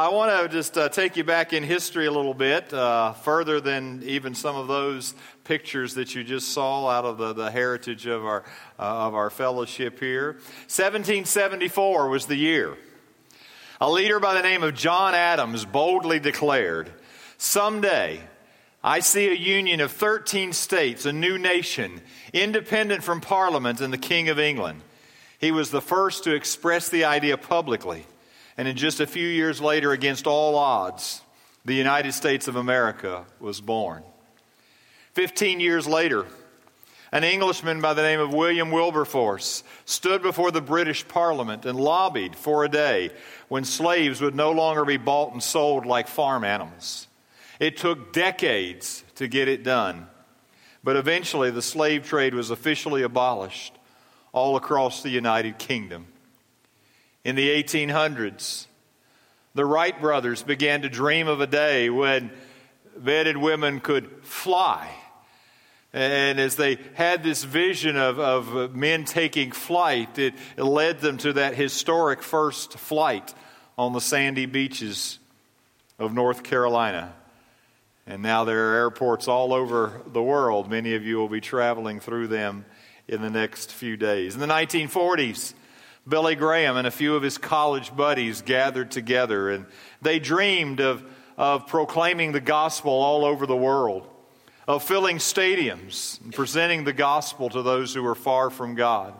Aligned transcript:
I 0.00 0.08
want 0.08 0.30
to 0.30 0.48
just 0.48 0.78
uh, 0.78 0.88
take 0.88 1.18
you 1.18 1.24
back 1.24 1.52
in 1.52 1.62
history 1.62 2.06
a 2.06 2.10
little 2.10 2.32
bit, 2.32 2.72
uh, 2.72 3.12
further 3.12 3.60
than 3.60 4.02
even 4.02 4.34
some 4.34 4.56
of 4.56 4.66
those 4.66 5.12
pictures 5.44 5.92
that 5.96 6.14
you 6.14 6.24
just 6.24 6.52
saw 6.52 6.88
out 6.88 7.04
of 7.04 7.18
the, 7.18 7.34
the 7.34 7.50
heritage 7.50 8.06
of 8.06 8.24
our, 8.24 8.42
uh, 8.78 9.08
of 9.08 9.14
our 9.14 9.28
fellowship 9.28 10.00
here. 10.00 10.32
1774 10.68 12.08
was 12.08 12.24
the 12.24 12.36
year. 12.36 12.78
A 13.78 13.90
leader 13.90 14.18
by 14.18 14.32
the 14.32 14.40
name 14.40 14.62
of 14.62 14.74
John 14.74 15.14
Adams 15.14 15.66
boldly 15.66 16.18
declared, 16.18 16.90
Someday, 17.36 18.20
I 18.82 19.00
see 19.00 19.28
a 19.28 19.34
union 19.34 19.80
of 19.80 19.92
13 19.92 20.54
states, 20.54 21.04
a 21.04 21.12
new 21.12 21.36
nation, 21.36 22.00
independent 22.32 23.04
from 23.04 23.20
Parliament 23.20 23.82
and 23.82 23.92
the 23.92 23.98
King 23.98 24.30
of 24.30 24.38
England. 24.38 24.80
He 25.38 25.52
was 25.52 25.70
the 25.70 25.82
first 25.82 26.24
to 26.24 26.34
express 26.34 26.88
the 26.88 27.04
idea 27.04 27.36
publicly. 27.36 28.06
And 28.60 28.68
in 28.68 28.76
just 28.76 29.00
a 29.00 29.06
few 29.06 29.26
years 29.26 29.58
later, 29.58 29.92
against 29.92 30.26
all 30.26 30.54
odds, 30.54 31.22
the 31.64 31.72
United 31.72 32.12
States 32.12 32.46
of 32.46 32.56
America 32.56 33.24
was 33.40 33.58
born. 33.58 34.02
Fifteen 35.14 35.60
years 35.60 35.86
later, 35.86 36.26
an 37.10 37.24
Englishman 37.24 37.80
by 37.80 37.94
the 37.94 38.02
name 38.02 38.20
of 38.20 38.34
William 38.34 38.70
Wilberforce 38.70 39.64
stood 39.86 40.20
before 40.20 40.50
the 40.50 40.60
British 40.60 41.08
Parliament 41.08 41.64
and 41.64 41.80
lobbied 41.80 42.36
for 42.36 42.62
a 42.62 42.68
day 42.68 43.12
when 43.48 43.64
slaves 43.64 44.20
would 44.20 44.34
no 44.34 44.52
longer 44.52 44.84
be 44.84 44.98
bought 44.98 45.32
and 45.32 45.42
sold 45.42 45.86
like 45.86 46.06
farm 46.06 46.44
animals. 46.44 47.08
It 47.60 47.78
took 47.78 48.12
decades 48.12 49.04
to 49.14 49.26
get 49.26 49.48
it 49.48 49.62
done, 49.62 50.06
but 50.84 50.96
eventually 50.96 51.50
the 51.50 51.62
slave 51.62 52.06
trade 52.06 52.34
was 52.34 52.50
officially 52.50 53.04
abolished 53.04 53.72
all 54.32 54.56
across 54.56 55.02
the 55.02 55.08
United 55.08 55.56
Kingdom. 55.58 56.08
In 57.24 57.36
the 57.36 57.48
1800s, 57.62 58.66
the 59.54 59.64
Wright 59.64 60.00
brothers 60.00 60.42
began 60.42 60.82
to 60.82 60.88
dream 60.88 61.28
of 61.28 61.40
a 61.40 61.46
day 61.46 61.90
when 61.90 62.30
vetted 62.98 63.36
women 63.36 63.80
could 63.80 64.08
fly. 64.22 64.90
And 65.92 66.38
as 66.38 66.54
they 66.54 66.78
had 66.94 67.22
this 67.22 67.42
vision 67.42 67.96
of, 67.96 68.18
of 68.20 68.74
men 68.74 69.04
taking 69.04 69.50
flight, 69.50 70.18
it, 70.18 70.34
it 70.56 70.62
led 70.62 71.00
them 71.00 71.18
to 71.18 71.32
that 71.34 71.54
historic 71.54 72.22
first 72.22 72.74
flight 72.74 73.34
on 73.76 73.92
the 73.92 74.00
sandy 74.00 74.46
beaches 74.46 75.18
of 75.98 76.14
North 76.14 76.42
Carolina. 76.44 77.12
And 78.06 78.22
now 78.22 78.44
there 78.44 78.70
are 78.70 78.76
airports 78.76 79.28
all 79.28 79.52
over 79.52 80.00
the 80.06 80.22
world. 80.22 80.70
Many 80.70 80.94
of 80.94 81.04
you 81.04 81.16
will 81.16 81.28
be 81.28 81.40
traveling 81.40 82.00
through 82.00 82.28
them 82.28 82.64
in 83.08 83.20
the 83.20 83.30
next 83.30 83.72
few 83.72 83.96
days. 83.96 84.34
In 84.34 84.40
the 84.40 84.46
1940s, 84.46 85.54
Billy 86.08 86.34
Graham 86.34 86.76
and 86.76 86.86
a 86.86 86.90
few 86.90 87.14
of 87.14 87.22
his 87.22 87.38
college 87.38 87.94
buddies 87.94 88.42
gathered 88.42 88.90
together 88.90 89.50
and 89.50 89.66
they 90.02 90.18
dreamed 90.18 90.80
of, 90.80 91.04
of 91.36 91.66
proclaiming 91.66 92.32
the 92.32 92.40
gospel 92.40 92.92
all 92.92 93.24
over 93.24 93.46
the 93.46 93.56
world, 93.56 94.08
of 94.66 94.82
filling 94.82 95.18
stadiums 95.18 96.20
and 96.22 96.32
presenting 96.34 96.84
the 96.84 96.92
gospel 96.92 97.50
to 97.50 97.62
those 97.62 97.94
who 97.94 98.02
were 98.02 98.14
far 98.14 98.50
from 98.50 98.74
God. 98.74 99.14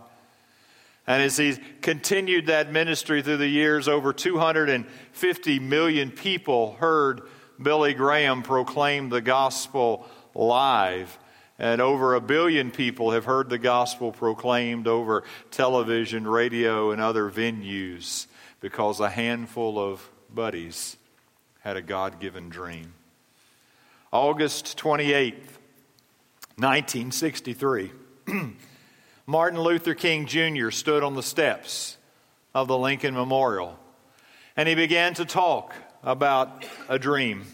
And 1.07 1.23
as 1.23 1.37
he 1.37 1.57
continued 1.81 2.47
that 2.47 2.71
ministry 2.71 3.23
through 3.23 3.39
the 3.39 3.49
years, 3.49 3.89
over 3.89 4.13
250 4.13 5.59
million 5.59 6.11
people 6.11 6.75
heard 6.75 7.23
Billy 7.61 7.95
Graham 7.95 8.43
proclaim 8.43 9.09
the 9.09 9.21
gospel 9.21 10.07
live 10.35 11.19
and 11.61 11.83
over 11.83 12.15
a 12.15 12.21
billion 12.23 12.71
people 12.71 13.11
have 13.11 13.27
heard 13.27 13.51
the 13.51 13.59
gospel 13.59 14.11
proclaimed 14.11 14.89
over 14.89 15.23
television, 15.51 16.27
radio, 16.27 16.91
and 16.91 17.03
other 17.03 17.31
venues 17.31 18.27
because 18.61 18.99
a 18.99 19.11
handful 19.11 19.79
of 19.79 20.11
buddies 20.35 20.97
had 21.61 21.77
a 21.77 21.83
God 21.83 22.19
given 22.19 22.49
dream. 22.49 22.95
August 24.11 24.79
28th, 24.79 25.35
1963, 26.57 27.93
Martin 29.27 29.61
Luther 29.61 29.95
King 29.95 30.27
Jr. 30.27 30.71
stood 30.71 31.05
on 31.05 31.15
the 31.15 31.23
steps 31.23 31.99
of 32.55 32.69
the 32.69 32.79
Lincoln 32.79 33.15
Memorial 33.15 33.79
and 34.57 34.69
he 34.69 34.75
began 34.75 35.15
to 35.15 35.25
talk 35.25 35.75
about 36.03 36.65
a 36.89 36.99
dream 36.99 37.45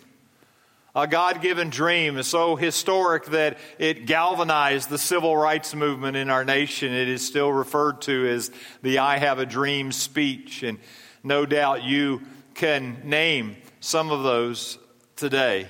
a 0.97 1.07
God 1.07 1.43
given 1.43 1.69
dream 1.69 2.17
is 2.17 2.27
so 2.27 2.57
historic 2.57 3.27
that 3.27 3.59
it 3.79 4.07
galvanized 4.07 4.89
the 4.89 4.97
civil 4.97 5.37
rights 5.37 5.75
movement 5.75 6.17
in 6.17 6.31
our 6.31 6.43
nation. 6.43 6.91
It 6.91 7.07
is 7.07 7.25
still 7.25 7.53
referred 7.53 8.01
to 8.03 8.27
as 8.27 8.51
the 8.81 9.01
I 9.01 9.19
Have 9.19 9.39
a 9.39 9.45
Dream 9.45 9.93
speech. 9.93 10.63
And 10.63 10.79
no 11.23 11.45
doubt 11.45 11.85
you 11.85 12.23
can 12.55 13.03
name 13.05 13.59
some 13.79 14.11
of 14.11 14.23
those 14.23 14.79
today. 15.17 15.67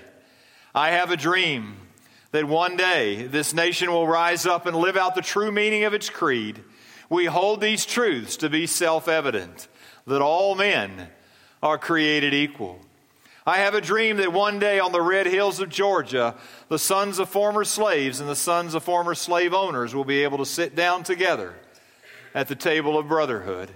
I 0.72 0.90
have 0.90 1.10
a 1.10 1.16
dream 1.16 1.74
that 2.30 2.44
one 2.44 2.76
day 2.76 3.26
this 3.26 3.52
nation 3.52 3.90
will 3.90 4.06
rise 4.06 4.46
up 4.46 4.64
and 4.64 4.76
live 4.76 4.96
out 4.96 5.16
the 5.16 5.22
true 5.22 5.50
meaning 5.50 5.82
of 5.82 5.92
its 5.92 6.08
creed. 6.08 6.62
We 7.10 7.24
hold 7.24 7.60
these 7.60 7.84
truths 7.84 8.36
to 8.36 8.48
be 8.48 8.68
self 8.68 9.08
evident 9.08 9.66
that 10.06 10.22
all 10.22 10.54
men 10.54 11.08
are 11.64 11.78
created 11.78 12.32
equal 12.32 12.85
I 13.48 13.58
have 13.58 13.74
a 13.74 13.80
dream 13.80 14.16
that 14.16 14.32
one 14.32 14.58
day 14.58 14.80
on 14.80 14.90
the 14.90 15.00
red 15.00 15.26
hills 15.26 15.60
of 15.60 15.68
Georgia, 15.68 16.34
the 16.68 16.80
sons 16.80 17.20
of 17.20 17.28
former 17.28 17.62
slaves 17.62 18.18
and 18.18 18.28
the 18.28 18.34
sons 18.34 18.74
of 18.74 18.82
former 18.82 19.14
slave 19.14 19.54
owners 19.54 19.94
will 19.94 20.04
be 20.04 20.24
able 20.24 20.38
to 20.38 20.46
sit 20.46 20.74
down 20.74 21.04
together 21.04 21.54
at 22.34 22.48
the 22.48 22.56
table 22.56 22.98
of 22.98 23.06
brotherhood. 23.06 23.70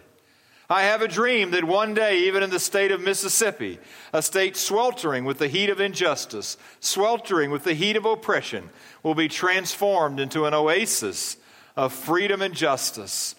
I 0.68 0.82
have 0.82 1.02
a 1.02 1.08
dream 1.08 1.52
that 1.52 1.62
one 1.62 1.94
day, 1.94 2.26
even 2.26 2.42
in 2.42 2.50
the 2.50 2.58
state 2.58 2.90
of 2.90 3.00
Mississippi, 3.00 3.78
a 4.12 4.22
state 4.22 4.56
sweltering 4.56 5.24
with 5.24 5.38
the 5.38 5.48
heat 5.48 5.70
of 5.70 5.80
injustice, 5.80 6.56
sweltering 6.80 7.52
with 7.52 7.62
the 7.62 7.74
heat 7.74 7.96
of 7.96 8.04
oppression, 8.04 8.70
will 9.04 9.14
be 9.14 9.28
transformed 9.28 10.18
into 10.18 10.46
an 10.46 10.54
oasis 10.54 11.36
of 11.76 11.92
freedom 11.92 12.42
and 12.42 12.54
justice. 12.54 13.36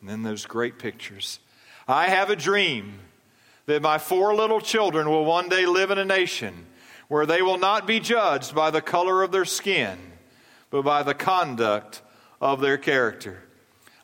And 0.00 0.10
then 0.10 0.22
those 0.24 0.46
great 0.46 0.80
pictures. 0.80 1.38
I 1.86 2.08
have 2.08 2.30
a 2.30 2.36
dream 2.36 2.98
that 3.66 3.82
my 3.82 3.98
four 3.98 4.34
little 4.34 4.60
children 4.60 5.08
will 5.08 5.24
one 5.24 5.48
day 5.48 5.66
live 5.66 5.90
in 5.90 5.98
a 5.98 6.04
nation 6.04 6.66
where 7.08 7.26
they 7.26 7.42
will 7.42 7.58
not 7.58 7.86
be 7.86 8.00
judged 8.00 8.54
by 8.54 8.70
the 8.70 8.80
color 8.80 9.22
of 9.22 9.32
their 9.32 9.44
skin, 9.44 9.98
but 10.70 10.82
by 10.82 11.02
the 11.02 11.14
conduct 11.14 12.02
of 12.40 12.60
their 12.60 12.78
character. 12.78 13.42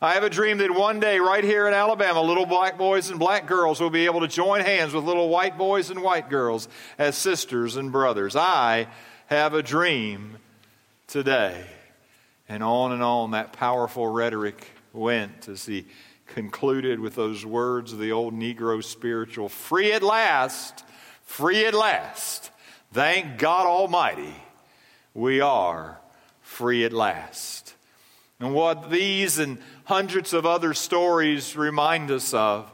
I 0.01 0.15
have 0.15 0.25
a 0.25 0.31
dream 0.31 0.59
that 0.59 0.71
one 0.71 1.01
day, 1.01 1.19
right 1.21 1.43
here 1.43 1.67
in 1.67 1.73
Alabama, 1.73 2.21
little 2.21 2.45
black 2.45 2.77
boys 2.77 3.09
and 3.09 3.19
black 3.19 3.47
girls 3.47 3.81
will 3.81 3.91
be 3.91 4.05
able 4.05 4.21
to 4.21 4.29
join 4.29 4.61
hands 4.61 4.93
with 4.93 5.05
little 5.05 5.31
white 5.31 5.57
boys 5.57 5.89
and 5.89 6.03
white 6.03 6.29
girls 6.29 6.69
as 6.99 7.17
sisters 7.17 7.77
and 7.77 7.91
brothers. 7.91 8.37
I 8.37 8.89
have 9.27 9.55
a 9.55 9.63
dream 9.63 10.37
today. 11.07 11.65
And 12.49 12.63
on 12.63 12.93
and 12.93 13.03
on 13.03 13.31
that 13.31 13.53
powerful 13.53 14.07
rhetoric 14.07 14.71
went 14.93 15.49
as 15.49 15.65
he 15.65 15.87
concluded 16.27 17.01
with 17.01 17.15
those 17.15 17.47
words 17.47 17.93
of 17.93 17.99
the 17.99 18.13
old 18.13 18.35
Negro 18.35 18.83
spiritual 18.83 19.49
free 19.49 19.93
at 19.93 20.03
last, 20.03 20.85
free 21.25 21.67
at 21.67 21.75
last. 21.75 22.51
Thank 22.93 23.39
God 23.39 23.67
Almighty, 23.67 24.35
we 25.15 25.41
are 25.41 26.01
free 26.43 26.85
at 26.85 26.93
last. 26.93 27.75
And 28.39 28.55
what 28.55 28.91
these 28.91 29.39
and 29.39 29.59
hundreds 29.85 30.33
of 30.33 30.45
other 30.45 30.75
stories 30.75 31.57
remind 31.57 32.11
us 32.11 32.35
of 32.35 32.71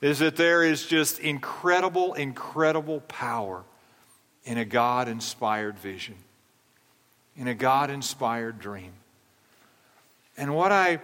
is 0.00 0.18
that 0.18 0.36
there 0.36 0.64
is 0.64 0.86
just 0.86 1.18
incredible, 1.18 2.14
incredible 2.14 3.00
power 3.00 3.62
in 4.44 4.58
a 4.58 4.64
God 4.64 5.08
inspired 5.08 5.78
vision, 5.78 6.16
in 7.36 7.46
a 7.46 7.54
God 7.54 7.88
inspired 7.90 8.58
dream. 8.58 8.92
And 10.36 10.54
what 10.54 10.72
I 10.72 11.00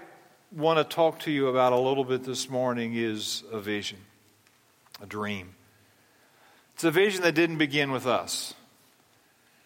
want 0.50 0.78
to 0.78 0.84
talk 0.84 1.20
to 1.20 1.30
you 1.30 1.48
about 1.48 1.72
a 1.72 1.78
little 1.78 2.04
bit 2.04 2.24
this 2.24 2.48
morning 2.48 2.94
is 2.94 3.44
a 3.52 3.60
vision, 3.60 3.98
a 5.02 5.06
dream. 5.06 5.54
It's 6.74 6.84
a 6.84 6.90
vision 6.90 7.22
that 7.22 7.34
didn't 7.34 7.58
begin 7.58 7.90
with 7.90 8.06
us. 8.06 8.54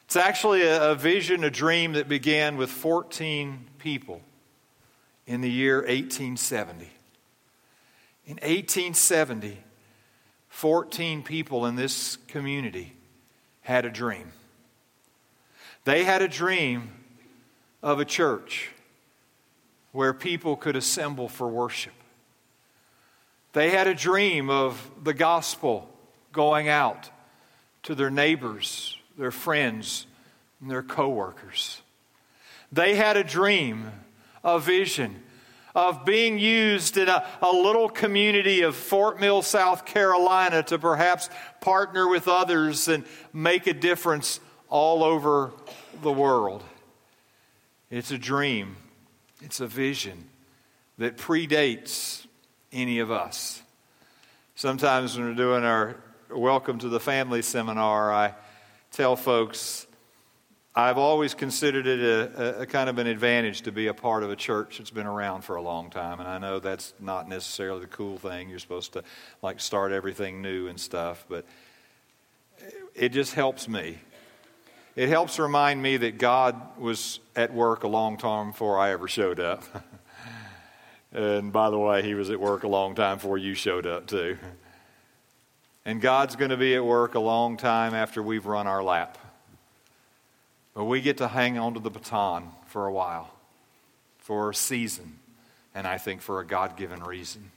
It's 0.07 0.17
actually 0.17 0.63
a, 0.63 0.91
a 0.91 0.95
vision, 0.97 1.45
a 1.45 1.51
dream 1.51 1.93
that 1.93 2.09
began 2.09 2.57
with 2.57 2.69
14 2.69 3.67
people 3.79 4.23
in 5.27 5.41
the 5.41 5.51
year 5.51 5.77
1870. 5.77 6.91
In 8.27 8.35
1870, 8.35 9.59
14 10.49 11.23
people 11.23 11.65
in 11.67 11.77
this 11.77 12.17
community 12.27 12.93
had 13.61 13.85
a 13.85 13.91
dream. 13.91 14.33
They 15.85 16.03
had 16.03 16.23
a 16.23 16.29
dream 16.29 16.91
of 17.83 18.01
a 18.01 18.05
church 18.05 18.72
where 19.93 20.13
people 20.13 20.57
could 20.57 20.77
assemble 20.77 21.29
for 21.29 21.49
worship. 21.49 21.93
They 23.53 23.71
had 23.71 23.87
a 23.87 23.95
dream 23.95 24.49
of 24.49 24.91
the 25.03 25.15
gospel 25.15 25.89
going 26.33 26.69
out 26.69 27.11
to 27.85 27.95
their 27.95 28.11
neighbors, 28.11 28.97
their 29.19 29.31
friends, 29.31 30.07
and 30.61 30.71
their 30.71 30.83
coworkers. 30.83 31.83
They 32.71 32.95
had 32.95 33.17
a 33.17 33.25
dream, 33.25 33.91
a 34.43 34.59
vision 34.59 35.23
of 35.75 36.05
being 36.05 36.39
used 36.39 36.97
in 36.97 37.09
a, 37.09 37.27
a 37.41 37.51
little 37.51 37.89
community 37.89 38.63
of 38.63 38.77
Fort 38.77 39.21
Mill, 39.21 39.43
South 39.43 39.85
Carolina 39.85 40.63
to 40.65 40.79
perhaps 40.79 41.31
partner 41.61 42.09
with 42.09 42.29
others 42.29 42.89
and 42.89 43.05
make 43.33 43.67
a 43.67 43.73
difference 43.73 44.41
all 44.69 45.03
over 45.03 45.53
the 46.03 46.13
world. 46.13 46.63
It's 47.91 48.11
a 48.11 48.19
dream, 48.19 48.77
it's 49.43 49.61
a 49.61 49.67
vision 49.67 50.29
that 50.99 51.17
predates 51.17 52.27
any 52.73 53.01
of 53.01 53.11
us. 53.11 53.63
Sometimes 54.55 55.17
when 55.17 55.27
we're 55.27 55.35
doing 55.35 55.65
our 55.65 55.97
Welcome 56.31 56.79
to 56.79 56.89
the 56.89 57.01
Family 57.01 57.43
seminar, 57.43 58.13
I 58.13 58.35
tell 58.91 59.17
folks 59.17 59.87
I've 60.75 60.97
always 60.97 61.35
considered 61.35 61.87
it 61.87 62.01
a, 62.01 62.61
a, 62.61 62.67
kind 62.67 62.89
of 62.89 62.97
an 62.97 63.07
advantage 63.07 63.63
to 63.63 63.73
be 63.73 63.89
a 63.89 63.95
part 63.95 64.23
of 64.23 64.31
a 64.31 64.37
church 64.37 64.79
that's 64.79 64.91
been 64.91 65.07
around 65.07 65.43
for 65.43 65.57
a 65.57 65.63
long 65.63 65.91
time. 65.91 66.19
And 66.19 66.27
I 66.27 66.39
know 66.39 66.61
that's 66.61 66.95
not 66.99 67.29
necessarily 67.29 67.81
the 67.81 67.89
cool 67.89 68.17
thing. 68.17 68.49
You're 68.49 68.59
supposed 68.59 68.95
to 68.95 69.05
like 69.43 69.61
start 69.61 69.93
everything 69.93 70.41
new 70.41 70.69
and 70.69 70.81
stuff, 70.81 71.27
but 71.29 71.45
it 72.95 73.11
just 73.11 73.35
helps 73.35 73.69
me. 73.69 73.99
It 74.95 75.09
helps 75.09 75.39
remind 75.39 75.83
me 75.83 75.97
that 75.97 76.19
God 76.19 76.79
was 76.79 77.19
at 77.35 77.55
work 77.55 77.83
a 77.83 77.89
long 77.89 78.19
time 78.19 78.51
before 78.51 78.79
I 78.79 78.91
ever 78.91 79.09
showed 79.09 79.41
up. 79.41 79.65
and 81.13 81.51
by 81.51 81.71
the 81.71 81.79
way, 81.79 82.03
He 82.03 82.15
was 82.15 82.29
at 82.29 82.39
work 82.39 82.65
a 82.65 82.69
long 82.69 82.95
time 82.95 83.17
before 83.17 83.39
you 83.39 83.55
showed 83.55 83.87
up, 83.87 84.07
too. 84.07 84.37
And 85.87 85.99
God's 85.99 86.37
going 86.37 86.51
to 86.51 86.59
be 86.59 86.75
at 86.75 86.85
work 86.85 87.15
a 87.15 87.21
long 87.21 87.57
time 87.57 87.95
after 87.95 88.23
we've 88.23 88.45
run 88.45 88.67
our 88.67 88.83
lap. 88.83 89.17
But 90.75 90.85
we 90.85 91.01
get 91.01 91.17
to 91.19 91.29
hang 91.29 91.57
on 91.59 91.73
to 91.73 91.81
the 91.81 91.91
baton 91.91 92.51
for 92.67 92.87
a 92.87 92.93
while, 92.93 93.31
for 94.19 94.51
a 94.51 94.55
season, 94.55 95.19
and 95.75 95.87
I 95.87 95.97
think 95.97 96.21
for 96.21 96.39
a 96.41 96.47
God 96.47 96.77
given 96.77 97.03
reason. 97.03 97.51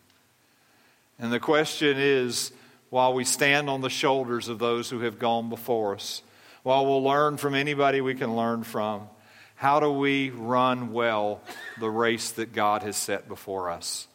And 1.19 1.33
the 1.33 1.39
question 1.41 1.97
is 1.97 2.53
while 2.89 3.13
we 3.13 3.25
stand 3.25 3.69
on 3.69 3.81
the 3.81 3.89
shoulders 3.89 4.47
of 4.47 4.59
those 4.59 4.89
who 4.89 5.01
have 5.01 5.19
gone 5.19 5.49
before 5.49 5.95
us, 5.95 6.21
while 6.65 6.83
we'll 6.83 7.03
learn 7.03 7.37
from 7.37 7.53
anybody 7.53 8.01
we 8.01 8.15
can 8.15 8.35
learn 8.35 8.63
from, 8.63 9.07
how 9.53 9.79
do 9.79 9.91
we 9.91 10.31
run 10.31 10.93
well 10.93 11.39
the 11.79 11.91
race 11.91 12.31
that 12.31 12.53
God 12.53 12.81
has 12.81 12.97
set 12.97 13.27
before 13.27 13.69
us? 13.69 14.07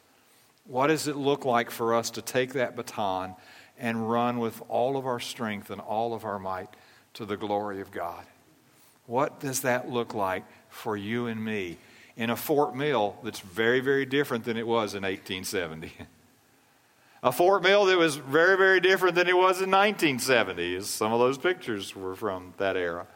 What 0.64 0.88
does 0.88 1.06
it 1.06 1.14
look 1.14 1.44
like 1.44 1.70
for 1.70 1.94
us 1.94 2.11
to 2.11 2.23
take 2.23 2.55
that 2.55 2.75
baton 2.75 3.37
and 3.79 4.11
run 4.11 4.41
with 4.41 4.61
all 4.69 4.97
of 4.97 5.06
our 5.06 5.20
strength 5.20 5.70
and 5.70 5.81
all 5.81 6.12
of 6.12 6.25
our 6.25 6.41
might 6.41 6.70
to 7.14 7.25
the 7.25 7.37
glory 7.37 7.81
of 7.81 7.93
God? 7.93 8.25
What 9.06 9.38
does 9.38 9.61
that 9.61 9.88
look 9.88 10.12
like 10.12 10.43
for 10.70 10.97
you 10.97 11.29
and 11.29 11.44
me 11.44 11.76
in 12.17 12.31
a 12.31 12.37
Fort 12.37 12.75
Mill 12.75 13.17
that's 13.23 13.38
very, 13.38 13.79
very 13.79 14.06
different 14.06 14.44
than 14.44 14.56
it 14.56 14.67
was 14.67 14.94
in 14.94 15.05
1870? 15.05 15.93
a 17.23 17.33
Fort 17.33 17.63
Mill 17.63 17.85
that 17.87 17.99
was 17.99 18.17
very, 18.17 18.57
very 18.57 18.81
different 18.81 19.15
than 19.15 19.29
it 19.29 19.37
was 19.37 19.61
in 19.61 19.71
1970. 19.71 20.81
Some 20.83 21.13
of 21.13 21.21
those 21.21 21.37
pictures 21.37 21.95
were 21.95 22.15
from 22.15 22.55
that 22.57 22.77
era. 22.77 23.07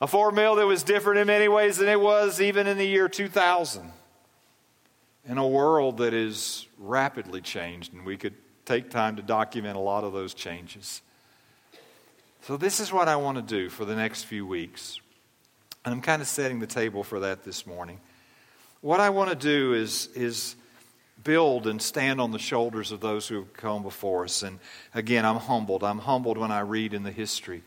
A 0.00 0.06
Fort 0.06 0.34
Mill 0.34 0.54
that 0.56 0.66
was 0.66 0.82
different 0.82 1.18
in 1.20 1.26
many 1.26 1.48
ways 1.48 1.78
than 1.78 1.88
it 1.88 2.00
was 2.00 2.40
even 2.40 2.66
in 2.66 2.78
the 2.78 2.86
year 2.86 3.08
2000. 3.08 3.92
In 5.26 5.36
a 5.36 5.46
world 5.46 5.98
that 5.98 6.14
is 6.14 6.66
rapidly 6.78 7.40
changed, 7.42 7.92
and 7.92 8.06
we 8.06 8.16
could 8.16 8.34
take 8.64 8.88
time 8.88 9.16
to 9.16 9.22
document 9.22 9.76
a 9.76 9.80
lot 9.80 10.04
of 10.04 10.12
those 10.12 10.32
changes. 10.32 11.02
So, 12.42 12.56
this 12.56 12.80
is 12.80 12.90
what 12.90 13.06
I 13.06 13.16
want 13.16 13.36
to 13.36 13.42
do 13.42 13.68
for 13.68 13.84
the 13.84 13.94
next 13.94 14.22
few 14.24 14.46
weeks. 14.46 14.98
And 15.84 15.92
I'm 15.92 16.00
kind 16.00 16.22
of 16.22 16.28
setting 16.28 16.58
the 16.58 16.66
table 16.66 17.04
for 17.04 17.20
that 17.20 17.44
this 17.44 17.66
morning. 17.66 18.00
What 18.80 19.00
I 19.00 19.10
want 19.10 19.28
to 19.28 19.36
do 19.36 19.74
is, 19.74 20.08
is 20.14 20.56
build 21.22 21.66
and 21.66 21.80
stand 21.80 22.20
on 22.20 22.30
the 22.30 22.38
shoulders 22.38 22.92
of 22.92 23.00
those 23.00 23.28
who 23.28 23.36
have 23.36 23.52
come 23.52 23.82
before 23.82 24.24
us. 24.24 24.42
And 24.42 24.58
again, 24.94 25.24
I'm 25.24 25.36
humbled. 25.36 25.84
I'm 25.84 25.98
humbled 25.98 26.38
when 26.38 26.50
I 26.50 26.60
read 26.60 26.94
in 26.94 27.02
the 27.02 27.12
history 27.12 27.62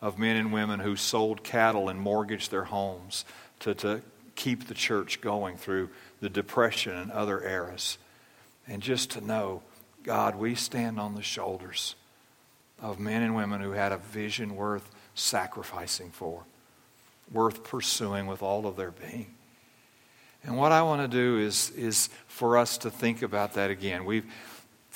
of 0.00 0.18
men 0.18 0.36
and 0.36 0.52
women 0.52 0.80
who 0.80 0.96
sold 0.96 1.42
cattle 1.42 1.88
and 1.88 2.00
mortgaged 2.00 2.50
their 2.50 2.64
homes 2.64 3.24
to, 3.60 3.74
to 3.74 4.02
keep 4.34 4.66
the 4.66 4.74
church 4.74 5.20
going 5.20 5.56
through 5.56 5.90
the 6.20 6.30
Depression 6.30 6.96
and 6.96 7.10
other 7.10 7.42
eras. 7.42 7.98
And 8.66 8.82
just 8.82 9.10
to 9.12 9.20
know, 9.20 9.62
God, 10.02 10.36
we 10.36 10.54
stand 10.54 10.98
on 10.98 11.14
the 11.14 11.22
shoulders 11.22 11.94
of 12.80 12.98
men 12.98 13.22
and 13.22 13.34
women 13.36 13.60
who 13.60 13.72
had 13.72 13.92
a 13.92 13.98
vision 13.98 14.56
worth 14.56 14.90
sacrificing 15.14 16.10
for, 16.10 16.44
worth 17.30 17.62
pursuing 17.64 18.26
with 18.26 18.42
all 18.42 18.66
of 18.66 18.76
their 18.76 18.90
being. 18.90 19.34
And 20.44 20.56
what 20.56 20.72
I 20.72 20.82
want 20.82 21.02
to 21.02 21.08
do 21.08 21.38
is, 21.38 21.70
is 21.70 22.08
for 22.26 22.56
us 22.56 22.78
to 22.78 22.90
think 22.90 23.22
about 23.22 23.54
that 23.54 23.70
again. 23.70 24.04
We've, 24.04 24.24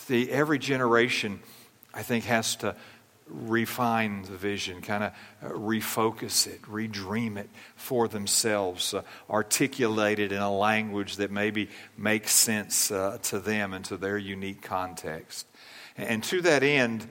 the, 0.08 0.30
every 0.30 0.58
generation, 0.58 1.40
I 1.92 2.02
think, 2.02 2.24
has 2.24 2.56
to 2.56 2.74
refine 3.26 4.22
the 4.22 4.36
vision, 4.36 4.82
kind 4.82 5.04
of 5.04 5.12
uh, 5.42 5.54
refocus 5.54 6.46
it, 6.46 6.62
redream 6.62 7.36
it 7.36 7.48
for 7.76 8.08
themselves, 8.08 8.92
uh, 8.92 9.02
articulate 9.30 10.18
it 10.18 10.32
in 10.32 10.38
a 10.38 10.54
language 10.54 11.16
that 11.16 11.30
maybe 11.30 11.68
makes 11.96 12.32
sense 12.32 12.90
uh, 12.90 13.18
to 13.22 13.38
them 13.38 13.72
and 13.72 13.84
to 13.86 13.96
their 13.96 14.18
unique 14.18 14.62
context. 14.62 15.46
And 15.96 16.22
to 16.24 16.42
that 16.42 16.62
end, 16.62 17.08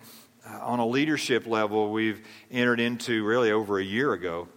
uh, 0.48 0.60
on 0.62 0.80
a 0.80 0.86
leadership 0.86 1.48
level, 1.48 1.92
we've 1.92 2.22
entered 2.52 2.80
into 2.80 3.24
really 3.24 3.52
over 3.52 3.80
a 3.80 3.84
year 3.84 4.14
ago 4.14 4.48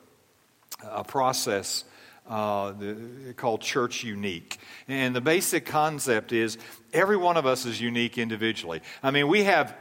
a 0.85 1.05
process 1.05 1.85
uh, 2.29 2.73
the, 2.73 3.35
called 3.37 3.61
Church 3.61 4.05
Unique. 4.05 4.59
And 4.89 5.15
the 5.15 5.21
basic 5.21 5.67
concept 5.67 6.33
is 6.33 6.59
every 6.93 7.17
one 7.17 7.37
of 7.37 7.47
us 7.47 7.67
is 7.67 7.81
unique 7.81 8.19
individually. 8.19 8.83
I 9.03 9.11
mean, 9.11 9.29
we 9.29 9.45
have 9.45 9.77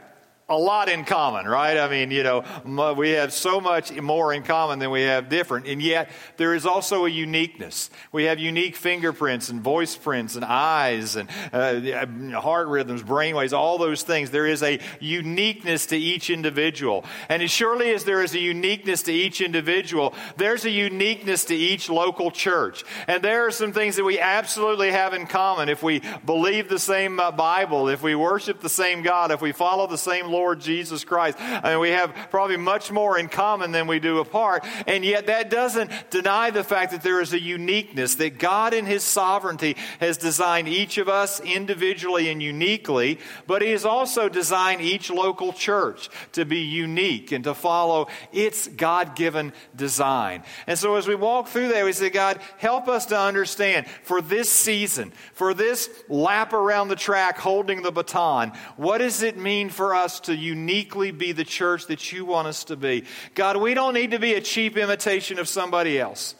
a 0.48 0.56
lot 0.56 0.88
in 0.88 1.04
common, 1.04 1.44
right? 1.44 1.76
I 1.76 1.88
mean, 1.88 2.12
you 2.12 2.22
know, 2.22 2.94
we 2.96 3.10
have 3.10 3.32
so 3.32 3.60
much 3.60 3.92
more 4.00 4.32
in 4.32 4.44
common 4.44 4.78
than 4.78 4.92
we 4.92 5.02
have 5.02 5.28
different. 5.28 5.66
And 5.66 5.82
yet, 5.82 6.08
there 6.36 6.54
is 6.54 6.64
also 6.64 7.04
a 7.04 7.08
uniqueness. 7.08 7.90
We 8.12 8.24
have 8.24 8.38
unique 8.38 8.76
fingerprints 8.76 9.48
and 9.48 9.60
voice 9.60 9.96
prints 9.96 10.36
and 10.36 10.44
eyes 10.44 11.16
and 11.16 11.28
uh, 11.52 12.40
heart 12.40 12.68
rhythms, 12.68 13.02
brain 13.02 13.34
waves, 13.34 13.52
all 13.52 13.76
those 13.76 14.04
things. 14.04 14.30
There 14.30 14.46
is 14.46 14.62
a 14.62 14.78
uniqueness 15.00 15.86
to 15.86 15.96
each 15.96 16.30
individual. 16.30 17.04
And 17.28 17.42
as 17.42 17.50
surely 17.50 17.92
as 17.92 18.04
there 18.04 18.22
is 18.22 18.32
a 18.32 18.40
uniqueness 18.40 19.02
to 19.04 19.12
each 19.12 19.40
individual, 19.40 20.14
there's 20.36 20.64
a 20.64 20.70
uniqueness 20.70 21.44
to 21.46 21.56
each 21.56 21.90
local 21.90 22.30
church. 22.30 22.84
And 23.08 23.20
there 23.20 23.46
are 23.46 23.50
some 23.50 23.72
things 23.72 23.96
that 23.96 24.04
we 24.04 24.20
absolutely 24.20 24.92
have 24.92 25.12
in 25.12 25.26
common. 25.26 25.68
If 25.68 25.82
we 25.82 26.02
believe 26.24 26.68
the 26.68 26.78
same 26.78 27.18
uh, 27.18 27.32
Bible, 27.32 27.88
if 27.88 28.00
we 28.00 28.14
worship 28.14 28.60
the 28.60 28.68
same 28.68 29.02
God, 29.02 29.32
if 29.32 29.40
we 29.40 29.50
follow 29.50 29.88
the 29.88 29.98
same 29.98 30.35
Lord 30.36 30.60
Jesus 30.60 31.02
Christ. 31.02 31.38
I 31.40 31.70
mean, 31.70 31.80
we 31.80 31.88
have 31.90 32.14
probably 32.30 32.58
much 32.58 32.92
more 32.92 33.18
in 33.18 33.28
common 33.28 33.72
than 33.72 33.86
we 33.86 33.98
do 33.98 34.18
apart. 34.18 34.66
And 34.86 35.02
yet 35.02 35.28
that 35.28 35.48
doesn't 35.48 35.90
deny 36.10 36.50
the 36.50 36.62
fact 36.62 36.92
that 36.92 37.02
there 37.02 37.22
is 37.22 37.32
a 37.32 37.40
uniqueness, 37.40 38.16
that 38.16 38.38
God 38.38 38.74
in 38.74 38.84
His 38.84 39.02
sovereignty 39.02 39.76
has 39.98 40.18
designed 40.18 40.68
each 40.68 40.98
of 40.98 41.08
us 41.08 41.40
individually 41.40 42.28
and 42.28 42.42
uniquely, 42.42 43.18
but 43.46 43.62
He 43.62 43.70
has 43.70 43.86
also 43.86 44.28
designed 44.28 44.82
each 44.82 45.08
local 45.10 45.54
church 45.54 46.10
to 46.32 46.44
be 46.44 46.58
unique 46.58 47.32
and 47.32 47.44
to 47.44 47.54
follow 47.54 48.08
its 48.30 48.68
God 48.68 49.16
given 49.16 49.54
design. 49.74 50.42
And 50.66 50.78
so 50.78 50.96
as 50.96 51.08
we 51.08 51.14
walk 51.14 51.48
through 51.48 51.68
that, 51.68 51.82
we 51.82 51.94
say, 51.94 52.10
God, 52.10 52.42
help 52.58 52.88
us 52.88 53.06
to 53.06 53.18
understand 53.18 53.86
for 54.02 54.20
this 54.20 54.50
season, 54.50 55.14
for 55.32 55.54
this 55.54 55.88
lap 56.10 56.52
around 56.52 56.88
the 56.88 56.96
track 56.96 57.38
holding 57.38 57.80
the 57.80 57.90
baton, 57.90 58.52
what 58.76 58.98
does 58.98 59.22
it 59.22 59.38
mean 59.38 59.70
for 59.70 59.94
us 59.94 60.20
to 60.26 60.36
uniquely 60.36 61.10
be 61.10 61.32
the 61.32 61.44
church 61.44 61.86
that 61.86 62.12
you 62.12 62.24
want 62.24 62.46
us 62.46 62.64
to 62.64 62.76
be. 62.76 63.04
God, 63.34 63.56
we 63.56 63.74
don't 63.74 63.94
need 63.94 64.12
to 64.12 64.18
be 64.18 64.34
a 64.34 64.40
cheap 64.40 64.76
imitation 64.76 65.38
of 65.38 65.48
somebody 65.48 65.98
else. 65.98 66.34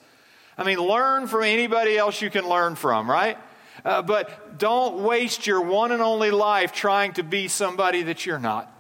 I 0.58 0.64
mean, 0.64 0.78
learn 0.78 1.26
from 1.26 1.42
anybody 1.42 1.98
else 1.98 2.22
you 2.22 2.30
can 2.30 2.48
learn 2.48 2.76
from, 2.76 3.10
right? 3.10 3.38
Uh, 3.84 4.02
but 4.02 4.58
don't 4.58 5.02
waste 5.02 5.46
your 5.46 5.60
one 5.60 5.92
and 5.92 6.02
only 6.02 6.30
life 6.30 6.72
trying 6.72 7.12
to 7.14 7.22
be 7.22 7.48
somebody 7.48 8.02
that 8.04 8.24
you're 8.24 8.38
not. 8.38 8.72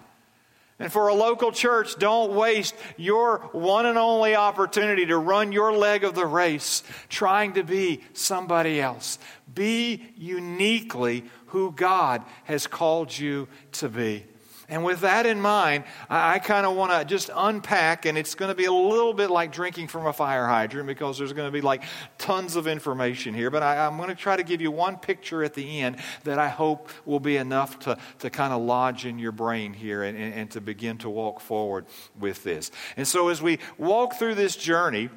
And 0.78 0.92
for 0.92 1.08
a 1.08 1.14
local 1.14 1.52
church, 1.52 1.96
don't 1.98 2.34
waste 2.34 2.74
your 2.98 3.48
one 3.52 3.86
and 3.86 3.96
only 3.96 4.34
opportunity 4.34 5.06
to 5.06 5.16
run 5.16 5.52
your 5.52 5.72
leg 5.72 6.04
of 6.04 6.14
the 6.14 6.26
race 6.26 6.82
trying 7.08 7.54
to 7.54 7.62
be 7.62 8.02
somebody 8.12 8.80
else. 8.80 9.18
Be 9.52 10.12
uniquely 10.16 11.24
who 11.46 11.72
God 11.72 12.22
has 12.44 12.66
called 12.66 13.16
you 13.16 13.48
to 13.72 13.88
be. 13.88 14.24
And 14.68 14.84
with 14.84 15.00
that 15.00 15.26
in 15.26 15.40
mind, 15.40 15.84
I, 16.10 16.38
kind 16.40 16.66
of 16.66 16.76
want 16.76 16.92
to 16.92 17.04
just 17.04 17.30
unpack, 17.34 18.04
and 18.04 18.18
it's 18.18 18.34
going 18.34 18.50
to 18.50 18.54
be 18.54 18.64
a 18.64 18.72
little 18.72 19.14
bit 19.14 19.30
like 19.30 19.52
drinking 19.52 19.88
from 19.88 20.06
a 20.06 20.12
fire 20.12 20.46
hydrant 20.46 20.86
because 20.86 21.18
there's 21.18 21.32
going 21.32 21.46
to 21.46 21.52
be 21.52 21.60
like 21.60 21.82
tons 22.18 22.56
of 22.56 22.66
information 22.66 23.32
here. 23.32 23.50
But 23.50 23.62
I, 23.62 23.86
am 23.86 23.96
going 23.96 24.08
to 24.08 24.14
try 24.14 24.36
to 24.36 24.42
give 24.42 24.60
you 24.60 24.70
one 24.70 24.96
picture 24.96 25.44
at 25.44 25.54
the 25.54 25.80
end 25.80 25.98
that 26.24 26.38
I 26.38 26.48
hope 26.48 26.90
will 27.04 27.20
be 27.20 27.36
enough 27.36 27.78
to, 27.80 27.96
to 28.20 28.30
kind 28.30 28.52
of 28.52 28.62
lodge 28.62 29.06
in 29.06 29.18
your 29.18 29.32
brain 29.32 29.72
here 29.72 30.02
and, 30.02 30.18
and, 30.18 30.34
and 30.34 30.50
to 30.52 30.60
begin 30.60 30.98
to 30.98 31.10
walk 31.10 31.40
forward 31.40 31.86
with 32.18 32.42
this. 32.42 32.70
And 32.96 33.06
so 33.06 33.28
as 33.28 33.40
we 33.40 33.58
walk 33.78 34.14
through 34.14 34.34
this 34.34 34.56
journey, 34.56 35.10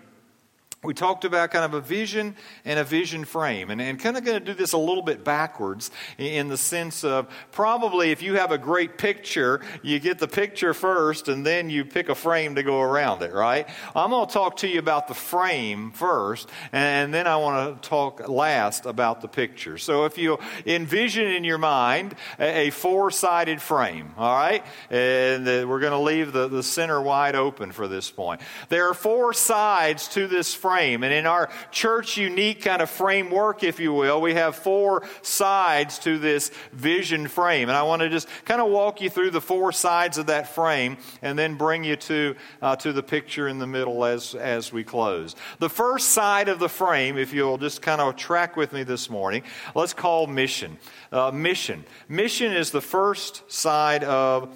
we 0.81 0.93
talked 0.93 1.25
about 1.25 1.51
kind 1.51 1.65
of 1.65 1.73
a 1.73 1.81
vision 1.81 2.35
and 2.63 2.79
a 2.79 2.85
vision 2.85 3.25
frame, 3.25 3.69
and, 3.69 3.81
and 3.81 3.99
kind 3.99 4.15
of 4.15 4.23
going 4.23 4.39
to 4.39 4.45
do 4.45 4.53
this 4.53 4.71
a 4.71 4.77
little 4.77 5.03
bit 5.03 5.25
backwards 5.25 5.91
in 6.17 6.47
the 6.47 6.55
sense 6.55 7.03
of 7.03 7.27
probably 7.51 8.11
if 8.11 8.21
you 8.21 8.35
have 8.35 8.53
a 8.53 8.57
great 8.57 8.97
picture, 8.97 9.59
you 9.81 9.99
get 9.99 10.19
the 10.19 10.27
picture 10.27 10.73
first 10.73 11.27
and 11.27 11.45
then 11.45 11.69
you 11.69 11.83
pick 11.83 12.07
a 12.07 12.15
frame 12.15 12.55
to 12.55 12.63
go 12.63 12.79
around 12.79 13.21
it, 13.23 13.33
right? 13.33 13.67
I'm 13.93 14.11
going 14.11 14.25
to 14.25 14.33
talk 14.33 14.57
to 14.57 14.69
you 14.69 14.79
about 14.79 15.09
the 15.09 15.13
frame 15.13 15.91
first, 15.91 16.49
and 16.71 17.13
then 17.13 17.27
I 17.27 17.35
want 17.35 17.81
to 17.81 17.89
talk 17.89 18.29
last 18.29 18.85
about 18.85 19.19
the 19.19 19.27
picture. 19.27 19.77
So 19.77 20.05
if 20.05 20.17
you 20.17 20.39
envision 20.65 21.27
in 21.27 21.43
your 21.43 21.57
mind 21.57 22.15
a, 22.39 22.67
a 22.67 22.69
four 22.69 23.11
sided 23.11 23.61
frame, 23.61 24.13
all 24.17 24.33
right, 24.33 24.63
and 24.89 25.45
we're 25.45 25.81
going 25.81 25.91
to 25.91 25.99
leave 25.99 26.31
the, 26.31 26.47
the 26.47 26.63
center 26.63 27.01
wide 27.01 27.35
open 27.35 27.73
for 27.73 27.89
this 27.89 28.09
point. 28.09 28.39
There 28.69 28.89
are 28.89 28.93
four 28.93 29.33
sides 29.33 30.07
to 30.09 30.27
this 30.27 30.53
frame 30.53 30.68
frame. 30.69 31.03
And 31.03 31.11
in 31.11 31.25
our 31.25 31.49
church 31.71 32.15
unique 32.17 32.61
kind 32.61 32.79
of 32.79 32.91
framework, 32.91 33.63
if 33.63 33.79
you 33.79 33.91
will, 33.91 34.21
we 34.21 34.35
have 34.35 34.55
four 34.55 35.01
sides 35.23 35.97
to 35.99 36.19
this 36.19 36.51
vision 36.73 37.27
frame. 37.27 37.69
And 37.69 37.77
I 37.77 37.81
want 37.81 38.03
to 38.03 38.09
just 38.09 38.27
kind 38.45 38.61
of 38.61 38.69
walk 38.69 39.01
you 39.01 39.09
through 39.09 39.31
the 39.31 39.41
four 39.41 39.71
sides 39.71 40.19
of 40.19 40.27
that 40.27 40.53
frame 40.53 40.97
and 41.23 41.39
then 41.39 41.55
bring 41.55 41.83
you 41.83 41.95
to, 41.95 42.35
uh, 42.61 42.75
to 42.75 42.93
the 42.93 43.01
picture 43.01 43.47
in 43.47 43.57
the 43.57 43.65
middle 43.65 44.05
as, 44.05 44.35
as 44.35 44.71
we 44.71 44.83
close. 44.83 45.35
The 45.57 45.69
first 45.69 46.09
side 46.09 46.49
of 46.49 46.59
the 46.59 46.69
frame, 46.69 47.17
if 47.17 47.33
you'll 47.33 47.57
just 47.57 47.81
kind 47.81 47.99
of 47.99 48.15
track 48.15 48.55
with 48.55 48.71
me 48.71 48.83
this 48.83 49.09
morning, 49.09 49.41
let's 49.73 49.93
call 49.93 50.27
mission. 50.27 50.77
Uh, 51.11 51.31
mission. 51.31 51.83
Mission 52.07 52.53
is 52.53 52.69
the 52.69 52.81
first 52.81 53.51
side 53.51 54.03
of 54.03 54.55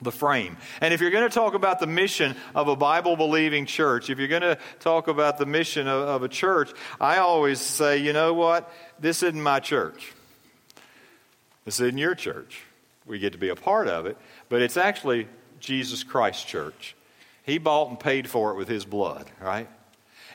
the 0.00 0.12
frame. 0.12 0.56
And 0.80 0.92
if 0.92 1.00
you're 1.00 1.10
going 1.10 1.28
to 1.28 1.34
talk 1.34 1.54
about 1.54 1.80
the 1.80 1.86
mission 1.86 2.36
of 2.54 2.68
a 2.68 2.76
Bible 2.76 3.16
believing 3.16 3.64
church, 3.64 4.10
if 4.10 4.18
you're 4.18 4.28
going 4.28 4.42
to 4.42 4.58
talk 4.80 5.08
about 5.08 5.38
the 5.38 5.46
mission 5.46 5.88
of, 5.88 6.08
of, 6.08 6.22
a 6.22 6.28
church, 6.28 6.70
I 7.00 7.18
always 7.18 7.60
say, 7.60 7.98
you 7.98 8.12
know 8.12 8.34
what? 8.34 8.70
This 8.98 9.22
isn't 9.22 9.42
my 9.42 9.60
church. 9.60 10.12
This 11.64 11.80
isn't 11.80 11.98
your 11.98 12.14
church. 12.14 12.62
We 13.06 13.18
get 13.18 13.32
to 13.32 13.38
be 13.38 13.48
a 13.48 13.56
part 13.56 13.88
of 13.88 14.06
it, 14.06 14.18
but 14.48 14.62
it's 14.62 14.76
actually 14.76 15.28
Jesus 15.60 16.04
Christ 16.04 16.46
Church. 16.46 16.94
He 17.44 17.58
bought 17.58 17.88
and 17.88 17.98
paid 17.98 18.28
for 18.28 18.50
it 18.50 18.56
with 18.56 18.68
his 18.68 18.84
blood, 18.84 19.26
right? 19.40 19.68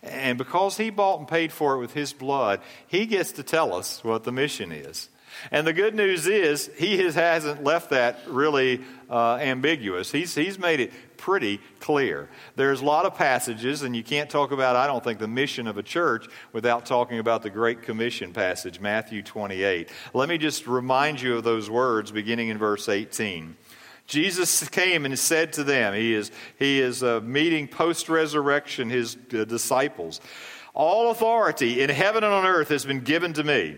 And 0.01 0.37
because 0.37 0.77
he 0.77 0.89
bought 0.89 1.19
and 1.19 1.27
paid 1.27 1.51
for 1.51 1.75
it 1.75 1.79
with 1.79 1.93
his 1.93 2.13
blood, 2.13 2.61
he 2.87 3.05
gets 3.05 3.33
to 3.33 3.43
tell 3.43 3.73
us 3.73 4.03
what 4.03 4.23
the 4.23 4.31
mission 4.31 4.71
is. 4.71 5.09
And 5.51 5.65
the 5.65 5.73
good 5.73 5.95
news 5.95 6.27
is, 6.27 6.69
he 6.77 6.97
has, 7.00 7.15
hasn't 7.15 7.63
left 7.63 7.89
that 7.89 8.19
really 8.27 8.81
uh, 9.09 9.35
ambiguous. 9.35 10.11
He's, 10.11 10.35
he's 10.35 10.59
made 10.59 10.79
it 10.79 10.91
pretty 11.17 11.59
clear. 11.79 12.29
There's 12.55 12.81
a 12.81 12.85
lot 12.85 13.05
of 13.05 13.15
passages, 13.15 13.83
and 13.83 13.95
you 13.95 14.03
can't 14.03 14.29
talk 14.29 14.51
about, 14.51 14.75
I 14.75 14.88
don't 14.88 15.03
think, 15.03 15.19
the 15.19 15.27
mission 15.27 15.67
of 15.67 15.77
a 15.77 15.83
church 15.83 16.27
without 16.51 16.85
talking 16.85 17.19
about 17.19 17.43
the 17.43 17.50
Great 17.50 17.83
Commission 17.83 18.33
passage, 18.33 18.79
Matthew 18.79 19.21
28. 19.21 19.89
Let 20.13 20.29
me 20.29 20.38
just 20.38 20.67
remind 20.67 21.21
you 21.21 21.38
of 21.38 21.43
those 21.43 21.69
words 21.69 22.11
beginning 22.11 22.50
in 22.50 22.57
verse 22.57 22.89
18. 22.89 23.55
Jesus 24.07 24.67
came 24.69 25.05
and 25.05 25.17
said 25.17 25.53
to 25.53 25.63
them, 25.63 25.93
He 25.93 26.13
is, 26.13 26.31
he 26.57 26.81
is 26.81 27.03
uh, 27.03 27.21
meeting 27.21 27.67
post 27.67 28.09
resurrection 28.09 28.89
his 28.89 29.15
uh, 29.33 29.45
disciples. 29.45 30.19
All 30.73 31.11
authority 31.11 31.81
in 31.81 31.89
heaven 31.89 32.23
and 32.23 32.33
on 32.33 32.45
earth 32.45 32.69
has 32.69 32.85
been 32.85 33.01
given 33.01 33.33
to 33.33 33.43
me. 33.43 33.77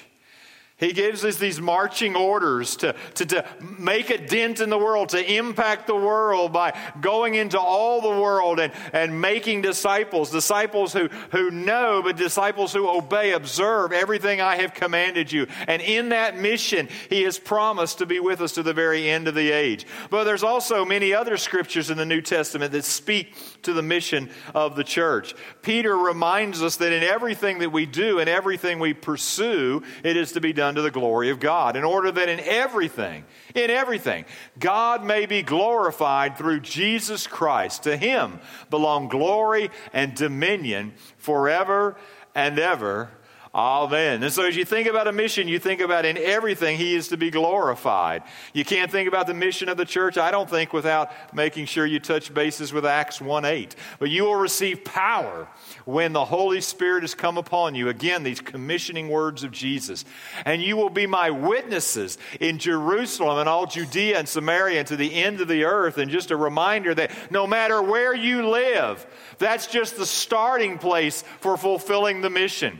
He 0.81 0.93
gives 0.93 1.23
us 1.23 1.37
these 1.37 1.61
marching 1.61 2.15
orders 2.15 2.75
to, 2.77 2.95
to, 3.13 3.25
to 3.27 3.45
make 3.61 4.09
a 4.09 4.17
dent 4.17 4.59
in 4.59 4.71
the 4.71 4.79
world, 4.79 5.09
to 5.09 5.33
impact 5.33 5.85
the 5.85 5.95
world 5.95 6.51
by 6.51 6.75
going 6.99 7.35
into 7.35 7.59
all 7.59 8.01
the 8.01 8.19
world 8.19 8.59
and, 8.59 8.73
and 8.91 9.21
making 9.21 9.61
disciples. 9.61 10.31
Disciples 10.31 10.91
who, 10.91 11.07
who 11.31 11.51
know, 11.51 12.01
but 12.03 12.17
disciples 12.17 12.73
who 12.73 12.89
obey, 12.89 13.33
observe 13.33 13.93
everything 13.93 14.41
I 14.41 14.55
have 14.55 14.73
commanded 14.73 15.31
you. 15.31 15.45
And 15.67 15.83
in 15.83 16.09
that 16.09 16.35
mission, 16.35 16.89
He 17.09 17.21
has 17.23 17.37
promised 17.37 17.99
to 17.99 18.07
be 18.07 18.19
with 18.19 18.41
us 18.41 18.53
to 18.53 18.63
the 18.63 18.73
very 18.73 19.07
end 19.07 19.27
of 19.27 19.35
the 19.35 19.51
age. 19.51 19.85
But 20.09 20.23
there's 20.23 20.43
also 20.43 20.83
many 20.83 21.13
other 21.13 21.37
scriptures 21.37 21.91
in 21.91 21.97
the 21.99 22.05
New 22.07 22.21
Testament 22.21 22.71
that 22.71 22.85
speak 22.85 23.35
to 23.63 23.73
the 23.73 23.81
mission 23.81 24.29
of 24.53 24.75
the 24.75 24.83
church. 24.83 25.35
Peter 25.61 25.95
reminds 25.95 26.61
us 26.61 26.77
that 26.77 26.91
in 26.91 27.03
everything 27.03 27.59
that 27.59 27.71
we 27.71 27.85
do 27.85 28.19
and 28.19 28.29
everything 28.29 28.79
we 28.79 28.93
pursue, 28.93 29.83
it 30.03 30.17
is 30.17 30.31
to 30.33 30.41
be 30.41 30.53
done 30.53 30.75
to 30.75 30.81
the 30.81 30.91
glory 30.91 31.29
of 31.29 31.39
God, 31.39 31.75
in 31.75 31.83
order 31.83 32.11
that 32.11 32.29
in 32.29 32.39
everything, 32.41 33.25
in 33.55 33.69
everything, 33.69 34.25
God 34.59 35.03
may 35.03 35.25
be 35.25 35.41
glorified 35.41 36.37
through 36.37 36.61
Jesus 36.61 37.27
Christ. 37.27 37.83
To 37.83 37.97
him 37.97 38.39
belong 38.69 39.07
glory 39.07 39.69
and 39.93 40.15
dominion 40.15 40.93
forever 41.17 41.95
and 42.35 42.57
ever. 42.59 43.11
Amen. 43.53 44.23
And 44.23 44.31
so 44.31 44.45
as 44.45 44.55
you 44.55 44.63
think 44.63 44.87
about 44.87 45.09
a 45.09 45.11
mission, 45.11 45.49
you 45.49 45.59
think 45.59 45.81
about 45.81 46.05
in 46.05 46.17
everything 46.17 46.77
he 46.77 46.95
is 46.95 47.09
to 47.09 47.17
be 47.17 47.29
glorified. 47.29 48.23
You 48.53 48.63
can't 48.63 48.89
think 48.89 49.09
about 49.09 49.27
the 49.27 49.33
mission 49.33 49.67
of 49.67 49.75
the 49.75 49.83
church, 49.83 50.17
I 50.17 50.31
don't 50.31 50.49
think, 50.49 50.71
without 50.71 51.11
making 51.35 51.65
sure 51.65 51.85
you 51.85 51.99
touch 51.99 52.33
bases 52.33 52.71
with 52.71 52.85
Acts 52.85 53.19
1 53.19 53.43
8. 53.43 53.75
But 53.99 54.09
you 54.09 54.23
will 54.23 54.37
receive 54.37 54.85
power 54.85 55.49
when 55.83 56.13
the 56.13 56.23
Holy 56.23 56.61
Spirit 56.61 57.03
has 57.03 57.13
come 57.13 57.37
upon 57.37 57.75
you. 57.75 57.89
Again, 57.89 58.23
these 58.23 58.39
commissioning 58.39 59.09
words 59.09 59.43
of 59.43 59.51
Jesus. 59.51 60.05
And 60.45 60.61
you 60.61 60.77
will 60.77 60.89
be 60.89 61.05
my 61.05 61.29
witnesses 61.29 62.17
in 62.39 62.57
Jerusalem 62.57 63.37
and 63.37 63.49
all 63.49 63.65
Judea 63.65 64.17
and 64.17 64.29
Samaria 64.29 64.79
and 64.79 64.87
to 64.87 64.95
the 64.95 65.13
end 65.13 65.41
of 65.41 65.49
the 65.49 65.65
earth. 65.65 65.97
And 65.97 66.09
just 66.09 66.31
a 66.31 66.37
reminder 66.37 66.95
that 66.95 67.11
no 67.29 67.45
matter 67.45 67.81
where 67.81 68.15
you 68.15 68.47
live, 68.47 69.05
that's 69.39 69.67
just 69.67 69.97
the 69.97 70.05
starting 70.05 70.77
place 70.77 71.25
for 71.41 71.57
fulfilling 71.57 72.21
the 72.21 72.29
mission 72.29 72.79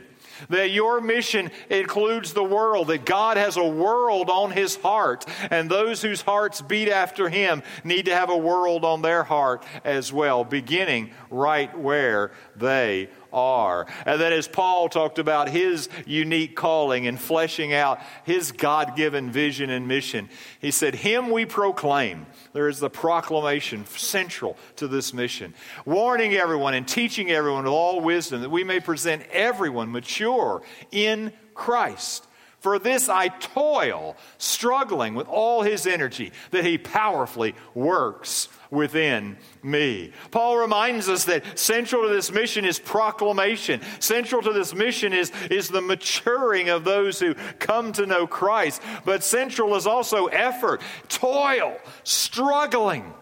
that 0.49 0.71
your 0.71 1.01
mission 1.01 1.51
includes 1.69 2.33
the 2.33 2.43
world, 2.43 2.87
that 2.87 3.05
God 3.05 3.37
has 3.37 3.57
a 3.57 3.67
world 3.67 4.29
on 4.29 4.51
his 4.51 4.75
heart, 4.77 5.25
and 5.49 5.69
those 5.69 6.01
whose 6.01 6.21
hearts 6.21 6.61
beat 6.61 6.89
after 6.89 7.29
him 7.29 7.63
need 7.83 8.05
to 8.05 8.15
have 8.15 8.29
a 8.29 8.37
world 8.37 8.85
on 8.85 9.01
their 9.01 9.23
heart 9.23 9.63
as 9.83 10.11
well, 10.11 10.43
beginning 10.43 11.11
right 11.29 11.77
where 11.77 12.31
they 12.55 13.09
are. 13.33 13.87
And 14.05 14.19
then, 14.19 14.33
as 14.33 14.47
Paul 14.47 14.89
talked 14.89 15.19
about 15.19 15.49
his 15.49 15.89
unique 16.05 16.55
calling 16.55 17.07
and 17.07 17.19
fleshing 17.19 17.73
out 17.73 17.99
his 18.23 18.51
God 18.51 18.95
given 18.95 19.31
vision 19.31 19.69
and 19.69 19.87
mission, 19.87 20.29
he 20.59 20.71
said, 20.71 20.95
Him 20.95 21.31
we 21.31 21.45
proclaim. 21.45 22.25
There 22.53 22.67
is 22.67 22.79
the 22.79 22.89
proclamation 22.89 23.85
central 23.85 24.57
to 24.77 24.87
this 24.87 25.13
mission, 25.13 25.53
warning 25.85 26.33
everyone 26.33 26.73
and 26.73 26.87
teaching 26.87 27.31
everyone 27.31 27.63
with 27.63 27.73
all 27.73 28.01
wisdom 28.01 28.41
that 28.41 28.49
we 28.49 28.63
may 28.63 28.79
present 28.79 29.23
everyone 29.31 29.91
mature 29.91 30.61
in 30.91 31.33
Christ. 31.53 32.27
For 32.59 32.77
this 32.77 33.09
I 33.09 33.29
toil, 33.29 34.15
struggling 34.37 35.15
with 35.15 35.27
all 35.27 35.63
his 35.63 35.87
energy 35.87 36.31
that 36.51 36.63
he 36.63 36.77
powerfully 36.77 37.55
works 37.73 38.49
within 38.71 39.37
me. 39.61 40.13
Paul 40.31 40.57
reminds 40.57 41.09
us 41.09 41.25
that 41.25 41.59
central 41.59 42.03
to 42.03 42.09
this 42.09 42.31
mission 42.31 42.65
is 42.65 42.79
proclamation. 42.79 43.81
Central 43.99 44.41
to 44.41 44.53
this 44.53 44.73
mission 44.73 45.13
is, 45.13 45.31
is 45.51 45.67
the 45.67 45.81
maturing 45.81 46.69
of 46.69 46.83
those 46.83 47.19
who 47.19 47.35
come 47.59 47.91
to 47.93 48.05
know 48.05 48.25
Christ. 48.25 48.81
But 49.05 49.23
central 49.23 49.75
is 49.75 49.85
also 49.85 50.27
effort, 50.27 50.81
toil, 51.09 51.77
struggling. 52.03 53.13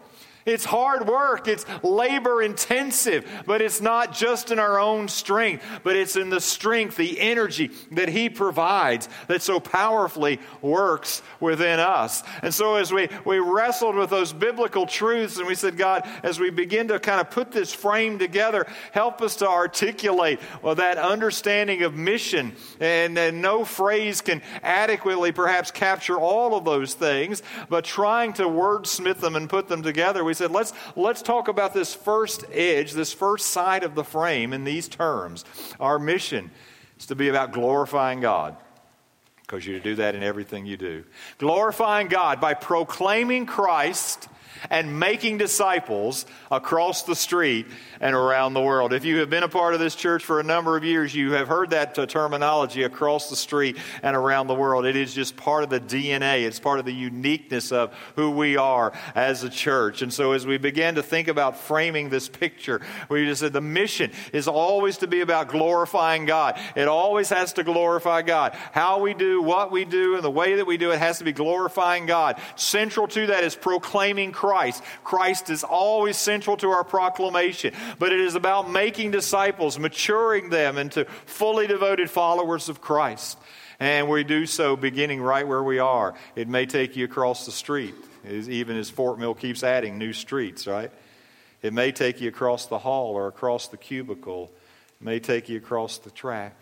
It's 0.46 0.64
hard 0.64 1.06
work, 1.06 1.48
it's 1.48 1.66
labor 1.82 2.42
intensive, 2.42 3.28
but 3.46 3.60
it's 3.60 3.80
not 3.80 4.14
just 4.14 4.50
in 4.50 4.58
our 4.58 4.80
own 4.80 5.08
strength, 5.08 5.64
but 5.82 5.96
it's 5.96 6.16
in 6.16 6.30
the 6.30 6.40
strength, 6.40 6.96
the 6.96 7.20
energy 7.20 7.70
that 7.92 8.08
He 8.08 8.30
provides 8.30 9.08
that 9.28 9.42
so 9.42 9.60
powerfully 9.60 10.40
works 10.62 11.22
within 11.40 11.78
us. 11.78 12.22
And 12.42 12.54
so, 12.54 12.76
as 12.76 12.92
we, 12.92 13.08
we 13.24 13.38
wrestled 13.38 13.96
with 13.96 14.10
those 14.10 14.32
biblical 14.32 14.86
truths 14.86 15.36
and 15.36 15.46
we 15.46 15.54
said, 15.54 15.76
God, 15.76 16.08
as 16.22 16.40
we 16.40 16.50
begin 16.50 16.88
to 16.88 16.98
kind 16.98 17.20
of 17.20 17.30
put 17.30 17.52
this 17.52 17.72
frame 17.72 18.18
together, 18.18 18.66
help 18.92 19.20
us 19.22 19.36
to 19.36 19.48
articulate 19.48 20.40
well, 20.62 20.74
that 20.76 20.98
understanding 20.98 21.82
of 21.82 21.94
mission. 21.94 22.54
And, 22.80 23.18
and 23.18 23.42
no 23.42 23.64
phrase 23.64 24.20
can 24.20 24.42
adequately 24.62 25.32
perhaps 25.32 25.70
capture 25.70 26.18
all 26.18 26.54
of 26.54 26.64
those 26.64 26.94
things, 26.94 27.42
but 27.68 27.84
trying 27.84 28.32
to 28.34 28.44
wordsmith 28.44 29.20
them 29.20 29.36
and 29.36 29.48
put 29.48 29.68
them 29.68 29.82
together, 29.82 30.24
we 30.24 30.34
said, 30.40 30.50
let's, 30.50 30.72
let's 30.96 31.22
talk 31.22 31.48
about 31.48 31.74
this 31.74 31.94
first 31.94 32.44
edge, 32.52 32.92
this 32.92 33.12
first 33.12 33.48
side 33.48 33.84
of 33.84 33.94
the 33.94 34.04
frame 34.04 34.52
in 34.52 34.64
these 34.64 34.88
terms. 34.88 35.44
Our 35.78 35.98
mission 35.98 36.50
is 36.98 37.06
to 37.06 37.14
be 37.14 37.28
about 37.28 37.52
glorifying 37.52 38.20
God 38.20 38.56
because 39.42 39.66
you 39.66 39.80
do 39.80 39.96
that 39.96 40.14
in 40.14 40.22
everything 40.22 40.64
you 40.64 40.76
do. 40.76 41.04
Glorifying 41.38 42.08
God 42.08 42.40
by 42.40 42.54
proclaiming 42.54 43.46
Christ 43.46 44.28
and 44.68 44.98
making 44.98 45.38
disciples 45.38 46.26
across 46.50 47.04
the 47.04 47.16
street 47.16 47.66
and 48.00 48.14
around 48.14 48.54
the 48.54 48.60
world. 48.60 48.92
If 48.92 49.04
you 49.04 49.18
have 49.18 49.30
been 49.30 49.42
a 49.42 49.48
part 49.48 49.74
of 49.74 49.80
this 49.80 49.94
church 49.94 50.24
for 50.24 50.40
a 50.40 50.42
number 50.42 50.76
of 50.76 50.84
years, 50.84 51.14
you 51.14 51.32
have 51.32 51.48
heard 51.48 51.70
that 51.70 51.94
terminology 52.08 52.82
across 52.82 53.30
the 53.30 53.36
street 53.36 53.78
and 54.02 54.16
around 54.16 54.46
the 54.46 54.54
world. 54.54 54.84
It 54.84 54.96
is 54.96 55.14
just 55.14 55.36
part 55.36 55.64
of 55.64 55.70
the 55.70 55.80
DNA, 55.80 56.44
it's 56.44 56.58
part 56.58 56.78
of 56.78 56.84
the 56.84 56.92
uniqueness 56.92 57.72
of 57.72 57.94
who 58.16 58.30
we 58.30 58.56
are 58.56 58.92
as 59.14 59.44
a 59.44 59.50
church. 59.50 60.02
And 60.02 60.12
so, 60.12 60.32
as 60.32 60.46
we 60.46 60.58
began 60.58 60.96
to 60.96 61.02
think 61.02 61.28
about 61.28 61.56
framing 61.56 62.08
this 62.08 62.28
picture, 62.28 62.80
we 63.08 63.24
just 63.26 63.40
said 63.40 63.52
the 63.52 63.60
mission 63.60 64.10
is 64.32 64.48
always 64.48 64.98
to 64.98 65.06
be 65.06 65.20
about 65.20 65.48
glorifying 65.48 66.26
God. 66.26 66.58
It 66.74 66.88
always 66.88 67.28
has 67.30 67.54
to 67.54 67.64
glorify 67.64 68.22
God. 68.22 68.52
How 68.72 69.00
we 69.00 69.14
do 69.14 69.42
what 69.42 69.70
we 69.70 69.84
do 69.84 70.16
and 70.16 70.24
the 70.24 70.30
way 70.30 70.56
that 70.56 70.66
we 70.66 70.76
do 70.76 70.90
it 70.90 70.98
has 70.98 71.18
to 71.18 71.24
be 71.24 71.32
glorifying 71.32 72.06
God. 72.06 72.40
Central 72.56 73.06
to 73.08 73.28
that 73.28 73.44
is 73.44 73.54
proclaiming 73.54 74.32
Christ. 74.32 74.49
Christ 74.50 74.82
Christ 75.04 75.50
is 75.50 75.64
always 75.64 76.16
central 76.16 76.56
to 76.58 76.70
our 76.70 76.84
proclamation 76.84 77.72
but 77.98 78.12
it 78.12 78.20
is 78.20 78.34
about 78.34 78.70
making 78.70 79.10
disciples, 79.10 79.78
maturing 79.78 80.50
them 80.50 80.78
into 80.78 81.04
fully 81.26 81.66
devoted 81.66 82.10
followers 82.10 82.68
of 82.68 82.80
Christ. 82.80 83.38
And 83.78 84.08
we 84.08 84.24
do 84.24 84.46
so 84.46 84.76
beginning 84.76 85.22
right 85.22 85.46
where 85.46 85.62
we 85.62 85.78
are. 85.78 86.14
It 86.36 86.48
may 86.48 86.66
take 86.66 86.96
you 86.96 87.04
across 87.04 87.46
the 87.46 87.52
street, 87.52 87.94
even 88.24 88.76
as 88.76 88.90
Fort 88.90 89.18
Mill 89.18 89.34
keeps 89.34 89.62
adding 89.62 89.98
new 89.98 90.12
streets, 90.12 90.66
right? 90.66 90.90
It 91.62 91.72
may 91.72 91.92
take 91.92 92.20
you 92.20 92.28
across 92.28 92.66
the 92.66 92.78
hall 92.78 93.14
or 93.14 93.28
across 93.28 93.68
the 93.68 93.76
cubicle. 93.76 94.50
It 95.00 95.04
may 95.04 95.20
take 95.20 95.48
you 95.48 95.56
across 95.58 95.98
the 95.98 96.10
track. 96.10 96.54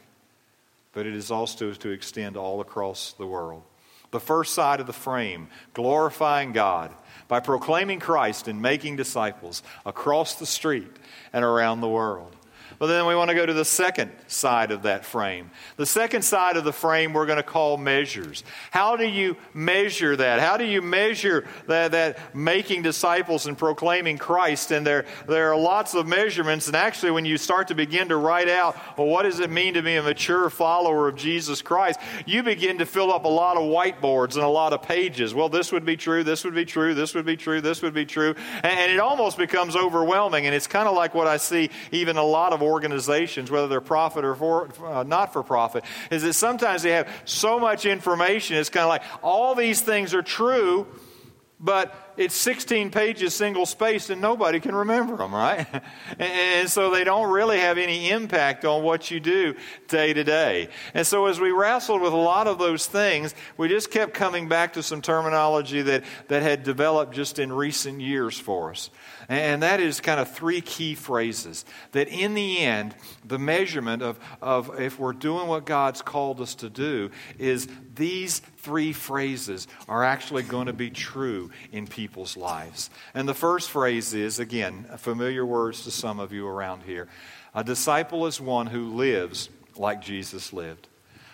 But 0.92 1.06
it 1.06 1.14
is 1.14 1.30
also 1.30 1.72
to 1.72 1.90
extend 1.90 2.36
all 2.36 2.60
across 2.60 3.12
the 3.12 3.26
world. 3.26 3.62
The 4.10 4.20
first 4.20 4.54
side 4.54 4.80
of 4.80 4.86
the 4.86 4.92
frame, 4.92 5.48
glorifying 5.74 6.52
God 6.52 6.94
by 7.28 7.40
proclaiming 7.40 8.00
Christ 8.00 8.48
and 8.48 8.62
making 8.62 8.96
disciples 8.96 9.62
across 9.84 10.34
the 10.34 10.46
street 10.46 10.96
and 11.32 11.44
around 11.44 11.80
the 11.80 11.88
world. 11.88 12.34
But 12.78 12.86
then 12.86 13.06
we 13.06 13.16
want 13.16 13.30
to 13.30 13.34
go 13.34 13.44
to 13.44 13.52
the 13.52 13.64
second 13.64 14.12
side 14.28 14.70
of 14.70 14.82
that 14.82 15.04
frame. 15.04 15.50
The 15.76 15.86
second 15.86 16.22
side 16.22 16.56
of 16.56 16.62
the 16.62 16.72
frame 16.72 17.12
we're 17.12 17.26
going 17.26 17.38
to 17.38 17.42
call 17.42 17.76
measures. 17.76 18.44
How 18.70 18.94
do 18.94 19.04
you 19.04 19.36
measure 19.52 20.14
that? 20.14 20.38
How 20.38 20.56
do 20.56 20.64
you 20.64 20.80
measure 20.80 21.44
that, 21.66 21.90
that 21.90 22.36
making 22.36 22.82
disciples 22.82 23.46
and 23.46 23.58
proclaiming 23.58 24.16
Christ? 24.16 24.70
And 24.70 24.86
there, 24.86 25.06
there 25.26 25.52
are 25.52 25.58
lots 25.58 25.94
of 25.94 26.06
measurements. 26.06 26.68
And 26.68 26.76
actually, 26.76 27.10
when 27.10 27.24
you 27.24 27.36
start 27.36 27.68
to 27.68 27.74
begin 27.74 28.10
to 28.10 28.16
write 28.16 28.48
out, 28.48 28.76
well, 28.96 29.08
what 29.08 29.24
does 29.24 29.40
it 29.40 29.50
mean 29.50 29.74
to 29.74 29.82
be 29.82 29.96
a 29.96 30.02
mature 30.02 30.48
follower 30.48 31.08
of 31.08 31.16
Jesus 31.16 31.62
Christ? 31.62 31.98
You 32.26 32.44
begin 32.44 32.78
to 32.78 32.86
fill 32.86 33.12
up 33.12 33.24
a 33.24 33.28
lot 33.28 33.56
of 33.56 33.64
whiteboards 33.64 34.36
and 34.36 34.44
a 34.44 34.48
lot 34.48 34.72
of 34.72 34.82
pages. 34.82 35.34
Well, 35.34 35.48
this 35.48 35.72
would 35.72 35.84
be 35.84 35.96
true, 35.96 36.22
this 36.22 36.44
would 36.44 36.54
be 36.54 36.64
true, 36.64 36.94
this 36.94 37.16
would 37.16 37.26
be 37.26 37.36
true, 37.36 37.60
this 37.60 37.82
would 37.82 37.94
be 37.94 38.06
true. 38.06 38.36
And, 38.62 38.78
and 38.78 38.92
it 38.92 39.00
almost 39.00 39.36
becomes 39.36 39.74
overwhelming. 39.74 40.46
And 40.46 40.54
it's 40.54 40.68
kind 40.68 40.88
of 40.88 40.94
like 40.94 41.12
what 41.12 41.26
I 41.26 41.38
see 41.38 41.70
even 41.90 42.16
a 42.16 42.22
lot 42.22 42.52
of 42.52 42.62
organizations, 42.68 43.50
whether 43.50 43.68
they're 43.68 43.80
profit 43.80 44.24
or 44.24 44.34
for, 44.34 44.68
uh, 44.84 45.02
not 45.02 45.32
for 45.32 45.42
profit, 45.42 45.84
is 46.10 46.22
that 46.22 46.34
sometimes 46.34 46.82
they 46.82 46.92
have 46.92 47.08
so 47.24 47.58
much 47.58 47.86
information. 47.86 48.56
It's 48.56 48.70
kind 48.70 48.84
of 48.84 48.88
like 48.88 49.02
all 49.22 49.54
these 49.54 49.80
things 49.80 50.14
are 50.14 50.22
true, 50.22 50.86
but 51.60 52.14
it's 52.16 52.36
16 52.36 52.90
pages 52.90 53.34
single 53.34 53.66
spaced 53.66 54.10
and 54.10 54.20
nobody 54.20 54.60
can 54.60 54.74
remember 54.74 55.16
them, 55.16 55.34
right? 55.34 55.66
and 56.18 56.68
so 56.68 56.90
they 56.90 57.04
don't 57.04 57.30
really 57.30 57.58
have 57.58 57.78
any 57.78 58.10
impact 58.10 58.64
on 58.64 58.82
what 58.82 59.10
you 59.10 59.18
do 59.18 59.54
day 59.88 60.12
to 60.12 60.24
day. 60.24 60.68
And 60.94 61.06
so 61.06 61.26
as 61.26 61.40
we 61.40 61.50
wrestled 61.50 62.00
with 62.00 62.12
a 62.12 62.16
lot 62.16 62.46
of 62.46 62.58
those 62.58 62.86
things, 62.86 63.34
we 63.56 63.68
just 63.68 63.90
kept 63.90 64.14
coming 64.14 64.48
back 64.48 64.74
to 64.74 64.82
some 64.82 65.02
terminology 65.02 65.82
that, 65.82 66.04
that 66.28 66.42
had 66.42 66.62
developed 66.62 67.14
just 67.14 67.38
in 67.38 67.52
recent 67.52 68.00
years 68.00 68.38
for 68.38 68.70
us. 68.70 68.90
And 69.28 69.62
that 69.62 69.78
is 69.78 70.00
kind 70.00 70.18
of 70.18 70.30
three 70.30 70.62
key 70.62 70.94
phrases 70.94 71.66
that 71.92 72.08
in 72.08 72.32
the 72.32 72.60
end, 72.60 72.94
the 73.26 73.38
measurement 73.38 74.02
of, 74.02 74.18
of 74.40 74.80
if 74.80 74.98
we're 74.98 75.12
doing 75.12 75.48
what 75.48 75.66
God's 75.66 76.00
called 76.00 76.40
us 76.40 76.54
to 76.56 76.70
do 76.70 77.10
is 77.38 77.68
these 77.94 78.38
three 78.38 78.94
phrases 78.94 79.68
are 79.86 80.02
actually 80.02 80.44
going 80.44 80.66
to 80.66 80.72
be 80.72 80.88
true 80.88 81.50
in 81.72 81.86
people's 81.86 82.38
lives. 82.38 82.88
And 83.12 83.28
the 83.28 83.34
first 83.34 83.68
phrase 83.68 84.14
is, 84.14 84.38
again, 84.38 84.86
familiar 84.96 85.44
words 85.44 85.84
to 85.84 85.90
some 85.90 86.20
of 86.20 86.32
you 86.32 86.46
around 86.46 86.84
here. 86.84 87.06
A 87.54 87.62
disciple 87.62 88.26
is 88.26 88.40
one 88.40 88.68
who 88.68 88.94
lives 88.94 89.50
like 89.76 90.00
Jesus 90.00 90.54
lived 90.54 90.88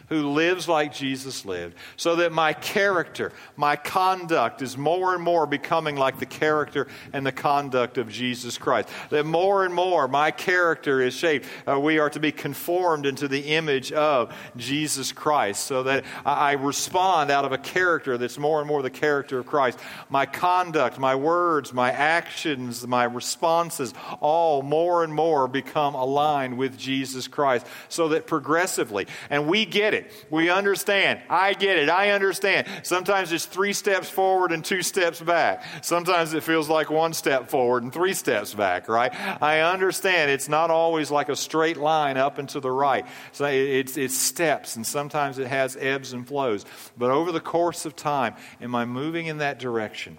who 0.08 0.30
lives 0.30 0.68
like 0.68 0.92
Jesus 0.92 1.46
lived, 1.46 1.76
so 1.96 2.16
that 2.16 2.30
my 2.30 2.52
character, 2.52 3.32
my 3.56 3.74
conduct 3.74 4.60
is 4.60 4.76
more 4.76 5.14
and 5.14 5.22
more 5.22 5.46
becoming 5.46 5.96
like 5.96 6.18
the 6.18 6.26
character 6.26 6.86
and 7.12 7.24
the 7.24 7.32
conduct 7.32 7.96
of 7.96 8.08
Jesus 8.10 8.58
Christ. 8.58 8.88
That 9.08 9.24
more 9.24 9.64
and 9.64 9.72
more 9.72 10.06
my 10.06 10.30
character 10.30 11.00
is 11.00 11.14
shaped. 11.14 11.46
Uh, 11.66 11.80
we 11.80 11.98
are 11.98 12.10
to 12.10 12.20
be 12.20 12.32
conformed 12.32 13.06
into 13.06 13.28
the 13.28 13.54
image 13.54 13.92
of 13.92 14.34
Jesus 14.56 15.10
Christ, 15.10 15.64
so 15.64 15.84
that 15.84 16.04
I, 16.26 16.50
I 16.50 16.52
respond 16.52 17.30
out 17.30 17.46
of 17.46 17.52
a 17.52 17.58
character 17.58 18.18
that's 18.18 18.38
more 18.38 18.60
and 18.60 18.68
more 18.68 18.82
the 18.82 18.90
character 18.90 19.38
of 19.38 19.46
Christ. 19.46 19.78
My 20.10 20.26
conduct, 20.26 20.98
my 20.98 21.14
words, 21.14 21.72
my 21.72 21.90
actions, 21.90 22.86
my 22.86 23.04
responses, 23.04 23.94
all 24.20 24.62
more 24.62 25.02
and 25.02 25.14
more 25.14 25.48
become 25.48 25.94
aligned 25.94 26.58
with 26.58 26.76
Jesus 26.76 27.26
Christ, 27.26 27.66
so 27.88 28.08
that 28.08 28.26
progressively, 28.26 29.06
and 29.30 29.48
we 29.48 29.64
get 29.64 29.93
it. 29.94 30.26
We 30.30 30.50
understand. 30.50 31.20
I 31.30 31.54
get 31.54 31.78
it. 31.78 31.88
I 31.88 32.10
understand. 32.10 32.66
Sometimes 32.82 33.32
it's 33.32 33.46
three 33.46 33.72
steps 33.72 34.10
forward 34.10 34.52
and 34.52 34.64
two 34.64 34.82
steps 34.82 35.20
back. 35.20 35.64
Sometimes 35.82 36.34
it 36.34 36.42
feels 36.42 36.68
like 36.68 36.90
one 36.90 37.14
step 37.14 37.48
forward 37.48 37.82
and 37.82 37.92
three 37.92 38.12
steps 38.12 38.52
back, 38.52 38.88
right? 38.88 39.12
I 39.42 39.60
understand. 39.60 40.30
It's 40.30 40.48
not 40.48 40.70
always 40.70 41.10
like 41.10 41.30
a 41.30 41.36
straight 41.36 41.78
line 41.78 42.16
up 42.16 42.38
and 42.38 42.48
to 42.50 42.60
the 42.60 42.70
right. 42.70 43.06
So 43.32 43.46
it's, 43.46 43.96
it's 43.96 44.16
steps, 44.16 44.76
and 44.76 44.86
sometimes 44.86 45.38
it 45.38 45.46
has 45.46 45.76
ebbs 45.80 46.12
and 46.12 46.26
flows. 46.28 46.66
But 46.98 47.10
over 47.10 47.32
the 47.32 47.40
course 47.40 47.86
of 47.86 47.96
time, 47.96 48.34
am 48.60 48.74
I 48.74 48.84
moving 48.84 49.26
in 49.26 49.38
that 49.38 49.58
direction? 49.58 50.18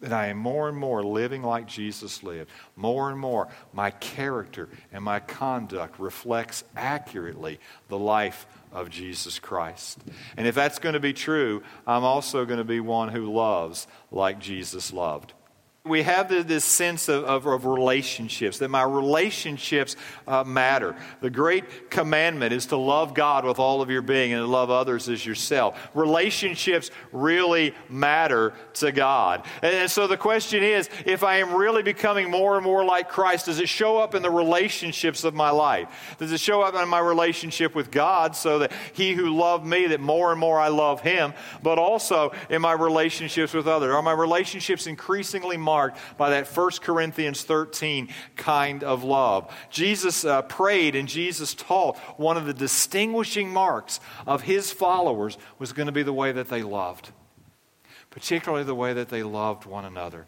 that 0.00 0.12
I 0.12 0.26
am 0.26 0.36
more 0.36 0.68
and 0.68 0.76
more 0.76 1.02
living 1.02 1.42
like 1.42 1.66
Jesus 1.66 2.22
lived. 2.22 2.50
More 2.74 3.10
and 3.10 3.18
more, 3.18 3.48
my 3.72 3.90
character 3.90 4.68
and 4.92 5.02
my 5.02 5.20
conduct 5.20 5.98
reflects 5.98 6.64
accurately 6.76 7.58
the 7.88 7.98
life 7.98 8.46
of 8.76 8.90
Jesus 8.90 9.38
Christ. 9.38 9.98
And 10.36 10.46
if 10.46 10.54
that's 10.54 10.78
going 10.78 10.92
to 10.92 11.00
be 11.00 11.14
true, 11.14 11.62
I'm 11.86 12.04
also 12.04 12.44
going 12.44 12.58
to 12.58 12.64
be 12.64 12.78
one 12.78 13.08
who 13.08 13.32
loves 13.32 13.86
like 14.12 14.38
Jesus 14.38 14.92
loved 14.92 15.32
we 15.86 16.02
have 16.02 16.28
this 16.28 16.64
sense 16.64 17.08
of, 17.08 17.24
of, 17.24 17.46
of, 17.46 17.64
relationships, 17.64 18.58
that 18.58 18.68
my 18.68 18.82
relationships 18.82 19.96
uh, 20.26 20.42
matter. 20.44 20.96
The 21.20 21.30
great 21.30 21.90
commandment 21.90 22.52
is 22.52 22.66
to 22.66 22.76
love 22.76 23.14
God 23.14 23.44
with 23.44 23.58
all 23.58 23.82
of 23.82 23.90
your 23.90 24.02
being 24.02 24.32
and 24.32 24.42
to 24.42 24.46
love 24.46 24.70
others 24.70 25.08
as 25.08 25.24
yourself. 25.24 25.90
Relationships 25.94 26.90
really 27.12 27.74
matter 27.88 28.54
to 28.74 28.92
God. 28.92 29.44
And, 29.62 29.74
and 29.74 29.90
so 29.90 30.06
the 30.06 30.16
question 30.16 30.62
is 30.62 30.88
if 31.04 31.22
I 31.22 31.38
am 31.38 31.54
really 31.54 31.82
becoming 31.82 32.30
more 32.30 32.56
and 32.56 32.64
more 32.64 32.84
like 32.84 33.08
Christ, 33.08 33.46
does 33.46 33.60
it 33.60 33.68
show 33.68 33.98
up 33.98 34.14
in 34.14 34.22
the 34.22 34.30
relationships 34.30 35.24
of 35.24 35.34
my 35.34 35.50
life? 35.50 36.16
Does 36.18 36.32
it 36.32 36.40
show 36.40 36.62
up 36.62 36.74
in 36.74 36.88
my 36.88 37.00
relationship 37.00 37.74
with 37.74 37.90
God 37.90 38.34
so 38.34 38.58
that 38.60 38.72
He 38.92 39.12
who 39.12 39.36
loved 39.36 39.64
me, 39.64 39.86
that 39.88 40.00
more 40.00 40.32
and 40.32 40.40
more 40.40 40.58
I 40.58 40.68
love 40.68 41.00
Him, 41.00 41.32
but 41.62 41.78
also 41.78 42.32
in 42.50 42.60
my 42.62 42.72
relationships 42.72 43.54
with 43.54 43.66
others? 43.66 43.94
Are 43.94 44.02
my 44.02 44.12
relationships 44.12 44.86
increasingly? 44.86 45.56
Marked 45.76 45.98
by 46.16 46.30
that 46.30 46.46
1 46.46 46.70
Corinthians 46.80 47.42
13 47.44 48.08
kind 48.36 48.82
of 48.82 49.04
love. 49.04 49.54
Jesus 49.68 50.24
uh, 50.24 50.40
prayed 50.40 50.96
and 50.96 51.06
Jesus 51.06 51.52
taught 51.52 51.98
one 52.18 52.38
of 52.38 52.46
the 52.46 52.54
distinguishing 52.54 53.52
marks 53.52 54.00
of 54.26 54.42
his 54.42 54.72
followers 54.72 55.36
was 55.58 55.74
going 55.74 55.86
to 55.86 55.92
be 55.92 56.02
the 56.02 56.14
way 56.14 56.32
that 56.32 56.48
they 56.48 56.62
loved, 56.62 57.10
particularly 58.10 58.64
the 58.64 58.74
way 58.74 58.94
that 58.94 59.10
they 59.10 59.22
loved 59.22 59.66
one 59.66 59.84
another. 59.84 60.24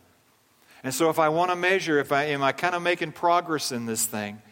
And 0.84 0.94
so, 0.94 1.08
if 1.08 1.18
I 1.18 1.30
want 1.30 1.50
to 1.50 1.56
measure, 1.56 1.98
if 1.98 2.12
I 2.12 2.24
am 2.24 2.42
I 2.42 2.52
kind 2.52 2.74
of 2.74 2.82
making 2.82 3.12
progress 3.12 3.72
in 3.72 3.86
this 3.86 4.04
thing, 4.06 4.42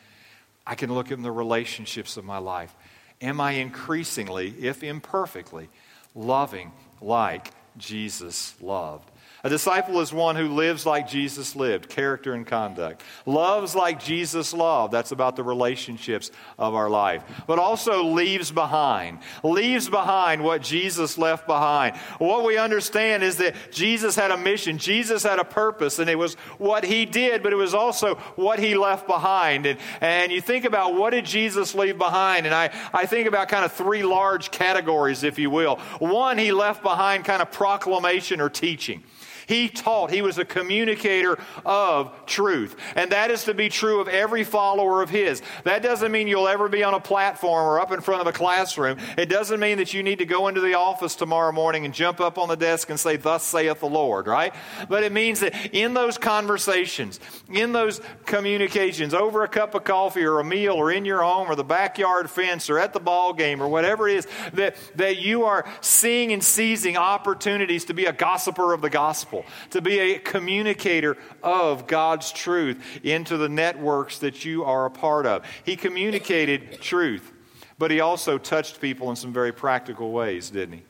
I 0.67 0.75
can 0.75 0.93
look 0.93 1.13
at 1.13 1.23
the 1.23 1.31
relationships 1.31 2.17
of 2.17 2.25
my 2.25 2.39
life. 2.39 2.75
Am 3.21 3.41
I 3.41 3.53
increasingly, 3.53 4.49
if 4.61 4.83
imperfectly, 4.83 5.69
loving 6.15 6.73
like 7.01 7.53
Jesus 7.77 8.55
loved? 8.61 9.11
A 9.47 9.49
disciple 9.49 10.01
is 10.01 10.13
one 10.13 10.35
who 10.35 10.49
lives 10.49 10.85
like 10.85 11.07
Jesus 11.07 11.55
lived, 11.55 11.89
character 11.89 12.35
and 12.35 12.45
conduct. 12.45 13.05
Loves 13.27 13.77
like 13.77 14.03
Jesus 14.03 14.53
loved. 14.53 14.93
That's 14.93 15.13
about 15.13 15.37
the 15.37 15.45
relationships 15.45 16.33
of 16.59 16.75
our 16.75 16.91
life. 16.91 17.23
But 17.47 17.61
also 17.61 18.03
leaves 18.03 18.51
behind. 18.51 19.21
Leaves 19.45 19.89
behind 19.89 20.43
what 20.43 20.63
Jesus 20.63 21.17
left 21.17 21.47
behind. 21.47 21.97
What 22.19 22.45
we 22.45 22.59
understand 22.59 23.23
is 23.23 23.37
that 23.37 23.55
Jesus 23.71 24.17
had 24.17 24.33
a 24.33 24.37
mission, 24.37 24.79
Jesus 24.79 25.23
had 25.23 25.39
a 25.39 25.45
purpose, 25.45 26.01
and 26.01 26.11
it 26.11 26.19
was 26.19 26.35
what 26.59 26.83
he 26.83 27.07
did, 27.07 27.45
but 27.45 27.53
it 27.53 27.57
was 27.57 27.73
also 27.73 28.17
what 28.35 28.59
he 28.59 28.75
left 28.75 29.07
behind. 29.07 29.65
And, 29.65 29.79
and 30.01 30.33
you 30.33 30.41
think 30.41 30.65
about 30.65 30.97
what 30.97 31.11
did 31.11 31.25
Jesus 31.25 31.73
leave 31.73 31.99
behind? 31.99 32.47
And 32.47 32.55
I, 32.55 32.75
I 32.93 33.07
think 33.07 33.29
about 33.29 33.47
kind 33.47 33.65
of 33.65 33.71
three 33.71 34.03
large 34.03 34.51
categories, 34.51 35.23
if 35.23 35.39
you 35.39 35.51
will. 35.51 35.77
One, 36.01 36.37
he 36.37 36.51
left 36.51 36.83
behind 36.83 37.25
kind 37.25 37.41
of 37.41 37.53
proclamation 37.53 38.41
or 38.41 38.51
teaching. 38.51 39.05
He 39.47 39.69
taught, 39.69 40.11
he 40.11 40.23
was 40.23 40.39
a 40.39 40.45
communicator 40.45 41.39
of 41.65 42.13
truth. 42.27 42.77
And 42.95 43.13
that 43.13 43.31
is 43.31 43.45
to 43.45 43.55
be 43.55 43.69
true 43.69 44.01
of 44.01 44.09
every 44.09 44.45
follower 44.45 45.03
of 45.03 45.11
his. 45.11 45.43
That 45.65 45.83
doesn't 45.83 46.11
mean 46.13 46.29
you'll 46.29 46.49
ever 46.49 46.69
be 46.69 46.83
on 46.83 46.95
a 46.95 47.01
platform 47.01 47.67
or 47.67 47.81
up 47.81 47.93
in 47.93 48.01
front 48.01 48.21
of 48.21 48.27
a 48.27 48.33
classroom. 48.33 48.99
It 49.17 49.27
doesn't 49.27 49.61
mean 49.61 49.79
that 49.79 49.95
you 49.95 50.03
need 50.03 50.19
to 50.19 50.27
go 50.27 50.49
into 50.49 50.61
the 50.61 50.75
office 50.75 51.15
tomorrow 51.15 51.53
morning 51.53 51.85
and 51.85 51.95
jump 51.95 52.21
up 52.21 52.39
on 52.39 52.49
the 52.49 52.57
desk 52.57 52.91
and 52.91 52.99
say, 52.99 53.17
Thus 53.17 53.43
saith 53.43 53.81
the 53.81 53.89
Lord, 53.89 54.27
right? 54.27 54.55
But 54.89 55.05
it 55.05 55.13
means 55.13 55.41
that 55.41 55.75
in 55.75 55.95
those 55.95 56.19
conversations, 56.19 57.21
in 57.53 57.73
those 57.73 58.01
communications, 58.25 59.15
over 59.15 59.45
a 59.45 59.49
cup 59.49 59.75
of 59.75 59.85
coffee 59.85 60.25
or 60.25 60.41
a 60.41 60.45
meal 60.45 60.75
or 60.75 60.91
in 60.91 61.05
your 61.05 61.23
home 61.23 61.49
or 61.49 61.55
the 61.55 61.65
backyard 61.65 62.29
fence 62.31 62.69
or 62.69 62.79
at 62.79 62.93
the 62.93 63.01
ball 63.01 63.33
game 63.33 63.63
or 63.63 63.69
whatever 63.69 64.09
it 64.09 64.17
is, 64.17 64.27
that, 64.55 64.77
that 64.97 65.19
you 65.19 65.45
are 65.45 65.65
seeing 65.81 66.33
and 66.33 66.43
seizing 66.43 66.97
opportunities 66.97 67.85
to 67.87 67.95
be 67.95 68.07
a 68.07 68.13
gossiper 68.13 68.73
of 68.73 68.81
the 68.81 68.91
gospel, 68.91 69.36
to 69.71 69.81
be 69.81 69.99
a 69.99 70.19
communicator 70.19 71.17
of 71.43 71.87
God's 71.87 72.33
truth 72.33 72.83
into 73.03 73.37
the 73.37 73.49
networks 73.49 74.19
that 74.19 74.45
you 74.45 74.65
are 74.65 74.87
a 74.87 74.91
part 74.91 75.27
of. 75.27 75.45
He 75.65 75.77
communicated 75.77 76.81
truth, 76.81 77.33
but 77.79 77.91
he 77.91 78.01
also 78.01 78.39
touched 78.39 78.81
people 78.81 79.11
in 79.11 79.17
some 79.17 79.33
very 79.33 79.53
practical 79.53 80.13
ways, 80.13 80.51
didn't 80.51 80.77
he? 80.79 80.83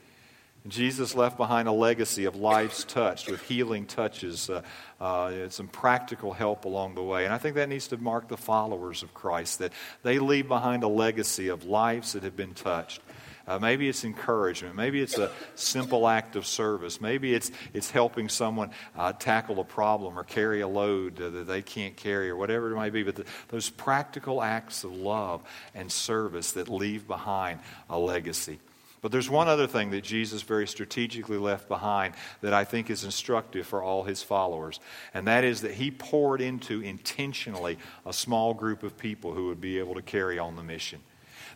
Jesus 0.67 1.15
left 1.15 1.37
behind 1.37 1.67
a 1.67 1.71
legacy 1.71 2.25
of 2.25 2.35
lives 2.35 2.83
touched 2.83 3.29
with 3.29 3.41
healing 3.43 3.85
touches, 3.85 4.49
uh, 4.49 4.61
uh, 4.99 5.49
some 5.49 5.67
practical 5.67 6.33
help 6.33 6.65
along 6.65 6.95
the 6.95 7.03
way. 7.03 7.25
And 7.25 7.33
I 7.33 7.37
think 7.37 7.55
that 7.55 7.69
needs 7.69 7.87
to 7.89 7.97
mark 7.97 8.27
the 8.27 8.37
followers 8.37 9.03
of 9.03 9.13
Christ, 9.13 9.59
that 9.59 9.71
they 10.03 10.19
leave 10.19 10.47
behind 10.47 10.83
a 10.83 10.87
legacy 10.87 11.47
of 11.47 11.63
lives 11.63 12.13
that 12.13 12.23
have 12.23 12.35
been 12.35 12.53
touched. 12.53 13.01
Uh, 13.47 13.57
maybe 13.59 13.87
it's 13.87 14.03
encouragement. 14.03 14.75
Maybe 14.75 15.01
it's 15.01 15.17
a 15.17 15.31
simple 15.55 16.07
act 16.07 16.35
of 16.35 16.45
service. 16.45 16.99
Maybe 16.99 17.33
it's, 17.33 17.49
it's 17.73 17.89
helping 17.89 18.27
someone 18.27 18.71
uh, 18.97 19.13
tackle 19.13 19.59
a 19.59 19.63
problem 19.63 20.19
or 20.19 20.23
carry 20.23 20.61
a 20.61 20.67
load 20.67 21.15
that 21.15 21.47
they 21.47 21.61
can't 21.61 21.95
carry 21.95 22.29
or 22.29 22.35
whatever 22.35 22.71
it 22.71 22.75
might 22.75 22.91
be. 22.91 23.03
But 23.03 23.15
the, 23.15 23.25
those 23.47 23.69
practical 23.69 24.43
acts 24.43 24.83
of 24.83 24.91
love 24.91 25.41
and 25.73 25.89
service 25.89 26.51
that 26.53 26.67
leave 26.67 27.07
behind 27.07 27.61
a 27.89 27.97
legacy. 27.97 28.59
But 29.01 29.11
there's 29.11 29.29
one 29.29 29.47
other 29.47 29.67
thing 29.67 29.91
that 29.91 30.03
Jesus 30.03 30.41
very 30.41 30.67
strategically 30.67 31.37
left 31.37 31.67
behind 31.67 32.15
that 32.41 32.53
I 32.53 32.63
think 32.63 32.89
is 32.89 33.03
instructive 33.03 33.67
for 33.67 33.83
all 33.83 34.03
his 34.03 34.23
followers, 34.23 34.79
and 35.13 35.27
that 35.27 35.43
is 35.43 35.61
that 35.61 35.75
he 35.75 35.91
poured 35.91 36.41
into 36.41 36.81
intentionally 36.81 37.77
a 38.05 38.11
small 38.11 38.53
group 38.53 38.83
of 38.83 38.97
people 38.97 39.33
who 39.33 39.47
would 39.47 39.61
be 39.61 39.77
able 39.77 39.93
to 39.95 40.01
carry 40.01 40.39
on 40.39 40.55
the 40.55 40.63
mission. 40.63 40.99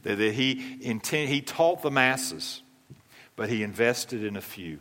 That, 0.04 0.20
he, 0.20 0.56
he 0.82 1.42
taught 1.42 1.82
the 1.82 1.92
masses, 1.92 2.62
but 3.36 3.50
he 3.50 3.64
invested 3.64 4.24
in 4.24 4.36
a 4.36 4.42
few. 4.42 4.80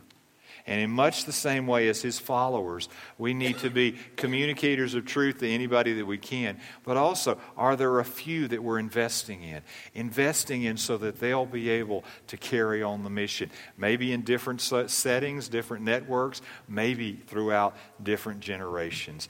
And 0.67 0.79
in 0.79 0.91
much 0.91 1.25
the 1.25 1.31
same 1.31 1.67
way 1.67 1.87
as 1.89 2.01
his 2.01 2.19
followers, 2.19 2.87
we 3.17 3.33
need 3.33 3.57
to 3.59 3.69
be 3.69 3.95
communicators 4.15 4.93
of 4.93 5.05
truth 5.05 5.39
to 5.39 5.49
anybody 5.49 5.93
that 5.93 6.05
we 6.05 6.17
can. 6.17 6.59
But 6.83 6.97
also, 6.97 7.39
are 7.57 7.75
there 7.75 7.99
a 7.99 8.05
few 8.05 8.47
that 8.49 8.63
we're 8.63 8.79
investing 8.79 9.43
in? 9.43 9.61
Investing 9.93 10.63
in 10.63 10.77
so 10.77 10.97
that 10.97 11.19
they'll 11.19 11.45
be 11.45 11.69
able 11.69 12.03
to 12.27 12.37
carry 12.37 12.83
on 12.83 13.03
the 13.03 13.09
mission. 13.09 13.49
Maybe 13.77 14.13
in 14.13 14.21
different 14.21 14.61
settings, 14.61 15.49
different 15.49 15.83
networks, 15.83 16.41
maybe 16.67 17.13
throughout 17.13 17.75
different 18.01 18.39
generations. 18.41 19.29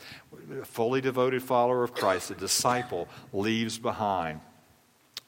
A 0.62 0.65
fully 0.65 1.01
devoted 1.01 1.43
follower 1.43 1.84
of 1.84 1.93
Christ, 1.93 2.32
a 2.32 2.36
disciple, 2.36 3.08
leaves 3.32 3.77
behind 3.77 4.41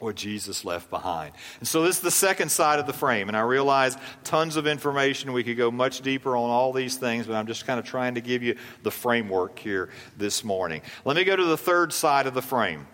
what 0.03 0.15
Jesus 0.15 0.65
left 0.65 0.89
behind. 0.89 1.33
And 1.59 1.67
so 1.67 1.83
this 1.83 1.97
is 1.97 2.01
the 2.01 2.11
second 2.11 2.49
side 2.49 2.79
of 2.79 2.85
the 2.85 2.93
frame. 2.93 3.27
And 3.29 3.37
I 3.37 3.41
realize 3.41 3.97
tons 4.23 4.55
of 4.55 4.67
information. 4.67 5.33
We 5.33 5.43
could 5.43 5.57
go 5.57 5.71
much 5.71 6.01
deeper 6.01 6.35
on 6.35 6.49
all 6.49 6.73
these 6.73 6.97
things, 6.97 7.25
but 7.25 7.35
I'm 7.35 7.47
just 7.47 7.65
kind 7.65 7.79
of 7.79 7.85
trying 7.85 8.15
to 8.15 8.21
give 8.21 8.43
you 8.43 8.55
the 8.83 8.91
framework 8.91 9.57
here 9.57 9.89
this 10.17 10.43
morning. 10.43 10.81
Let 11.05 11.15
me 11.15 11.23
go 11.23 11.35
to 11.35 11.45
the 11.45 11.57
third 11.57 11.93
side 11.93 12.27
of 12.27 12.33
the 12.33 12.41
frame. 12.41 12.87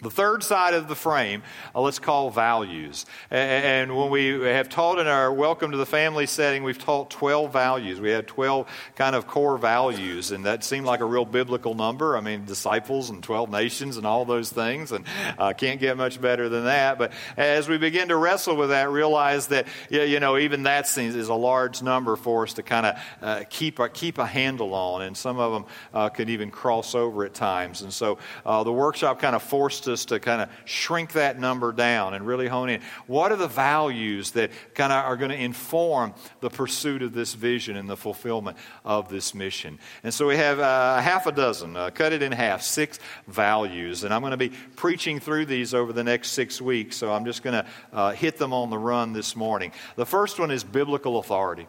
The 0.00 0.10
third 0.10 0.44
side 0.44 0.74
of 0.74 0.86
the 0.86 0.94
frame, 0.94 1.42
uh, 1.74 1.80
let's 1.80 1.98
call 1.98 2.30
values. 2.30 3.04
And 3.32 3.96
when 3.96 4.10
we 4.10 4.28
have 4.44 4.68
taught 4.68 5.00
in 5.00 5.08
our 5.08 5.32
Welcome 5.32 5.72
to 5.72 5.76
the 5.76 5.86
Family 5.86 6.26
setting, 6.26 6.62
we've 6.62 6.78
taught 6.78 7.10
12 7.10 7.52
values. 7.52 8.00
We 8.00 8.10
had 8.10 8.28
12 8.28 8.68
kind 8.94 9.16
of 9.16 9.26
core 9.26 9.58
values, 9.58 10.30
and 10.30 10.46
that 10.46 10.62
seemed 10.62 10.86
like 10.86 11.00
a 11.00 11.04
real 11.04 11.24
biblical 11.24 11.74
number. 11.74 12.16
I 12.16 12.20
mean, 12.20 12.44
disciples 12.44 13.10
and 13.10 13.24
12 13.24 13.50
nations 13.50 13.96
and 13.96 14.06
all 14.06 14.24
those 14.24 14.50
things, 14.52 14.92
and 14.92 15.04
uh, 15.36 15.52
can't 15.52 15.80
get 15.80 15.96
much 15.96 16.20
better 16.20 16.48
than 16.48 16.66
that. 16.66 16.96
But 16.96 17.12
as 17.36 17.68
we 17.68 17.76
begin 17.76 18.06
to 18.06 18.16
wrestle 18.16 18.54
with 18.54 18.68
that, 18.68 18.92
realize 18.92 19.48
that, 19.48 19.66
you 19.90 20.20
know, 20.20 20.38
even 20.38 20.62
that 20.62 20.86
seems 20.86 21.16
is 21.16 21.26
a 21.26 21.34
large 21.34 21.82
number 21.82 22.14
for 22.14 22.44
us 22.44 22.52
to 22.52 22.62
kind 22.62 22.86
of 22.86 22.96
uh, 23.20 23.44
keep, 23.50 23.80
a, 23.80 23.88
keep 23.88 24.18
a 24.18 24.26
handle 24.26 24.74
on, 24.74 25.02
and 25.02 25.16
some 25.16 25.40
of 25.40 25.52
them 25.52 25.64
uh, 25.92 26.08
could 26.08 26.30
even 26.30 26.52
cross 26.52 26.94
over 26.94 27.24
at 27.24 27.34
times. 27.34 27.82
And 27.82 27.92
so 27.92 28.18
uh, 28.46 28.62
the 28.62 28.72
workshop 28.72 29.18
kind 29.18 29.34
of 29.34 29.42
forced 29.42 29.87
us 29.88 30.04
to 30.06 30.20
kind 30.20 30.42
of 30.42 30.48
shrink 30.64 31.12
that 31.12 31.38
number 31.38 31.72
down 31.72 32.14
and 32.14 32.26
really 32.26 32.46
hone 32.46 32.68
in. 32.68 32.80
What 33.06 33.32
are 33.32 33.36
the 33.36 33.48
values 33.48 34.32
that 34.32 34.50
kind 34.74 34.92
of 34.92 35.04
are 35.04 35.16
going 35.16 35.30
to 35.30 35.36
inform 35.36 36.14
the 36.40 36.50
pursuit 36.50 37.02
of 37.02 37.12
this 37.12 37.34
vision 37.34 37.76
and 37.76 37.88
the 37.88 37.96
fulfillment 37.96 38.56
of 38.84 39.08
this 39.08 39.34
mission? 39.34 39.78
And 40.02 40.12
so 40.12 40.26
we 40.26 40.36
have 40.36 40.60
uh, 40.60 41.00
half 41.00 41.26
a 41.26 41.32
dozen, 41.32 41.76
uh, 41.76 41.90
cut 41.90 42.12
it 42.12 42.22
in 42.22 42.32
half, 42.32 42.62
six 42.62 42.98
values. 43.26 44.04
And 44.04 44.12
I'm 44.12 44.20
going 44.20 44.32
to 44.32 44.36
be 44.36 44.50
preaching 44.76 45.20
through 45.20 45.46
these 45.46 45.74
over 45.74 45.92
the 45.92 46.04
next 46.04 46.32
six 46.32 46.60
weeks, 46.60 46.96
so 46.96 47.12
I'm 47.12 47.24
just 47.24 47.42
going 47.42 47.64
to 47.64 47.66
uh, 47.92 48.12
hit 48.12 48.36
them 48.36 48.52
on 48.52 48.70
the 48.70 48.78
run 48.78 49.12
this 49.12 49.34
morning. 49.34 49.72
The 49.96 50.06
first 50.06 50.38
one 50.38 50.50
is 50.50 50.64
biblical 50.64 51.18
authority. 51.18 51.66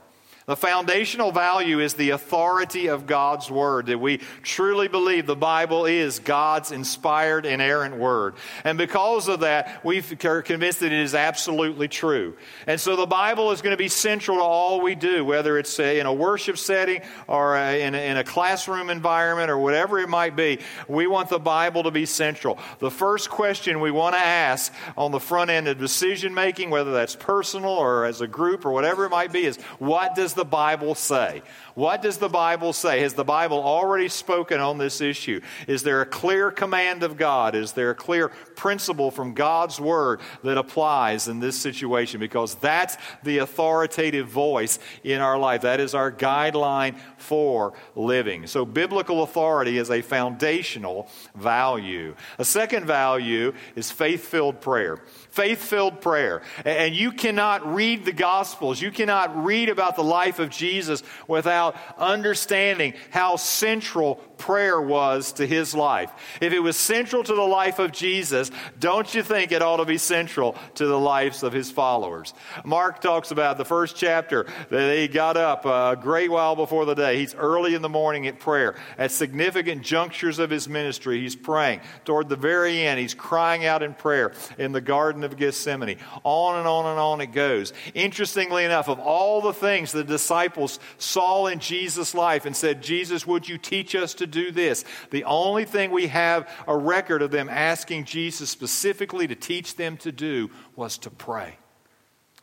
The 0.50 0.56
foundational 0.56 1.32
value 1.32 1.80
is 1.80 1.94
the 1.94 2.10
authority 2.10 2.88
of 2.88 3.06
God's 3.06 3.52
Word, 3.52 3.86
that 3.86 4.00
we 4.00 4.18
truly 4.42 4.88
believe 4.88 5.28
the 5.28 5.36
Bible 5.36 5.86
is 5.86 6.18
God's 6.18 6.72
inspired, 6.72 7.46
inerrant 7.46 7.98
Word. 7.98 8.34
And 8.64 8.76
because 8.76 9.28
of 9.28 9.42
that, 9.42 9.86
we 9.86 10.02
are 10.24 10.42
convinced 10.42 10.80
that 10.80 10.92
it 10.92 11.02
is 11.04 11.14
absolutely 11.14 11.88
true. 11.88 12.36
And 12.66 12.82
so 12.82 12.96
the 12.96 13.06
Bible 13.06 13.52
is 13.52 13.62
going 13.62 13.74
to 13.74 13.78
be 13.78 13.90
central 13.90 14.38
to 14.38 14.44
all 14.44 14.82
we 14.82 14.96
do, 14.96 15.24
whether 15.24 15.60
it's 15.60 15.80
uh, 15.80 15.84
in 15.84 16.08
a 16.08 16.14
worship 16.14 16.58
setting 16.58 17.04
or 17.28 17.56
uh, 17.56 17.74
in 17.74 17.94
a 17.94 18.24
classroom 18.24 18.90
environment 18.90 19.52
or 19.52 19.60
whatever 19.60 20.00
it 20.00 20.10
might 20.10 20.36
be. 20.36 20.62
We 20.88 21.06
want 21.06 21.30
the 21.30 21.38
Bible 21.38 21.84
to 21.84 21.92
be 21.92 22.08
central. 22.08 22.58
The 22.80 22.90
first 22.90 23.30
question 23.30 23.82
we 23.82 23.92
want 23.92 24.16
to 24.16 24.20
ask 24.20 24.74
on 24.98 25.12
the 25.12 25.20
front 25.20 25.52
end 25.52 25.68
of 25.68 25.78
decision 25.78 26.34
making, 26.34 26.72
whether 26.72 26.92
that's 26.92 27.16
personal 27.16 27.70
or 27.70 28.06
as 28.06 28.22
a 28.22 28.28
group 28.28 28.66
or 28.66 28.72
whatever 28.72 29.06
it 29.06 29.12
might 29.12 29.32
be, 29.32 29.46
is 29.46 29.58
what 29.78 30.16
does 30.16 30.39
the 30.40 30.46
Bible 30.46 30.96
say? 30.96 31.42
What 31.76 32.02
does 32.02 32.18
the 32.18 32.30
Bible 32.30 32.72
say? 32.72 33.02
Has 33.02 33.14
the 33.14 33.26
Bible 33.26 33.60
already 33.60 34.08
spoken 34.08 34.62
on 34.62 34.78
this 34.78 35.02
issue? 35.02 35.42
Is 35.68 35.84
there 35.84 36.00
a 36.00 36.06
clear 36.06 36.50
command 36.50 37.04
of 37.04 37.18
God? 37.18 37.56
Is 37.56 37.74
there 37.74 37.90
a 37.90 37.96
clear 37.96 38.30
principle 38.56 39.12
from 39.12 39.34
God's 39.34 39.82
Word 39.82 40.22
that 40.46 40.58
applies 40.58 41.28
in 41.28 41.42
this 41.42 41.58
situation? 41.58 42.22
Because 42.22 42.56
that's 42.56 42.98
the 43.24 43.40
authoritative 43.40 44.30
voice 44.30 44.80
in 45.04 45.20
our 45.20 45.38
life. 45.38 45.62
That 45.62 45.82
is 45.82 45.94
our 45.94 46.12
guideline 46.12 46.98
for 47.18 47.74
living. 47.96 48.48
So, 48.48 48.66
biblical 48.66 49.24
authority 49.24 49.78
is 49.78 49.92
a 49.92 50.02
foundational 50.02 51.10
value. 51.36 52.16
A 52.38 52.46
second 52.46 52.86
value 52.86 53.54
is 53.76 53.92
faith 53.92 54.26
filled 54.26 54.62
prayer. 54.62 55.02
Faith 55.40 55.64
filled 55.64 56.02
prayer. 56.02 56.42
And 56.66 56.94
you 56.94 57.14
cannot 57.14 57.74
read 57.74 58.04
the 58.04 58.12
Gospels, 58.12 58.82
you 58.82 58.92
cannot 58.92 59.46
read 59.46 59.70
about 59.70 59.96
the 59.96 60.04
life 60.04 60.38
of 60.38 60.50
Jesus 60.50 61.02
without 61.30 61.78
understanding 61.98 62.94
how 63.10 63.38
central 63.38 64.22
prayer 64.40 64.82
was 64.82 65.34
to 65.34 65.46
his 65.46 65.76
life. 65.76 66.12
If 66.42 66.54
it 66.54 66.60
was 66.60 66.78
central 66.78 67.24
to 67.24 67.36
the 67.36 67.42
life 67.42 67.78
of 67.78 67.92
Jesus, 67.92 68.50
don't 68.80 69.14
you 69.14 69.22
think 69.22 69.52
it 69.52 69.62
ought 69.62 69.78
to 69.78 69.86
be 69.86 69.98
central 69.98 70.56
to 70.76 70.88
the 70.88 71.00
lives 71.00 71.44
of 71.44 71.54
his 71.54 71.70
followers? 71.70 72.34
Mark 72.64 73.02
talks 73.02 73.32
about 73.32 73.58
the 73.58 73.66
first 73.66 73.96
chapter 73.96 74.48
that 74.70 74.98
he 74.98 75.08
got 75.08 75.38
up 75.38 75.66
a 75.66 75.98
great 76.02 76.32
while 76.32 76.56
before 76.56 76.86
the 76.86 76.96
day. 76.96 77.18
He's 77.18 77.36
early 77.36 77.76
in 77.76 77.82
the 77.82 77.90
morning 77.90 78.28
at 78.28 78.40
prayer. 78.40 78.76
At 78.98 79.12
significant 79.12 79.84
junctures 79.84 80.40
of 80.40 80.50
his 80.50 80.68
ministry, 80.68 81.22
he's 81.22 81.36
praying. 81.36 81.82
Toward 82.06 82.30
the 82.30 82.38
very 82.38 82.82
end, 82.88 83.00
he's 83.00 83.14
crying 83.14 83.66
out 83.66 83.84
in 83.84 83.94
prayer 83.94 84.32
in 84.58 84.72
the 84.72 84.82
Garden 84.82 85.24
of 85.24 85.29
Gethsemane. 85.38 85.98
On 86.24 86.58
and 86.58 86.68
on 86.68 86.86
and 86.86 87.00
on 87.00 87.22
it 87.22 87.28
goes. 87.28 87.74
Interestingly 87.94 88.66
enough, 88.66 88.90
of 88.90 89.00
all 89.00 89.42
the 89.42 89.54
things 89.54 89.92
the 89.92 90.04
disciples 90.04 90.80
saw 90.98 91.48
in 91.48 91.60
Jesus' 91.60 92.14
life 92.14 92.46
and 92.46 92.56
said, 92.56 92.82
Jesus, 92.82 93.26
would 93.26 93.48
you 93.48 93.58
teach 93.58 93.96
us 93.96 94.14
to 94.16 94.28
do 94.28 94.52
this? 94.52 94.86
The 95.12 95.24
only 95.24 95.66
thing 95.66 95.92
we 95.92 96.08
have 96.08 96.50
a 96.68 96.76
record 96.76 97.22
of 97.22 97.32
them 97.32 97.50
asking 97.50 98.06
Jesus 98.06 98.50
specifically 98.50 99.28
to 99.28 99.36
teach 99.36 99.76
them 99.76 99.98
to 99.98 100.12
do 100.12 100.50
was 100.76 100.98
to 101.00 101.10
pray. 101.10 101.58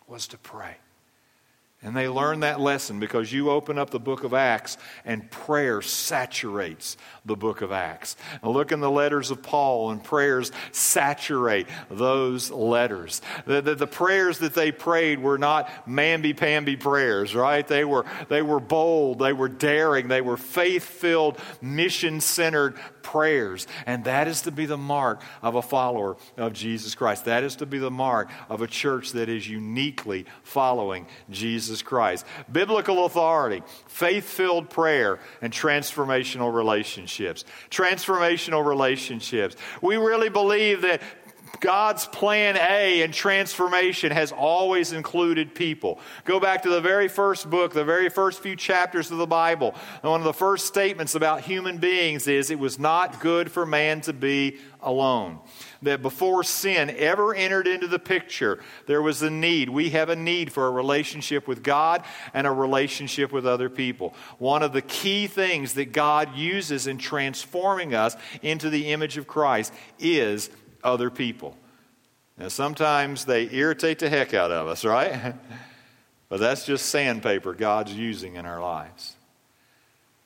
Was 0.06 0.26
to 0.28 0.38
pray. 0.38 0.76
And 1.86 1.96
they 1.96 2.08
learn 2.08 2.40
that 2.40 2.58
lesson 2.58 2.98
because 2.98 3.32
you 3.32 3.48
open 3.48 3.78
up 3.78 3.90
the 3.90 4.00
book 4.00 4.24
of 4.24 4.34
Acts 4.34 4.76
and 5.04 5.30
prayer 5.30 5.80
saturates 5.80 6.96
the 7.24 7.36
book 7.36 7.60
of 7.60 7.70
Acts. 7.70 8.16
And 8.42 8.50
look 8.50 8.72
in 8.72 8.80
the 8.80 8.90
letters 8.90 9.30
of 9.30 9.40
Paul, 9.40 9.92
and 9.92 10.02
prayers 10.02 10.50
saturate 10.72 11.68
those 11.88 12.50
letters. 12.50 13.22
The, 13.46 13.62
the, 13.62 13.76
the 13.76 13.86
prayers 13.86 14.38
that 14.38 14.52
they 14.52 14.72
prayed 14.72 15.20
were 15.20 15.38
not 15.38 15.70
mamby-pamby 15.86 16.74
prayers, 16.74 17.36
right? 17.36 17.66
They 17.66 17.84
were, 17.84 18.04
they 18.28 18.42
were 18.42 18.58
bold, 18.58 19.20
they 19.20 19.32
were 19.32 19.48
daring, 19.48 20.08
they 20.08 20.22
were 20.22 20.36
faith 20.36 20.82
filled, 20.82 21.38
mission 21.62 22.20
centered 22.20 22.78
prayers. 23.02 23.68
And 23.86 24.02
that 24.06 24.26
is 24.26 24.42
to 24.42 24.50
be 24.50 24.66
the 24.66 24.76
mark 24.76 25.22
of 25.40 25.54
a 25.54 25.62
follower 25.62 26.16
of 26.36 26.52
Jesus 26.52 26.96
Christ. 26.96 27.26
That 27.26 27.44
is 27.44 27.54
to 27.56 27.66
be 27.66 27.78
the 27.78 27.92
mark 27.92 28.28
of 28.48 28.60
a 28.60 28.66
church 28.66 29.12
that 29.12 29.28
is 29.28 29.48
uniquely 29.48 30.26
following 30.42 31.06
Jesus 31.30 31.75
Christ. 31.82 32.26
Biblical 32.50 33.06
authority, 33.06 33.62
faith 33.88 34.28
filled 34.28 34.70
prayer, 34.70 35.18
and 35.40 35.52
transformational 35.52 36.52
relationships. 36.52 37.44
Transformational 37.70 38.64
relationships. 38.64 39.56
We 39.82 39.96
really 39.96 40.28
believe 40.28 40.82
that 40.82 41.02
God's 41.60 42.06
plan 42.06 42.56
A 42.56 43.02
and 43.02 43.12
transformation 43.12 44.12
has 44.12 44.32
always 44.32 44.92
included 44.92 45.54
people. 45.54 46.00
Go 46.24 46.40
back 46.40 46.62
to 46.62 46.68
the 46.68 46.80
very 46.80 47.08
first 47.08 47.48
book, 47.48 47.72
the 47.72 47.84
very 47.84 48.08
first 48.08 48.40
few 48.40 48.56
chapters 48.56 49.10
of 49.10 49.18
the 49.18 49.26
Bible. 49.26 49.74
And 50.02 50.10
one 50.10 50.20
of 50.20 50.24
the 50.24 50.32
first 50.32 50.66
statements 50.66 51.14
about 51.14 51.42
human 51.42 51.78
beings 51.78 52.28
is 52.28 52.50
it 52.50 52.58
was 52.58 52.78
not 52.78 53.20
good 53.20 53.50
for 53.50 53.64
man 53.64 54.00
to 54.02 54.12
be 54.12 54.58
alone. 54.80 55.38
That 55.82 56.02
before 56.02 56.42
sin 56.44 56.90
ever 56.90 57.34
entered 57.34 57.66
into 57.66 57.86
the 57.86 57.98
picture, 57.98 58.62
there 58.86 59.02
was 59.02 59.22
a 59.22 59.30
need. 59.30 59.68
We 59.68 59.90
have 59.90 60.08
a 60.08 60.16
need 60.16 60.52
for 60.52 60.66
a 60.66 60.70
relationship 60.70 61.46
with 61.46 61.62
God 61.62 62.04
and 62.32 62.46
a 62.46 62.52
relationship 62.52 63.32
with 63.32 63.46
other 63.46 63.68
people. 63.68 64.14
One 64.38 64.62
of 64.62 64.72
the 64.72 64.82
key 64.82 65.26
things 65.26 65.74
that 65.74 65.92
God 65.92 66.34
uses 66.36 66.86
in 66.86 66.98
transforming 66.98 67.94
us 67.94 68.16
into 68.42 68.70
the 68.70 68.88
image 68.88 69.18
of 69.18 69.26
Christ 69.26 69.72
is 69.98 70.50
other 70.82 71.10
people. 71.10 71.56
Now, 72.38 72.48
sometimes 72.48 73.24
they 73.24 73.48
irritate 73.50 73.98
the 73.98 74.08
heck 74.08 74.34
out 74.34 74.50
of 74.50 74.68
us, 74.68 74.84
right? 74.84 75.34
but 76.28 76.40
that's 76.40 76.66
just 76.66 76.86
sandpaper 76.86 77.54
God's 77.54 77.94
using 77.94 78.36
in 78.36 78.46
our 78.46 78.60
lives. 78.60 79.15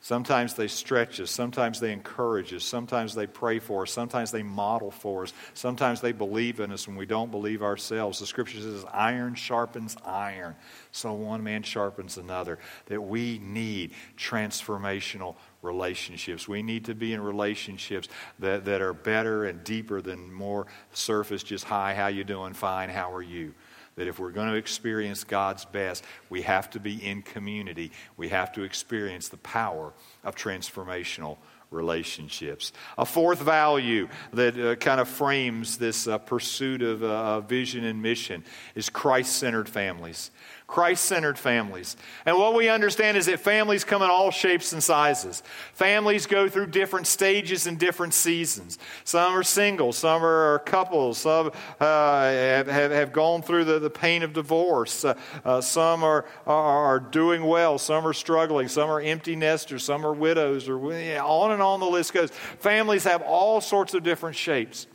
Sometimes 0.03 0.55
they 0.55 0.67
stretch 0.67 1.21
us. 1.21 1.31
Sometimes 1.31 1.79
they 1.79 1.93
encourage 1.93 2.55
us. 2.55 2.65
Sometimes 2.65 3.15
they 3.15 3.27
pray 3.27 3.59
for 3.59 3.83
us. 3.83 3.93
Sometimes 3.93 4.31
they 4.31 4.43
model 4.43 4.91
for 4.91 5.25
us. 5.25 5.35
Sometimes 5.53 6.01
they 6.01 6.13
believe 6.13 6.59
in 6.59 6.73
us 6.73 6.89
when 6.89 6.97
we 6.97 7.05
don't 7.05 7.31
believe 7.31 7.63
ourselves. 7.63 8.19
The 8.19 8.27
scripture 8.27 8.61
says, 8.61 8.87
iron 8.93 9.35
sharpens 9.35 9.99
iron. 10.03 10.57
So 10.91 11.13
one 11.13 11.45
man 11.45 11.63
sharpens 11.63 12.17
another. 12.17 12.59
That 12.87 13.03
we 13.03 13.41
need 13.41 13.93
transformational 14.17 15.37
relationships. 15.61 16.49
We 16.49 16.63
need 16.63 16.87
to 16.87 16.95
be 16.95 17.13
in 17.13 17.21
relationships 17.21 18.09
that, 18.39 18.65
that 18.65 18.81
are 18.81 18.95
better 18.95 19.45
and 19.45 19.63
deeper 19.65 20.01
than 20.01 20.33
more 20.33 20.67
surface, 20.95 21.43
just 21.43 21.65
hi, 21.65 21.95
how 21.95 22.07
you 22.07 22.25
doing? 22.25 22.55
Fine, 22.55 22.89
how 22.89 23.13
are 23.15 23.23
you? 23.23 23.53
That 24.01 24.09
if 24.09 24.19
we're 24.19 24.31
going 24.31 24.49
to 24.49 24.55
experience 24.55 25.25
God's 25.25 25.67
best, 25.67 26.07
we 26.31 26.41
have 26.41 26.71
to 26.71 26.81
be 26.81 27.07
in 27.07 27.21
community. 27.21 27.93
We 28.17 28.31
have 28.31 28.51
to 28.53 28.63
experience 28.63 29.29
the 29.29 29.37
power 29.37 29.93
of 30.25 30.35
transformational 30.35 31.37
relationships. 31.71 32.73
A 32.97 33.05
fourth 33.05 33.41
value 33.41 34.09
that 34.33 34.59
uh, 34.59 34.77
kind 34.77 35.03
of 35.03 35.09
frames 35.09 35.77
this 35.77 36.07
uh, 36.07 36.17
pursuit 36.17 36.81
of 36.81 37.03
uh, 37.03 37.41
vision 37.43 37.85
and 37.85 38.01
mission 38.01 38.43
is 38.75 38.89
Christ 38.89 39.37
centered 39.37 39.69
families. 39.69 40.31
Christ 40.71 41.05
centered 41.05 41.37
families. 41.37 41.97
And 42.25 42.39
what 42.39 42.55
we 42.55 42.69
understand 42.69 43.17
is 43.17 43.27
that 43.27 43.41
families 43.41 43.83
come 43.83 44.03
in 44.03 44.09
all 44.09 44.31
shapes 44.31 44.73
and 44.73 44.81
sizes. 44.81 45.43
Families 45.75 46.27
go 46.27 46.49
through 46.49 46.69
different 46.69 47.09
stages 47.09 47.67
and 47.67 47.77
different 47.77 48.15
seasons. 48.15 48.79
Some 49.03 49.35
are 49.35 49.43
single, 49.43 49.93
some 49.93 50.25
are 50.25 50.61
couples, 50.61 51.19
some 51.19 51.51
uh, 51.81 52.23
have, 52.23 52.69
have, 52.69 53.13
gone 53.13 53.43
through 53.43 53.65
the, 53.65 53.81
the 53.81 53.91
pain 53.91 54.23
of 54.23 54.33
divorce, 54.33 55.05
uh, 55.05 55.15
uh, 55.45 55.61
some 55.61 56.05
are, 56.05 56.25
are, 56.47 56.95
are, 56.95 57.01
doing 57.01 57.43
well, 57.43 57.77
some 57.77 58.07
are 58.07 58.13
struggling, 58.13 58.69
some 58.69 58.89
are 58.89 59.01
empty 59.01 59.35
nesters, 59.35 59.83
some 59.83 60.07
are 60.07 60.13
widows, 60.13 60.69
or 60.69 60.79
on 60.79 61.51
and 61.51 61.61
on 61.63 61.81
the 61.81 61.87
list 61.87 62.13
goes. 62.13 62.31
Families 62.31 63.03
have 63.03 63.23
all 63.23 63.61
sorts 63.61 63.93
of 63.95 64.05
different 64.05 64.37
shapes. 64.37 64.87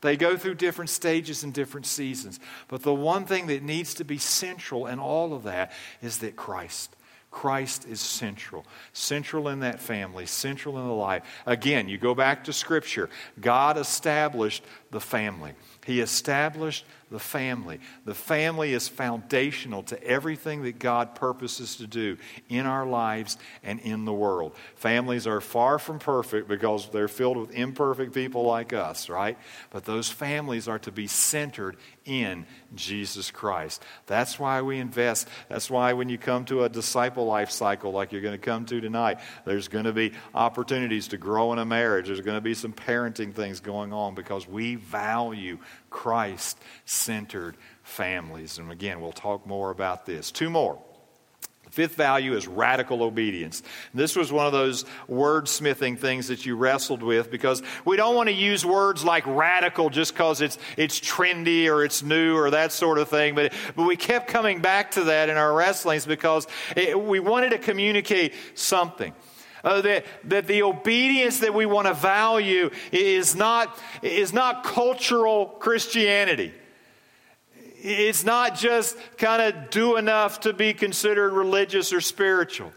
They 0.00 0.16
go 0.16 0.36
through 0.36 0.54
different 0.54 0.90
stages 0.90 1.42
and 1.44 1.52
different 1.52 1.86
seasons. 1.86 2.40
But 2.68 2.82
the 2.82 2.94
one 2.94 3.26
thing 3.26 3.48
that 3.48 3.62
needs 3.62 3.94
to 3.94 4.04
be 4.04 4.18
central 4.18 4.86
in 4.86 4.98
all 4.98 5.34
of 5.34 5.42
that 5.44 5.72
is 6.00 6.18
that 6.18 6.36
Christ. 6.36 6.96
Christ 7.30 7.86
is 7.86 8.00
central. 8.00 8.66
Central 8.92 9.48
in 9.48 9.60
that 9.60 9.78
family, 9.78 10.26
central 10.26 10.78
in 10.78 10.86
the 10.86 10.92
life. 10.92 11.22
Again, 11.46 11.88
you 11.88 11.96
go 11.96 12.14
back 12.14 12.44
to 12.44 12.52
Scripture. 12.52 13.08
God 13.40 13.76
established 13.78 14.64
the 14.90 15.00
family. 15.00 15.52
He 15.86 16.00
established 16.00 16.84
the 17.10 17.18
family. 17.18 17.80
The 18.04 18.14
family 18.14 18.72
is 18.72 18.86
foundational 18.86 19.82
to 19.84 20.02
everything 20.02 20.62
that 20.62 20.78
God 20.78 21.16
purposes 21.16 21.76
to 21.76 21.86
do 21.86 22.16
in 22.48 22.66
our 22.66 22.86
lives 22.86 23.36
and 23.64 23.80
in 23.80 24.04
the 24.04 24.12
world. 24.12 24.54
Families 24.76 25.26
are 25.26 25.40
far 25.40 25.78
from 25.78 25.98
perfect 25.98 26.46
because 26.48 26.88
they're 26.90 27.08
filled 27.08 27.36
with 27.36 27.50
imperfect 27.52 28.14
people 28.14 28.44
like 28.44 28.72
us, 28.72 29.08
right? 29.08 29.36
But 29.70 29.84
those 29.84 30.08
families 30.08 30.68
are 30.68 30.78
to 30.80 30.92
be 30.92 31.08
centered 31.08 31.76
in 32.04 32.46
Jesus 32.74 33.30
Christ. 33.30 33.82
That's 34.06 34.38
why 34.38 34.62
we 34.62 34.78
invest. 34.78 35.28
That's 35.48 35.68
why 35.68 35.92
when 35.94 36.08
you 36.08 36.18
come 36.18 36.44
to 36.46 36.64
a 36.64 36.68
disciple 36.68 37.26
life 37.26 37.50
cycle 37.50 37.90
like 37.90 38.12
you're 38.12 38.22
going 38.22 38.38
to 38.38 38.38
come 38.38 38.66
to 38.66 38.80
tonight, 38.80 39.18
there's 39.44 39.68
going 39.68 39.84
to 39.84 39.92
be 39.92 40.12
opportunities 40.34 41.08
to 41.08 41.18
grow 41.18 41.52
in 41.52 41.58
a 41.58 41.64
marriage. 41.64 42.06
There's 42.06 42.20
going 42.20 42.36
to 42.36 42.40
be 42.40 42.54
some 42.54 42.72
parenting 42.72 43.34
things 43.34 43.58
going 43.58 43.92
on 43.92 44.14
because 44.14 44.46
we 44.46 44.76
value 44.76 45.58
Christ 45.90 46.58
centered 46.84 47.56
families. 47.82 48.58
And 48.58 48.70
again, 48.70 49.00
we'll 49.00 49.12
talk 49.12 49.46
more 49.46 49.70
about 49.70 50.06
this. 50.06 50.30
Two 50.30 50.50
more. 50.50 50.78
Fifth 51.70 51.94
value 51.94 52.34
is 52.34 52.48
radical 52.48 53.04
obedience. 53.04 53.62
This 53.94 54.16
was 54.16 54.32
one 54.32 54.44
of 54.44 54.52
those 54.52 54.84
wordsmithing 55.08 55.98
things 56.00 56.26
that 56.26 56.44
you 56.44 56.56
wrestled 56.56 57.00
with 57.00 57.30
because 57.30 57.62
we 57.84 57.96
don't 57.96 58.16
want 58.16 58.28
to 58.28 58.34
use 58.34 58.66
words 58.66 59.04
like 59.04 59.24
radical 59.26 59.88
just 59.88 60.12
because 60.12 60.40
it's, 60.40 60.58
it's 60.76 60.98
trendy 60.98 61.68
or 61.68 61.84
it's 61.84 62.02
new 62.02 62.36
or 62.36 62.50
that 62.50 62.72
sort 62.72 62.98
of 62.98 63.08
thing. 63.08 63.36
But, 63.36 63.52
but 63.76 63.86
we 63.86 63.96
kept 63.96 64.26
coming 64.26 64.60
back 64.60 64.92
to 64.92 65.04
that 65.04 65.28
in 65.28 65.36
our 65.36 65.54
wrestlings 65.54 66.06
because 66.06 66.48
it, 66.74 67.00
we 67.00 67.20
wanted 67.20 67.50
to 67.50 67.58
communicate 67.58 68.34
something. 68.54 69.14
Uh, 69.62 69.80
that, 69.82 70.04
that 70.24 70.46
the 70.46 70.62
obedience 70.62 71.40
that 71.40 71.52
we 71.52 71.66
want 71.66 71.86
to 71.86 71.94
value 71.94 72.70
is 72.92 73.36
not, 73.36 73.78
is 74.02 74.32
not 74.32 74.64
cultural 74.64 75.46
Christianity. 75.46 76.52
It's 77.82 78.24
not 78.24 78.56
just 78.56 78.96
kind 79.16 79.42
of 79.42 79.70
do 79.70 79.96
enough 79.96 80.40
to 80.40 80.52
be 80.52 80.74
considered 80.74 81.32
religious 81.32 81.92
or 81.92 82.00
spiritual. 82.00 82.72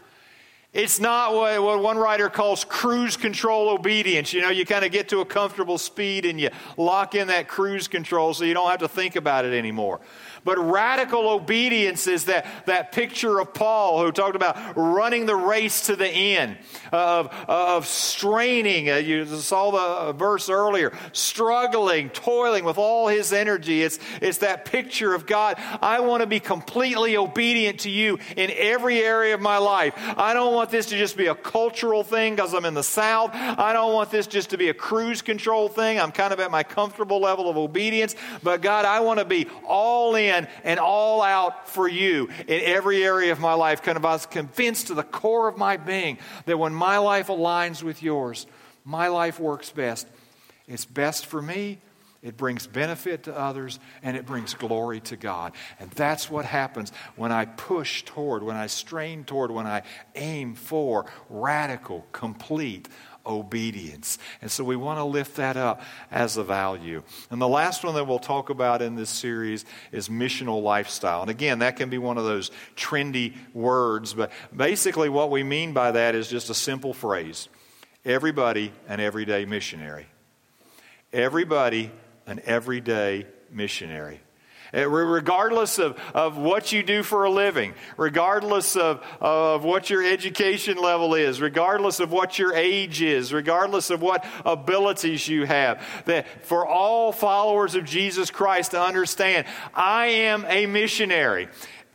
It's 0.74 0.98
not 0.98 1.34
what, 1.34 1.62
what 1.62 1.82
one 1.82 1.96
writer 1.96 2.28
calls 2.28 2.64
cruise 2.64 3.16
control 3.16 3.68
obedience. 3.68 4.32
You 4.32 4.42
know, 4.42 4.50
you 4.50 4.66
kind 4.66 4.84
of 4.84 4.90
get 4.90 5.08
to 5.10 5.20
a 5.20 5.24
comfortable 5.24 5.78
speed 5.78 6.24
and 6.24 6.40
you 6.40 6.50
lock 6.76 7.14
in 7.14 7.28
that 7.28 7.46
cruise 7.46 7.86
control 7.86 8.34
so 8.34 8.42
you 8.44 8.54
don't 8.54 8.68
have 8.68 8.80
to 8.80 8.88
think 8.88 9.14
about 9.14 9.44
it 9.44 9.56
anymore. 9.56 10.00
But 10.44 10.58
radical 10.58 11.30
obedience 11.30 12.06
is 12.06 12.26
that, 12.26 12.46
that 12.66 12.92
picture 12.92 13.40
of 13.40 13.54
Paul 13.54 14.04
who 14.04 14.12
talked 14.12 14.36
about 14.36 14.76
running 14.76 15.24
the 15.24 15.34
race 15.34 15.86
to 15.86 15.96
the 15.96 16.08
end, 16.08 16.58
of, 16.92 17.32
of 17.48 17.86
straining. 17.86 18.90
Uh, 18.90 18.96
you 18.96 19.24
saw 19.24 19.70
the 19.70 19.78
uh, 19.78 20.12
verse 20.12 20.50
earlier, 20.50 20.92
struggling, 21.12 22.10
toiling 22.10 22.64
with 22.64 22.76
all 22.76 23.08
his 23.08 23.32
energy. 23.32 23.82
It's, 23.82 23.98
it's 24.20 24.38
that 24.38 24.66
picture 24.66 25.14
of 25.14 25.26
God. 25.26 25.56
I 25.80 26.00
want 26.00 26.20
to 26.20 26.26
be 26.26 26.40
completely 26.40 27.16
obedient 27.16 27.80
to 27.80 27.90
you 27.90 28.18
in 28.36 28.50
every 28.54 28.98
area 28.98 29.34
of 29.34 29.40
my 29.40 29.58
life. 29.58 29.94
I 29.96 30.34
don't 30.34 30.52
want 30.52 30.70
this 30.70 30.86
to 30.86 30.98
just 30.98 31.16
be 31.16 31.26
a 31.26 31.34
cultural 31.34 32.04
thing 32.04 32.34
because 32.34 32.52
I'm 32.52 32.66
in 32.66 32.74
the 32.74 32.82
South. 32.82 33.30
I 33.32 33.72
don't 33.72 33.94
want 33.94 34.10
this 34.10 34.26
just 34.26 34.50
to 34.50 34.58
be 34.58 34.68
a 34.68 34.74
cruise 34.74 35.22
control 35.22 35.68
thing. 35.68 35.98
I'm 35.98 36.12
kind 36.12 36.34
of 36.34 36.40
at 36.40 36.50
my 36.50 36.62
comfortable 36.62 37.20
level 37.20 37.48
of 37.48 37.56
obedience. 37.56 38.14
But 38.42 38.60
God, 38.60 38.84
I 38.84 39.00
want 39.00 39.20
to 39.20 39.24
be 39.24 39.46
all 39.66 40.14
in 40.16 40.33
in 40.38 40.48
and 40.62 40.80
all 40.80 41.22
out 41.22 41.68
for 41.68 41.88
you 41.88 42.28
in 42.46 42.60
every 42.62 43.04
area 43.04 43.32
of 43.32 43.40
my 43.40 43.54
life. 43.54 43.82
Kind 43.82 43.96
of, 43.96 44.04
I 44.04 44.12
was 44.12 44.26
convinced 44.26 44.88
to 44.88 44.94
the 44.94 45.02
core 45.02 45.48
of 45.48 45.56
my 45.56 45.76
being 45.76 46.18
that 46.46 46.58
when 46.58 46.74
my 46.74 46.98
life 46.98 47.28
aligns 47.28 47.82
with 47.82 48.02
yours, 48.02 48.46
my 48.84 49.08
life 49.08 49.40
works 49.40 49.70
best. 49.70 50.06
It's 50.66 50.84
best 50.84 51.26
for 51.26 51.42
me. 51.42 51.78
It 52.22 52.38
brings 52.38 52.66
benefit 52.66 53.24
to 53.24 53.38
others 53.38 53.78
and 54.02 54.16
it 54.16 54.24
brings 54.24 54.54
glory 54.54 55.00
to 55.00 55.16
God. 55.16 55.52
And 55.78 55.90
that's 55.90 56.30
what 56.30 56.46
happens 56.46 56.90
when 57.16 57.30
I 57.30 57.44
push 57.44 58.02
toward, 58.02 58.42
when 58.42 58.56
I 58.56 58.66
strain 58.66 59.24
toward, 59.24 59.50
when 59.50 59.66
I 59.66 59.82
aim 60.14 60.54
for 60.54 61.04
radical, 61.28 62.06
complete 62.12 62.88
obedience. 63.26 64.18
And 64.42 64.50
so 64.50 64.64
we 64.64 64.76
want 64.76 64.98
to 64.98 65.04
lift 65.04 65.36
that 65.36 65.56
up 65.56 65.82
as 66.10 66.36
a 66.36 66.44
value. 66.44 67.02
And 67.30 67.40
the 67.40 67.48
last 67.48 67.84
one 67.84 67.94
that 67.94 68.06
we'll 68.06 68.18
talk 68.18 68.50
about 68.50 68.82
in 68.82 68.94
this 68.94 69.10
series 69.10 69.64
is 69.92 70.08
missional 70.08 70.62
lifestyle. 70.62 71.22
And 71.22 71.30
again, 71.30 71.60
that 71.60 71.76
can 71.76 71.90
be 71.90 71.98
one 71.98 72.18
of 72.18 72.24
those 72.24 72.50
trendy 72.76 73.34
words, 73.52 74.14
but 74.14 74.30
basically 74.54 75.08
what 75.08 75.30
we 75.30 75.42
mean 75.42 75.72
by 75.72 75.92
that 75.92 76.14
is 76.14 76.28
just 76.28 76.50
a 76.50 76.54
simple 76.54 76.92
phrase 76.92 77.48
everybody 78.04 78.70
an 78.88 79.00
everyday 79.00 79.44
missionary. 79.44 80.06
Everybody 81.12 81.90
an 82.26 82.40
everyday 82.44 83.26
missionary. 83.50 84.20
Uh, 84.74 84.88
regardless 84.88 85.78
of, 85.78 85.98
of 86.14 86.36
what 86.36 86.72
you 86.72 86.82
do 86.82 87.02
for 87.02 87.24
a 87.24 87.30
living, 87.30 87.74
regardless 87.96 88.76
of, 88.76 89.04
of 89.20 89.64
what 89.64 89.88
your 89.88 90.02
education 90.02 90.76
level 90.78 91.14
is, 91.14 91.40
regardless 91.40 92.00
of 92.00 92.10
what 92.10 92.38
your 92.38 92.54
age 92.54 93.00
is, 93.00 93.32
regardless 93.32 93.90
of 93.90 94.02
what 94.02 94.24
abilities 94.44 95.28
you 95.28 95.44
have, 95.44 95.82
that 96.06 96.44
for 96.44 96.66
all 96.66 97.12
followers 97.12 97.74
of 97.74 97.84
Jesus 97.84 98.30
Christ 98.30 98.72
to 98.72 98.80
understand, 98.80 99.46
I 99.74 100.06
am 100.06 100.44
a 100.48 100.66
missionary 100.66 101.48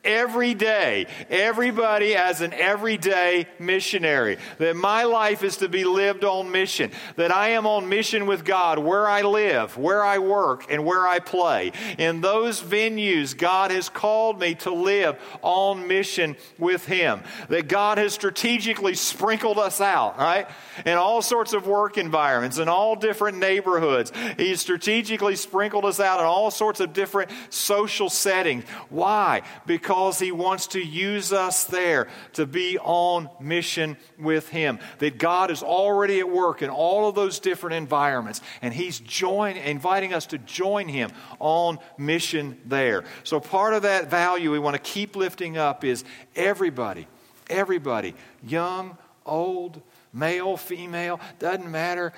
every 0.03 0.53
day, 0.53 1.07
everybody 1.29 2.15
as 2.15 2.41
an 2.41 2.53
everyday 2.53 3.47
missionary. 3.59 4.37
That 4.57 4.75
my 4.75 5.03
life 5.03 5.43
is 5.43 5.57
to 5.57 5.69
be 5.69 5.83
lived 5.83 6.23
on 6.23 6.51
mission. 6.51 6.91
That 7.15 7.31
I 7.31 7.49
am 7.49 7.67
on 7.67 7.89
mission 7.89 8.25
with 8.25 8.45
God 8.45 8.79
where 8.79 9.07
I 9.07 9.21
live, 9.21 9.77
where 9.77 10.03
I 10.03 10.19
work, 10.19 10.71
and 10.71 10.85
where 10.85 11.07
I 11.07 11.19
play. 11.19 11.71
In 11.97 12.21
those 12.21 12.61
venues, 12.61 13.37
God 13.37 13.71
has 13.71 13.89
called 13.89 14.39
me 14.39 14.55
to 14.55 14.71
live 14.71 15.19
on 15.41 15.87
mission 15.87 16.37
with 16.57 16.85
Him. 16.85 17.21
That 17.49 17.67
God 17.67 17.97
has 17.97 18.13
strategically 18.13 18.95
sprinkled 18.95 19.59
us 19.59 19.81
out, 19.81 20.17
right? 20.17 20.47
In 20.85 20.97
all 20.97 21.21
sorts 21.21 21.53
of 21.53 21.67
work 21.67 21.97
environments, 21.97 22.57
in 22.57 22.69
all 22.69 22.95
different 22.95 23.37
neighborhoods. 23.37 24.11
He's 24.37 24.61
strategically 24.61 25.35
sprinkled 25.35 25.85
us 25.85 25.99
out 25.99 26.19
in 26.19 26.25
all 26.25 26.51
sorts 26.51 26.79
of 26.79 26.93
different 26.93 27.31
social 27.49 28.09
settings. 28.09 28.63
Why? 28.89 29.41
Because 29.65 29.88
because 29.89 30.19
He 30.19 30.31
wants 30.31 30.67
to 30.67 30.79
use 30.79 31.33
us 31.33 31.63
there 31.63 32.09
to 32.33 32.45
be 32.45 32.77
on 32.77 33.27
mission 33.39 33.97
with 34.19 34.47
Him. 34.47 34.77
That 34.99 35.17
God 35.17 35.49
is 35.49 35.63
already 35.63 36.19
at 36.19 36.29
work 36.29 36.61
in 36.61 36.69
all 36.69 37.09
of 37.09 37.15
those 37.15 37.39
different 37.39 37.75
environments, 37.75 38.39
and 38.61 38.71
He's 38.71 38.99
join, 38.99 39.57
inviting 39.57 40.13
us 40.13 40.27
to 40.27 40.37
join 40.37 40.87
Him 40.87 41.09
on 41.39 41.79
mission 41.97 42.59
there. 42.65 43.03
So, 43.23 43.39
part 43.39 43.73
of 43.73 43.81
that 43.81 44.11
value 44.11 44.51
we 44.51 44.59
want 44.59 44.75
to 44.75 44.79
keep 44.79 45.15
lifting 45.15 45.57
up 45.57 45.83
is 45.83 46.03
everybody, 46.35 47.07
everybody, 47.49 48.13
young, 48.43 48.95
old, 49.25 49.81
male, 50.13 50.55
female, 50.55 51.19
doesn't 51.39 51.69
matter, 51.69 52.13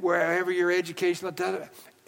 wherever 0.00 0.50
your 0.50 0.72
education, 0.72 1.32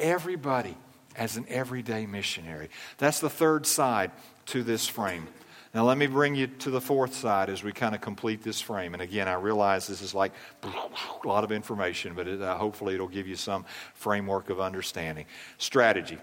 everybody 0.01 0.77
as 1.15 1.37
an 1.37 1.47
everyday 1.49 2.07
missionary. 2.07 2.71
That's 2.99 3.21
the 3.21 3.31
third 3.31 3.67
side 3.67 4.11
to 4.47 4.63
this 4.63 4.87
frame. 4.87 5.29
Now, 5.75 5.85
let 5.85 5.99
me 5.99 6.07
bring 6.07 6.35
you 6.35 6.47
to 6.47 6.71
the 6.71 6.81
fourth 6.81 7.15
side 7.15 7.51
as 7.51 7.63
we 7.63 7.71
kind 7.71 7.95
of 7.95 8.01
complete 8.01 8.43
this 8.43 8.63
frame. 8.63 8.95
And 8.95 9.03
again, 9.03 9.29
I 9.29 9.35
realize 9.35 9.87
this 9.87 10.01
is 10.01 10.15
like 10.15 10.33
a 10.63 11.29
lot 11.29 11.45
of 11.45 11.53
information, 11.53 12.15
but 12.15 12.27
it, 12.27 12.41
uh, 12.41 12.57
hopefully 12.57 12.95
it'll 12.95 13.09
give 13.09 13.27
you 13.27 13.37
some 13.37 13.67
framework 13.93 14.49
of 14.49 14.59
understanding. 14.59 15.27
Strategy. 15.59 16.19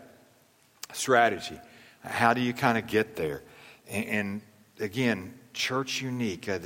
Strategy. 0.92 1.60
How 2.04 2.34
do 2.34 2.42
you 2.42 2.52
kind 2.52 2.80
of 2.80 2.88
get 2.88 3.16
there? 3.16 3.44
And, 3.88 4.06
and 4.06 4.42
again, 4.80 5.36
church 5.54 6.02
unique. 6.02 6.50
Uh, 6.50 6.60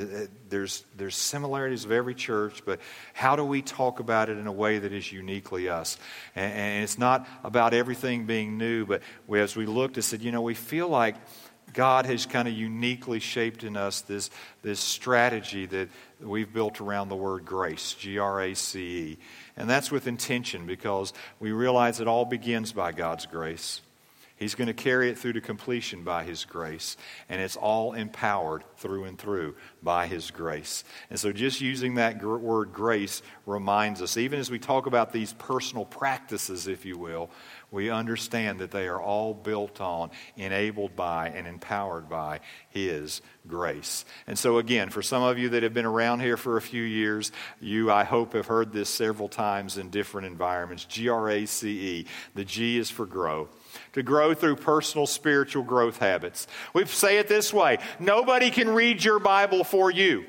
there's, 0.49 0.83
there's 0.95 1.15
similarities 1.15 1.85
of 1.85 1.91
every 1.91 2.15
church, 2.15 2.63
but 2.65 2.79
how 3.13 3.35
do 3.35 3.43
we 3.43 3.61
talk 3.61 3.99
about 3.99 4.29
it 4.29 4.37
in 4.37 4.47
a 4.47 4.51
way 4.51 4.79
that 4.79 4.91
is 4.91 5.11
uniquely 5.11 5.69
us? 5.69 5.97
And, 6.35 6.53
and 6.53 6.83
it's 6.83 6.97
not 6.97 7.27
about 7.43 7.73
everything 7.73 8.25
being 8.25 8.57
new, 8.57 8.85
but 8.85 9.01
we, 9.27 9.39
as 9.39 9.55
we 9.55 9.65
looked 9.65 9.97
and 9.97 10.03
said, 10.03 10.21
you 10.21 10.31
know, 10.31 10.41
we 10.41 10.53
feel 10.53 10.87
like 10.87 11.15
God 11.73 12.05
has 12.05 12.25
kind 12.25 12.47
of 12.47 12.53
uniquely 12.53 13.19
shaped 13.19 13.63
in 13.63 13.75
us 13.75 14.01
this, 14.01 14.29
this 14.61 14.79
strategy 14.79 15.65
that 15.65 15.89
we've 16.21 16.51
built 16.51 16.79
around 16.79 17.09
the 17.09 17.15
word 17.15 17.45
grace, 17.45 17.93
G 17.93 18.17
R 18.17 18.41
A 18.41 18.53
C 18.55 18.79
E. 18.79 19.17
And 19.57 19.69
that's 19.69 19.91
with 19.91 20.07
intention 20.07 20.65
because 20.65 21.13
we 21.39 21.51
realize 21.51 21.99
it 21.99 22.07
all 22.07 22.25
begins 22.25 22.71
by 22.71 22.93
God's 22.93 23.25
grace. 23.25 23.81
He's 24.37 24.53
going 24.53 24.67
to 24.67 24.73
carry 24.73 25.09
it 25.09 25.17
through 25.17 25.33
to 25.33 25.41
completion 25.41 26.03
by 26.03 26.23
His 26.23 26.45
grace. 26.45 26.95
And 27.27 27.41
it's 27.41 27.55
all 27.55 27.93
empowered 27.93 28.63
through 28.77 29.05
and 29.05 29.17
through 29.17 29.55
by 29.81 30.05
His 30.05 30.29
grace. 30.29 30.83
And 31.09 31.19
so, 31.19 31.31
just 31.31 31.59
using 31.59 31.95
that 31.95 32.19
gr- 32.19 32.37
word 32.37 32.71
grace 32.71 33.23
reminds 33.47 34.01
us, 34.01 34.15
even 34.15 34.39
as 34.39 34.51
we 34.51 34.59
talk 34.59 34.85
about 34.85 35.11
these 35.11 35.33
personal 35.33 35.85
practices, 35.85 36.67
if 36.67 36.85
you 36.85 36.99
will, 36.99 37.31
we 37.71 37.89
understand 37.89 38.59
that 38.59 38.69
they 38.69 38.87
are 38.87 39.01
all 39.01 39.33
built 39.33 39.81
on, 39.81 40.11
enabled 40.37 40.95
by, 40.95 41.29
and 41.29 41.47
empowered 41.47 42.07
by 42.07 42.39
His 42.69 43.21
grace. 43.47 44.05
And 44.27 44.37
so, 44.37 44.59
again, 44.59 44.91
for 44.91 45.01
some 45.01 45.23
of 45.23 45.39
you 45.39 45.49
that 45.49 45.63
have 45.63 45.73
been 45.73 45.85
around 45.85 46.19
here 46.19 46.37
for 46.37 46.57
a 46.57 46.61
few 46.61 46.83
years, 46.83 47.31
you, 47.59 47.91
I 47.91 48.03
hope, 48.03 48.33
have 48.33 48.45
heard 48.45 48.71
this 48.71 48.89
several 48.89 49.29
times 49.29 49.79
in 49.79 49.89
different 49.89 50.27
environments. 50.27 50.85
G 50.85 51.09
R 51.09 51.27
A 51.27 51.47
C 51.47 51.69
E. 51.69 52.05
The 52.35 52.45
G 52.45 52.77
is 52.77 52.91
for 52.91 53.07
grow 53.07 53.49
to 53.93 54.03
grow 54.03 54.33
through 54.33 54.57
personal 54.57 55.07
spiritual 55.07 55.63
growth 55.63 55.97
habits. 55.97 56.47
We 56.73 56.85
say 56.85 57.17
it 57.17 57.27
this 57.27 57.53
way 57.53 57.79
nobody 57.99 58.51
can 58.51 58.69
read 58.69 59.03
your 59.03 59.19
Bible 59.19 59.63
for 59.63 59.91
you. 59.91 60.25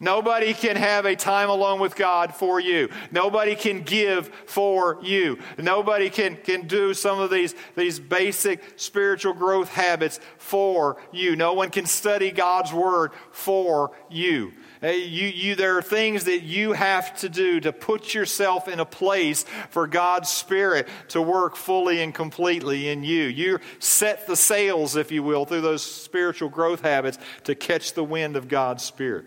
Nobody 0.00 0.54
can 0.54 0.76
have 0.76 1.06
a 1.06 1.16
time 1.16 1.50
alone 1.50 1.80
with 1.80 1.96
God 1.96 2.32
for 2.32 2.60
you. 2.60 2.88
Nobody 3.10 3.56
can 3.56 3.82
give 3.82 4.28
for 4.46 4.98
you. 5.02 5.40
Nobody 5.58 6.08
can, 6.08 6.36
can 6.36 6.68
do 6.68 6.94
some 6.94 7.18
of 7.18 7.30
these, 7.30 7.54
these 7.74 7.98
basic 7.98 8.62
spiritual 8.76 9.32
growth 9.32 9.70
habits 9.70 10.20
for 10.36 10.98
you. 11.10 11.34
No 11.34 11.54
one 11.54 11.70
can 11.70 11.84
study 11.86 12.30
God's 12.30 12.72
Word 12.72 13.10
for 13.32 13.90
you. 14.08 14.52
You, 14.82 14.90
you, 15.26 15.54
there 15.56 15.76
are 15.76 15.82
things 15.82 16.24
that 16.24 16.42
you 16.42 16.72
have 16.72 17.16
to 17.20 17.28
do 17.28 17.58
to 17.60 17.72
put 17.72 18.14
yourself 18.14 18.68
in 18.68 18.78
a 18.78 18.84
place 18.84 19.44
for 19.70 19.86
God's 19.86 20.28
Spirit 20.28 20.88
to 21.08 21.20
work 21.20 21.56
fully 21.56 22.00
and 22.00 22.14
completely 22.14 22.88
in 22.88 23.02
you. 23.02 23.24
You 23.24 23.58
set 23.80 24.26
the 24.26 24.36
sails, 24.36 24.94
if 24.94 25.10
you 25.10 25.22
will, 25.22 25.44
through 25.46 25.62
those 25.62 25.82
spiritual 25.82 26.48
growth 26.48 26.82
habits 26.82 27.18
to 27.44 27.54
catch 27.54 27.94
the 27.94 28.04
wind 28.04 28.36
of 28.36 28.46
God's 28.46 28.84
Spirit 28.84 29.26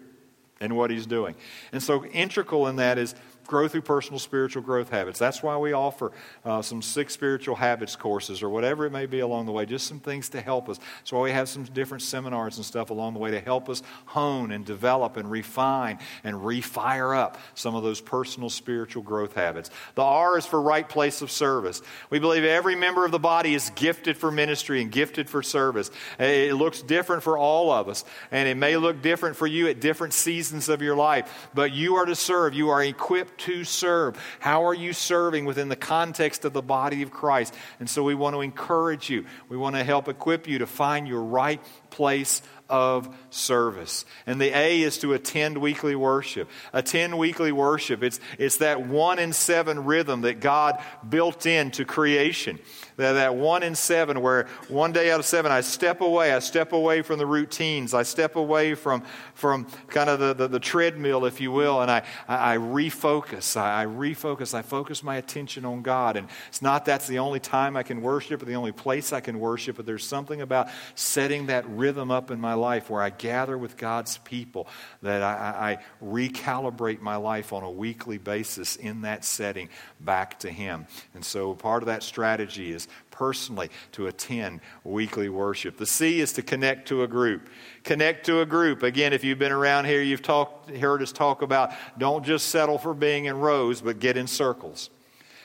and 0.62 0.78
what 0.78 0.90
he's 0.90 1.06
doing. 1.06 1.36
And 1.74 1.84
so, 1.84 2.06
integral 2.06 2.68
in 2.68 2.78
that 2.78 2.98
is 2.98 3.14
grow 3.52 3.68
through 3.68 3.82
personal 3.82 4.18
spiritual 4.18 4.64
growth 4.64 4.90
habits. 4.90 5.20
That's 5.20 5.44
why 5.44 5.58
we 5.58 5.74
offer 5.74 6.14
uh, 6.46 6.62
some 6.62 6.82
six 6.82 7.14
spiritual 7.14 7.56
habits 7.56 7.98
courses 7.98 8.42
or 8.42 8.50
whatever 8.50 8.86
it 8.86 8.92
may 8.92 9.06
be 9.06 9.20
along 9.20 9.46
the 9.46 9.52
way, 9.52 9.66
just 9.66 9.88
some 9.88 10.00
things 10.00 10.30
to 10.30 10.40
help 10.40 10.70
us. 10.70 10.80
That's 11.00 11.12
why 11.12 11.20
we 11.20 11.32
have 11.32 11.50
some 11.50 11.66
different 11.66 12.02
seminars 12.02 12.56
and 12.56 12.66
stuff 12.66 12.92
along 12.92 13.14
the 13.14 13.20
way 13.20 13.32
to 13.32 13.42
help 13.42 13.68
us 13.68 13.84
hone 14.06 14.52
and 14.52 14.66
develop 14.66 15.18
and 15.18 15.30
refine 15.30 16.00
and 16.24 16.38
refire 16.38 17.16
up 17.16 17.38
some 17.54 17.76
of 17.76 17.84
those 17.84 18.00
personal 18.00 18.50
spiritual 18.50 19.04
growth 19.04 19.34
habits. 19.34 19.70
The 19.96 20.02
R 20.02 20.38
is 20.38 20.46
for 20.46 20.62
right 20.62 20.88
place 20.88 21.22
of 21.22 21.30
service. 21.30 21.82
We 22.10 22.20
believe 22.20 22.46
every 22.46 22.78
member 22.78 23.04
of 23.04 23.12
the 23.12 23.20
body 23.20 23.54
is 23.54 23.70
gifted 23.76 24.16
for 24.16 24.32
ministry 24.32 24.82
and 24.82 24.90
gifted 24.90 25.30
for 25.30 25.44
service. 25.44 25.92
It 26.18 26.56
looks 26.56 26.82
different 26.82 27.22
for 27.22 27.38
all 27.38 27.70
of 27.70 27.90
us, 27.90 28.06
and 28.32 28.48
it 28.48 28.56
may 28.56 28.78
look 28.78 29.02
different 29.02 29.36
for 29.36 29.46
you 29.46 29.68
at 29.68 29.82
different 29.82 30.14
seasons 30.14 30.70
of 30.70 30.82
your 30.82 30.96
life, 30.96 31.50
but 31.54 31.74
you 31.74 31.96
are 31.96 32.06
to 32.06 32.16
serve. 32.16 32.54
You 32.54 32.70
are 32.70 32.82
equipped 32.82 33.41
to 33.42 33.64
serve? 33.64 34.18
How 34.40 34.66
are 34.66 34.74
you 34.74 34.94
serving 34.94 35.46
within 35.46 35.70
the 35.70 35.76
context 35.76 36.46
of 36.46 36.54
the 36.54 36.62
body 36.62 37.02
of 37.02 37.12
Christ? 37.12 37.54
And 37.80 37.90
so 37.90 38.04
we 38.04 38.16
want 38.16 38.36
to 38.36 38.42
encourage 38.42 39.10
you. 39.10 39.26
We 39.50 39.58
want 39.58 39.76
to 39.76 39.84
help 39.84 40.08
equip 40.08 40.48
you 40.48 40.60
to 40.60 40.68
find 40.68 41.08
your 41.08 41.24
right 41.24 41.62
place 41.90 42.42
of 42.72 43.14
service. 43.30 44.06
And 44.26 44.40
the 44.40 44.58
A 44.58 44.82
is 44.82 44.98
to 45.00 45.14
attend 45.14 45.58
weekly 45.58 45.94
worship. 45.94 46.50
Attend 46.72 47.18
weekly 47.18 47.52
worship. 47.52 48.02
It's, 48.02 48.20
it's 48.40 48.58
that 48.58 48.88
one 48.88 49.20
in 49.20 49.34
seven 49.34 49.84
rhythm 49.84 50.22
that 50.22 50.40
God 50.40 50.82
built 51.08 51.46
into 51.46 51.84
creation. 51.86 52.58
That, 52.96 53.14
that 53.14 53.36
one 53.36 53.62
in 53.62 53.76
seven, 53.76 54.22
where 54.22 54.48
one 54.70 54.94
day 54.94 55.12
out 55.12 55.20
of 55.20 55.26
seven 55.26 55.52
I 55.52 55.62
step 55.62 56.02
away. 56.02 56.34
I 56.34 56.40
step 56.40 56.72
away 56.72 57.02
from 57.02 57.20
the 57.20 57.26
routines. 57.26 57.94
I 57.94 58.04
step 58.04 58.38
away 58.38 58.74
from, 58.74 59.04
from 59.34 59.68
kind 59.90 60.10
of 60.10 60.20
the, 60.20 60.34
the, 60.34 60.48
the 60.48 60.60
treadmill, 60.60 61.26
if 61.26 61.42
you 61.42 61.52
will, 61.52 61.82
and 61.82 61.92
I, 61.92 62.04
I, 62.28 62.54
I 62.54 62.58
refocus. 62.58 63.58
I, 63.58 63.84
I, 63.84 63.86
refocus. 63.86 64.54
I 64.54 64.62
focus 64.62 65.04
my 65.04 65.18
attention 65.18 65.66
on 65.66 65.82
God. 65.82 66.16
And 66.16 66.30
it's 66.48 66.62
not 66.62 66.86
that's 66.86 67.08
the 67.08 67.20
only 67.20 67.42
time 67.42 67.76
I 67.76 67.84
can 67.84 68.02
worship 68.02 68.42
or 68.42 68.46
the 68.46 68.56
only 68.56 68.72
place 68.72 69.12
I 69.12 69.20
can 69.20 69.40
worship, 69.40 69.76
but 69.76 69.86
there's 69.86 70.06
something 70.06 70.42
about 70.42 70.70
setting 70.96 71.48
that 71.48 71.68
rhythm 71.68 72.12
up 72.12 72.32
in 72.32 72.40
my 72.40 72.54
life 72.54 72.61
where 72.89 73.02
I 73.02 73.10
gather 73.10 73.58
with 73.58 73.78
God's 73.78 74.17
people, 74.19 74.67
that 75.02 75.21
I, 75.21 75.71
I, 75.71 76.06
recalibrate 76.06 77.02
my 77.02 77.15
life 77.15 77.54
on 77.54 77.63
a 77.63 77.71
weekly 77.71 78.17
basis 78.17 78.76
in 78.76 79.02
that 79.02 79.26
setting 79.26 79.69
back 80.00 80.39
to 80.39 80.50
Him. 80.50 80.88
And 81.14 81.26
so 81.26 81.53
part 81.55 81.84
of 81.84 81.88
that 81.88 82.03
strategy 82.03 82.72
is 82.72 82.88
personally 83.09 83.70
to 83.93 84.07
attend 84.07 84.62
weekly 84.84 85.30
worship. 85.30 85.78
The 85.78 85.86
C 85.86 86.20
is 86.20 86.34
to 86.34 86.41
connect 86.41 86.88
to 86.88 87.03
a 87.03 87.07
group. 87.07 87.49
Connect 87.84 88.26
to 88.28 88.41
a 88.41 88.45
group. 88.45 88.84
Again, 88.84 89.14
if 89.14 89.24
you've 89.24 89.39
been 89.39 89.51
around 89.51 89.86
here, 89.86 90.01
you've 90.01 90.22
talked, 90.22 90.70
heard 90.70 91.01
us 91.01 91.12
talk 91.12 91.41
about 91.41 91.72
don't 91.97 92.26
just 92.26 92.47
settle 92.47 92.78
for 92.78 92.93
being 92.93 93.26
in 93.26 93.38
rows, 93.39 93.82
but 93.82 93.99
get 93.99 94.18
in 94.18 94.28
circles. 94.28 94.89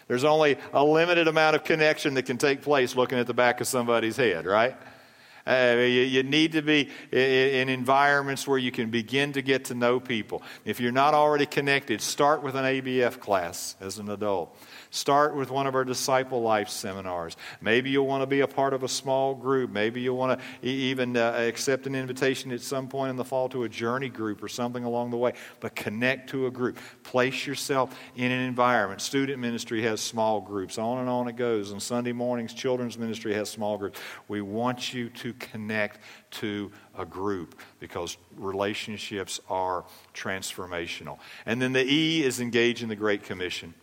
There's 0.09 0.25
only 0.25 0.57
a 0.73 0.85
limited 0.85 1.27
amount 1.27 1.57
of 1.57 1.65
connection 1.65 2.15
that 2.15 2.25
can 2.25 2.39
take 2.39 2.63
place 2.63 2.95
looking 2.95 3.19
at 3.19 3.27
the 3.27 3.35
back 3.35 3.61
of 3.61 3.67
somebody's 3.67 4.17
head, 4.17 4.47
right? 4.47 4.77
Uh, 5.47 5.77
you, 5.79 5.87
you, 5.87 6.23
need 6.23 6.53
to 6.53 6.63
be 6.63 6.91
in, 7.13 7.19
in 7.19 7.69
environments 7.69 8.49
where 8.49 8.59
you 8.59 8.73
can 8.73 8.91
begin 8.91 9.33
to 9.33 9.43
get 9.43 9.67
to 9.67 9.75
know 9.75 10.01
people. 10.01 10.43
If 10.65 10.81
you're 10.81 10.91
not 10.91 11.15
already 11.15 11.47
connected, 11.47 12.01
start 12.01 12.43
with 12.43 12.57
an 12.57 12.65
ABF 12.65 13.21
class 13.21 13.77
as 13.81 13.99
an 13.99 14.11
adult. 14.11 14.57
Start 14.97 15.37
with 15.37 15.51
one 15.51 15.67
of 15.67 15.75
our 15.75 15.85
disciple 15.85 16.41
life 16.41 16.71
seminars. 16.71 17.37
Maybe 17.61 17.91
you'll 17.91 18.07
want 18.07 18.23
to 18.23 18.27
be 18.27 18.41
a 18.41 18.47
part 18.47 18.73
of 18.73 18.83
a 18.83 18.89
small 18.89 19.35
group. 19.35 19.71
Maybe 19.71 20.01
you'll 20.01 20.17
want 20.17 20.41
to 20.41 20.67
even 20.67 21.19
uh, 21.19 21.33
accept 21.37 21.87
an 21.87 21.95
invitation 21.95 22.51
at 22.51 22.63
some 22.63 22.89
point 22.89 23.11
in 23.11 23.17
the 23.17 23.25
fall 23.25 23.51
to 23.51 23.65
a 23.65 23.69
journey 23.69 24.09
group 24.09 24.43
or 24.43 24.49
something 24.49 24.85
along 24.85 25.11
the 25.11 25.19
way. 25.19 25.35
But 25.61 25.77
connect 25.77 26.31
to 26.31 26.47
a 26.47 26.51
group. 26.51 26.79
Place 27.03 27.47
yourself 27.47 27.95
in 28.17 28.33
an 28.33 28.41
environment. 28.41 29.03
Student 29.03 29.39
ministry 29.39 29.83
has 29.83 30.01
small 30.01 30.41
groups. 30.41 30.79
On 30.79 30.99
and 30.99 31.11
on 31.11 31.29
it 31.29 31.37
goes. 31.37 31.75
On 31.75 31.79
Sunday 31.79 32.13
mornings, 32.13 32.55
children's 32.55 32.97
ministry 32.97 33.35
has 33.35 33.51
small 33.51 33.77
groups. 33.77 34.01
We 34.29 34.41
want 34.41 34.95
you 34.95 35.11
to 35.11 35.35
connect 35.35 36.01
to 36.31 36.73
a 36.97 37.05
group 37.05 37.61
because 37.81 38.17
relationships 38.35 39.41
are 39.51 39.85
transformational. 40.15 41.19
And 41.45 41.61
then 41.61 41.75
the 41.75 41.85
E 41.85 42.25
is 42.25 42.41
engage 42.41 42.83
in 42.83 42.89
the 42.89 42.97
Great 42.97 43.25
Commission. 43.25 43.75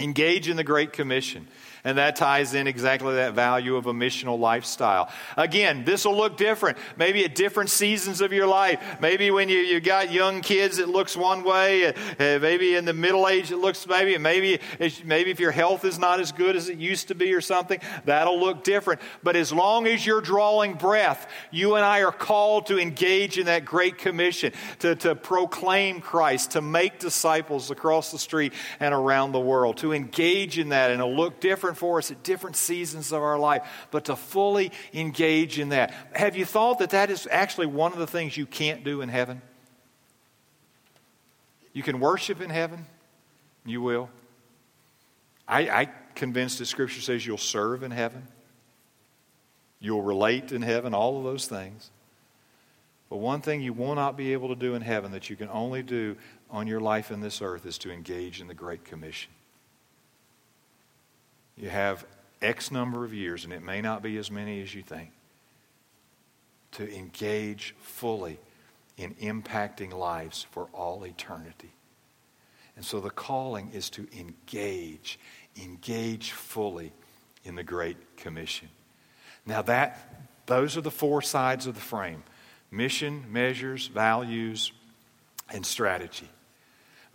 Engage 0.00 0.48
in 0.48 0.56
the 0.56 0.64
Great 0.64 0.92
Commission. 0.92 1.48
And 1.84 1.98
that 1.98 2.16
ties 2.16 2.54
in 2.54 2.66
exactly 2.66 3.14
that 3.14 3.34
value 3.34 3.76
of 3.76 3.86
a 3.86 3.92
missional 3.92 4.38
lifestyle. 4.38 5.10
Again, 5.36 5.84
this 5.84 6.04
will 6.04 6.16
look 6.16 6.36
different. 6.36 6.78
Maybe 6.96 7.24
at 7.24 7.34
different 7.34 7.70
seasons 7.70 8.20
of 8.20 8.32
your 8.32 8.46
life. 8.46 8.80
Maybe 9.00 9.30
when 9.30 9.48
you, 9.48 9.58
you 9.58 9.80
got 9.80 10.12
young 10.12 10.40
kids, 10.40 10.78
it 10.78 10.88
looks 10.88 11.16
one 11.16 11.44
way. 11.44 11.86
Uh, 11.86 11.94
maybe 12.18 12.74
in 12.74 12.84
the 12.84 12.92
middle 12.92 13.28
age, 13.28 13.50
it 13.50 13.58
looks 13.58 13.86
maybe, 13.86 14.16
maybe, 14.18 14.60
maybe 15.04 15.30
if 15.30 15.40
your 15.40 15.52
health 15.52 15.84
is 15.84 15.98
not 15.98 16.20
as 16.20 16.32
good 16.32 16.56
as 16.56 16.68
it 16.68 16.78
used 16.78 17.08
to 17.08 17.14
be 17.14 17.32
or 17.32 17.40
something, 17.40 17.80
that'll 18.04 18.38
look 18.40 18.64
different. 18.64 19.00
But 19.22 19.36
as 19.36 19.52
long 19.52 19.86
as 19.86 20.04
you're 20.04 20.20
drawing 20.20 20.74
breath, 20.74 21.26
you 21.50 21.74
and 21.74 21.84
I 21.84 22.02
are 22.02 22.12
called 22.12 22.66
to 22.66 22.78
engage 22.78 23.38
in 23.38 23.46
that 23.46 23.64
great 23.64 23.98
commission, 23.98 24.52
to, 24.80 24.94
to 24.96 25.14
proclaim 25.14 26.00
Christ, 26.00 26.52
to 26.52 26.60
make 26.60 26.98
disciples 26.98 27.70
across 27.70 28.10
the 28.10 28.18
street 28.18 28.52
and 28.80 28.94
around 28.94 29.32
the 29.32 29.40
world, 29.40 29.78
to 29.78 29.92
engage 29.92 30.58
in 30.58 30.70
that, 30.70 30.90
and 30.90 31.00
it'll 31.00 31.14
look 31.14 31.40
different 31.40 31.67
for 31.76 31.98
us 31.98 32.10
at 32.10 32.22
different 32.22 32.56
seasons 32.56 33.12
of 33.12 33.22
our 33.22 33.38
life, 33.38 33.62
but 33.90 34.06
to 34.06 34.16
fully 34.16 34.72
engage 34.94 35.58
in 35.58 35.70
that. 35.70 35.92
Have 36.12 36.36
you 36.36 36.44
thought 36.44 36.78
that 36.78 36.90
that 36.90 37.10
is 37.10 37.28
actually 37.30 37.66
one 37.66 37.92
of 37.92 37.98
the 37.98 38.06
things 38.06 38.36
you 38.36 38.46
can't 38.46 38.84
do 38.84 39.00
in 39.00 39.08
heaven? 39.08 39.42
You 41.72 41.82
can 41.82 42.00
worship 42.00 42.40
in 42.40 42.50
heaven, 42.50 42.86
you 43.64 43.82
will. 43.82 44.08
I, 45.46 45.68
I 45.68 45.88
convinced 46.14 46.58
that 46.58 46.66
Scripture 46.66 47.00
says 47.00 47.26
you'll 47.26 47.38
serve 47.38 47.82
in 47.82 47.90
heaven, 47.90 48.26
you'll 49.80 50.02
relate 50.02 50.52
in 50.52 50.62
heaven, 50.62 50.94
all 50.94 51.18
of 51.18 51.24
those 51.24 51.46
things. 51.46 51.90
But 53.08 53.18
one 53.18 53.40
thing 53.40 53.62
you 53.62 53.72
will 53.72 53.94
not 53.94 54.16
be 54.16 54.32
able 54.32 54.48
to 54.48 54.54
do 54.54 54.74
in 54.74 54.82
heaven 54.82 55.12
that 55.12 55.30
you 55.30 55.36
can 55.36 55.48
only 55.48 55.82
do 55.82 56.16
on 56.50 56.66
your 56.66 56.80
life 56.80 57.10
in 57.10 57.20
this 57.20 57.40
earth 57.40 57.64
is 57.64 57.78
to 57.78 57.90
engage 57.90 58.40
in 58.40 58.48
the 58.48 58.54
Great 58.54 58.84
Commission. 58.84 59.30
You 61.58 61.68
have 61.68 62.06
X 62.40 62.70
number 62.70 63.04
of 63.04 63.12
years, 63.12 63.44
and 63.44 63.52
it 63.52 63.62
may 63.62 63.80
not 63.80 64.02
be 64.02 64.16
as 64.16 64.30
many 64.30 64.62
as 64.62 64.74
you 64.74 64.82
think, 64.82 65.10
to 66.72 66.94
engage 66.94 67.74
fully 67.80 68.38
in 68.96 69.14
impacting 69.14 69.92
lives 69.92 70.46
for 70.50 70.68
all 70.72 71.04
eternity. 71.04 71.72
And 72.76 72.84
so 72.84 73.00
the 73.00 73.10
calling 73.10 73.70
is 73.72 73.90
to 73.90 74.06
engage, 74.16 75.18
engage 75.60 76.30
fully 76.30 76.92
in 77.44 77.56
the 77.56 77.64
Great 77.64 78.16
Commission. 78.16 78.68
Now 79.44 79.62
that 79.62 80.28
those 80.46 80.76
are 80.76 80.80
the 80.80 80.90
four 80.90 81.22
sides 81.22 81.66
of 81.66 81.74
the 81.74 81.80
frame. 81.80 82.22
Mission, 82.70 83.24
measures, 83.30 83.86
values, 83.86 84.72
and 85.52 85.64
strategy. 85.64 86.28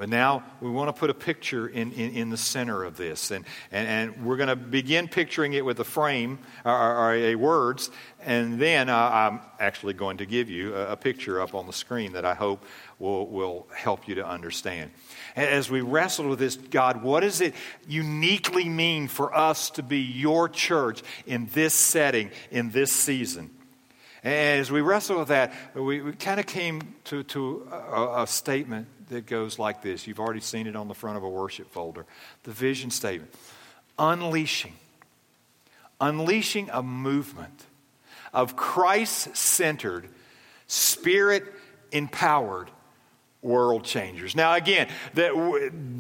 But 0.03 0.09
now 0.09 0.43
we 0.59 0.69
want 0.69 0.93
to 0.93 0.99
put 0.99 1.09
a 1.09 1.13
picture 1.13 1.65
in, 1.65 1.93
in, 1.93 2.11
in 2.13 2.29
the 2.29 2.35
center 2.35 2.83
of 2.83 2.97
this. 2.97 3.31
And, 3.31 3.45
and, 3.71 3.87
and 3.87 4.25
we're 4.25 4.35
going 4.35 4.49
to 4.49 4.57
begin 4.57 5.07
picturing 5.07 5.53
it 5.53 5.63
with 5.63 5.79
a 5.79 5.85
frame 5.85 6.39
or, 6.65 6.73
or 6.73 7.13
a 7.13 7.35
words. 7.35 7.89
And 8.19 8.59
then 8.59 8.89
uh, 8.89 8.97
I'm 8.97 9.39
actually 9.61 9.93
going 9.93 10.17
to 10.17 10.25
give 10.25 10.49
you 10.49 10.75
a, 10.75 10.91
a, 10.91 10.97
picture 10.97 11.39
up 11.39 11.55
on 11.55 11.67
the 11.67 11.71
screen 11.71 12.11
that 12.11 12.25
I 12.25 12.33
hope 12.33 12.65
will, 12.99 13.27
will 13.27 13.65
help 13.73 14.05
you 14.09 14.15
to 14.15 14.27
understand. 14.27 14.91
As 15.37 15.71
we 15.71 15.79
wrestle 15.79 16.27
with 16.27 16.39
this, 16.39 16.57
God, 16.57 17.01
what 17.01 17.21
does 17.21 17.39
it 17.39 17.55
uniquely 17.87 18.67
mean 18.67 19.07
for 19.07 19.33
us 19.33 19.69
to 19.69 19.83
be 19.83 19.99
your 19.99 20.49
church 20.49 21.01
in 21.25 21.47
this 21.53 21.73
setting, 21.73 22.29
in 22.51 22.71
this 22.71 22.91
season? 22.91 23.51
And 24.21 24.59
as 24.59 24.69
we 24.69 24.81
wrestle 24.81 25.19
with 25.19 25.29
that, 25.29 25.53
we, 25.73 26.01
we 26.01 26.11
kind 26.11 26.41
of 26.41 26.45
came 26.45 26.93
to, 27.05 27.23
to 27.23 27.69
a, 27.71 28.23
a 28.23 28.27
statement 28.27 28.87
that 29.09 29.25
goes 29.25 29.59
like 29.59 29.81
this. 29.81 30.07
You've 30.07 30.19
already 30.19 30.39
seen 30.39 30.67
it 30.67 30.75
on 30.75 30.87
the 30.87 30.93
front 30.93 31.17
of 31.17 31.23
a 31.23 31.29
worship 31.29 31.71
folder. 31.71 32.05
The 32.43 32.51
vision 32.51 32.91
statement 32.91 33.33
unleashing, 33.99 34.73
unleashing 36.01 36.69
a 36.71 36.81
movement 36.81 37.65
of 38.33 38.55
Christ 38.55 39.35
centered, 39.37 40.09
spirit 40.67 41.43
empowered 41.91 42.69
world 43.43 43.83
changers. 43.83 44.35
Now, 44.35 44.53
again, 44.55 44.87
that 45.15 45.35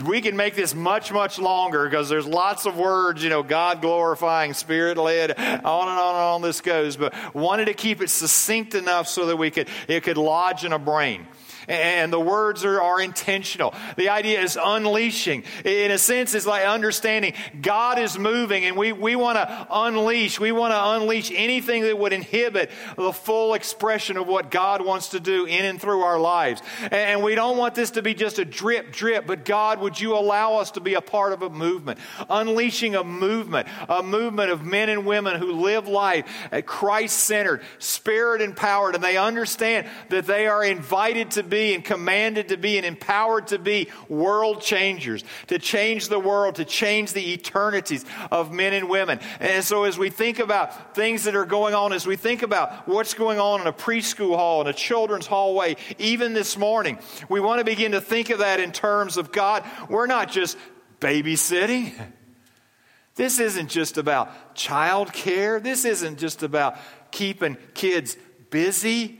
we 0.05 0.21
can 0.21 0.35
make 0.37 0.55
this 0.55 0.73
much, 0.73 1.11
much 1.11 1.37
longer 1.37 1.83
because 1.83 2.07
there's 2.09 2.25
lots 2.25 2.65
of 2.65 2.77
words, 2.77 3.21
you 3.23 3.29
know, 3.29 3.43
God 3.43 3.81
glorifying, 3.81 4.53
spirit 4.53 4.97
led, 4.97 5.31
on 5.31 5.37
and 5.37 5.65
on 5.65 6.15
and 6.15 6.23
on 6.23 6.41
this 6.41 6.61
goes. 6.61 6.95
But 6.95 7.13
wanted 7.35 7.65
to 7.65 7.73
keep 7.73 8.01
it 8.01 8.09
succinct 8.09 8.75
enough 8.75 9.07
so 9.07 9.27
that 9.27 9.35
we 9.35 9.51
could 9.51 9.67
it 9.87 10.03
could 10.03 10.17
lodge 10.17 10.63
in 10.63 10.71
a 10.71 10.79
brain. 10.79 11.27
And 11.67 12.11
the 12.11 12.19
words 12.19 12.65
are, 12.65 12.81
are 12.81 13.01
intentional. 13.01 13.73
The 13.97 14.09
idea 14.09 14.41
is 14.41 14.57
unleashing. 14.61 15.43
In 15.65 15.91
a 15.91 15.97
sense, 15.97 16.33
it's 16.33 16.45
like 16.45 16.65
understanding 16.65 17.33
God 17.61 17.99
is 17.99 18.17
moving 18.17 18.65
and 18.65 18.75
we, 18.75 18.91
we 18.91 19.15
want 19.15 19.37
to 19.37 19.67
unleash. 19.69 20.39
We 20.39 20.51
want 20.51 20.73
to 20.73 20.89
unleash 20.95 21.31
anything 21.31 21.83
that 21.83 21.97
would 21.97 22.13
inhibit 22.13 22.71
the 22.97 23.13
full 23.13 23.53
expression 23.53 24.17
of 24.17 24.27
what 24.27 24.51
God 24.51 24.85
wants 24.85 25.09
to 25.09 25.19
do 25.19 25.45
in 25.45 25.65
and 25.65 25.79
through 25.79 26.01
our 26.01 26.19
lives. 26.19 26.61
And 26.91 27.23
we 27.23 27.35
don't 27.35 27.57
want 27.57 27.75
this 27.75 27.91
to 27.91 28.01
be 28.01 28.13
just 28.13 28.39
a 28.39 28.45
drip, 28.45 28.91
drip, 28.91 29.25
but 29.25 29.45
God, 29.45 29.79
would 29.79 29.99
you 29.99 30.15
allow 30.15 30.55
us 30.55 30.71
to 30.71 30.81
be 30.81 30.95
a 30.95 31.01
part 31.01 31.33
of 31.33 31.41
a 31.41 31.49
movement? 31.49 31.99
Unleashing 32.29 32.95
a 32.95 33.03
movement, 33.03 33.67
a 33.87 34.03
movement 34.03 34.51
of 34.51 34.63
men 34.63 34.89
and 34.89 35.05
women 35.05 35.39
who 35.39 35.53
live 35.53 35.87
life 35.87 36.25
at 36.51 36.65
Christ 36.65 37.17
centered, 37.17 37.61
spirit 37.79 38.41
empowered, 38.41 38.95
and 38.95 39.03
they 39.03 39.17
understand 39.17 39.87
that 40.09 40.25
they 40.25 40.47
are 40.47 40.63
invited 40.63 41.31
to 41.31 41.43
be 41.43 41.52
and 41.53 41.83
commanded 41.83 42.49
to 42.49 42.57
be 42.57 42.77
and 42.77 42.85
empowered 42.85 43.47
to 43.47 43.59
be 43.59 43.89
world 44.09 44.61
changers, 44.61 45.23
to 45.47 45.59
change 45.59 46.09
the 46.09 46.19
world, 46.19 46.55
to 46.55 46.65
change 46.65 47.13
the 47.13 47.33
eternities 47.33 48.05
of 48.31 48.51
men 48.51 48.73
and 48.73 48.89
women. 48.89 49.19
And 49.39 49.63
so 49.63 49.83
as 49.83 49.97
we 49.97 50.09
think 50.09 50.39
about 50.39 50.95
things 50.95 51.25
that 51.25 51.35
are 51.35 51.45
going 51.45 51.73
on, 51.73 51.93
as 51.93 52.07
we 52.07 52.15
think 52.15 52.41
about 52.41 52.87
what's 52.87 53.13
going 53.13 53.39
on 53.39 53.61
in 53.61 53.67
a 53.67 53.73
preschool 53.73 54.35
hall, 54.35 54.61
in 54.61 54.67
a 54.67 54.73
children's 54.73 55.27
hallway, 55.27 55.75
even 55.99 56.33
this 56.33 56.57
morning, 56.57 56.97
we 57.29 57.39
want 57.39 57.59
to 57.59 57.65
begin 57.65 57.91
to 57.91 58.01
think 58.01 58.29
of 58.29 58.39
that 58.39 58.59
in 58.59 58.71
terms 58.71 59.17
of 59.17 59.31
God, 59.31 59.63
we're 59.89 60.07
not 60.07 60.31
just 60.31 60.57
babysitting. 60.99 61.93
This 63.15 63.39
isn't 63.39 63.69
just 63.69 63.97
about 63.97 64.55
child 64.55 65.13
care. 65.13 65.59
This 65.59 65.85
isn't 65.85 66.17
just 66.17 66.41
about 66.41 66.77
keeping 67.11 67.57
kids 67.73 68.17
busy. 68.49 69.19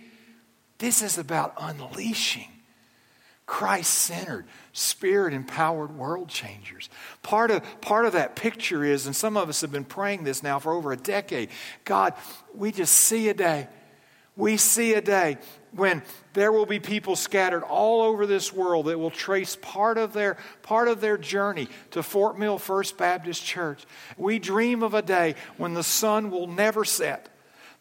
This 0.84 1.02
is 1.02 1.18
about 1.18 1.54
unleashing 1.58 2.50
Christ 3.46 3.90
centered, 3.90 4.46
spirit 4.74 5.34
empowered 5.34 5.98
world 5.98 6.28
changers. 6.28 6.90
Part 7.22 7.52
of, 7.52 7.64
part 7.80 8.04
of 8.04 8.12
that 8.12 8.36
picture 8.36 8.84
is, 8.84 9.06
and 9.06 9.16
some 9.16 9.38
of 9.38 9.48
us 9.48 9.62
have 9.62 9.72
been 9.72 9.86
praying 9.86 10.26
this 10.26 10.44
now 10.44 10.60
for 10.60 10.74
over 10.74 10.92
a 10.92 10.98
decade 10.98 11.52
God, 11.86 12.16
we 12.54 12.74
just 12.74 12.94
see 12.96 13.30
a 13.30 13.34
day. 13.34 13.70
We 14.36 14.58
see 14.58 14.94
a 14.94 15.00
day 15.00 15.38
when 15.72 16.02
there 16.34 16.52
will 16.52 16.66
be 16.66 16.82
people 16.82 17.16
scattered 17.16 17.64
all 17.64 18.02
over 18.02 18.26
this 18.26 18.52
world 18.52 18.88
that 18.88 19.00
will 19.00 19.10
trace 19.10 19.56
part 19.56 19.98
of 19.98 20.12
their, 20.12 20.36
part 20.64 20.90
of 20.90 21.00
their 21.00 21.18
journey 21.18 21.70
to 21.92 22.04
Fort 22.04 22.38
Mill 22.38 22.58
First 22.58 22.98
Baptist 22.98 23.42
Church. 23.46 23.86
We 24.18 24.38
dream 24.38 24.84
of 24.84 24.94
a 24.94 25.02
day 25.02 25.36
when 25.56 25.76
the 25.76 25.84
sun 25.84 26.30
will 26.30 26.48
never 26.48 26.84
set 26.84 27.30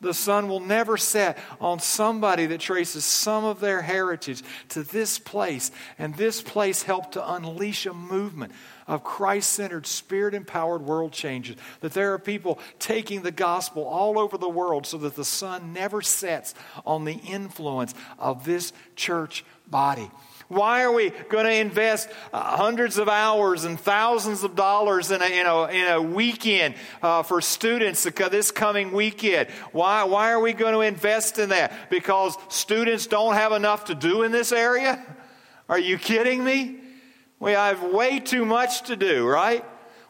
The 0.02 0.12
sun 0.12 0.48
will 0.48 0.60
never 0.60 0.96
set 0.96 1.38
on 1.60 1.78
somebody 1.78 2.46
that 2.46 2.60
traces 2.60 3.04
some 3.04 3.44
of 3.44 3.60
their 3.60 3.80
heritage 3.80 4.42
to 4.70 4.82
this 4.82 5.18
place. 5.18 5.70
And 5.96 6.14
this 6.16 6.42
place 6.42 6.82
helped 6.82 7.12
to 7.12 7.32
unleash 7.32 7.86
a 7.86 7.94
movement 7.94 8.52
of 8.88 9.04
Christ 9.04 9.50
centered, 9.50 9.86
spirit 9.86 10.34
empowered 10.34 10.82
world 10.82 11.12
changes. 11.12 11.56
That 11.80 11.92
there 11.92 12.12
are 12.12 12.18
people 12.18 12.58
taking 12.80 13.22
the 13.22 13.30
gospel 13.30 13.84
all 13.84 14.18
over 14.18 14.36
the 14.36 14.48
world 14.48 14.86
so 14.86 14.98
that 14.98 15.14
the 15.14 15.24
sun 15.24 15.72
never 15.72 16.02
sets 16.02 16.54
on 16.84 17.04
the 17.04 17.14
influence 17.14 17.94
of 18.18 18.44
this 18.44 18.72
church 18.96 19.44
body. 19.68 20.10
Why 20.48 20.82
are 20.82 20.92
we 20.92 21.10
going 21.28 21.44
to 21.44 21.54
invest 21.54 22.08
uh, 22.32 22.56
hundreds 22.56 22.98
of 22.98 23.08
hours 23.08 23.64
and 23.64 23.78
thousands 23.78 24.44
of 24.44 24.54
dollars 24.54 25.10
in 25.10 25.22
a, 25.22 25.26
in 25.26 25.46
a, 25.46 25.64
in 25.66 25.88
a 25.88 26.02
weekend 26.02 26.74
uh, 27.02 27.22
for 27.22 27.40
students 27.40 28.04
this 28.04 28.50
coming 28.50 28.92
weekend? 28.92 29.48
Why, 29.72 30.04
why 30.04 30.32
are 30.32 30.40
we 30.40 30.52
going 30.52 30.74
to 30.74 30.80
invest 30.80 31.38
in 31.38 31.50
that? 31.50 31.90
Because 31.90 32.36
students 32.48 33.06
don't 33.06 33.34
have 33.34 33.52
enough 33.52 33.86
to 33.86 33.94
do 33.94 34.22
in 34.22 34.32
this 34.32 34.52
area? 34.52 35.02
Are 35.68 35.78
you 35.78 35.98
kidding 35.98 36.42
me? 36.44 36.78
We 37.40 37.52
have 37.52 37.82
way 37.82 38.20
too 38.20 38.44
much 38.44 38.82
to 38.82 38.96
do, 38.96 39.26
right? 39.26 39.64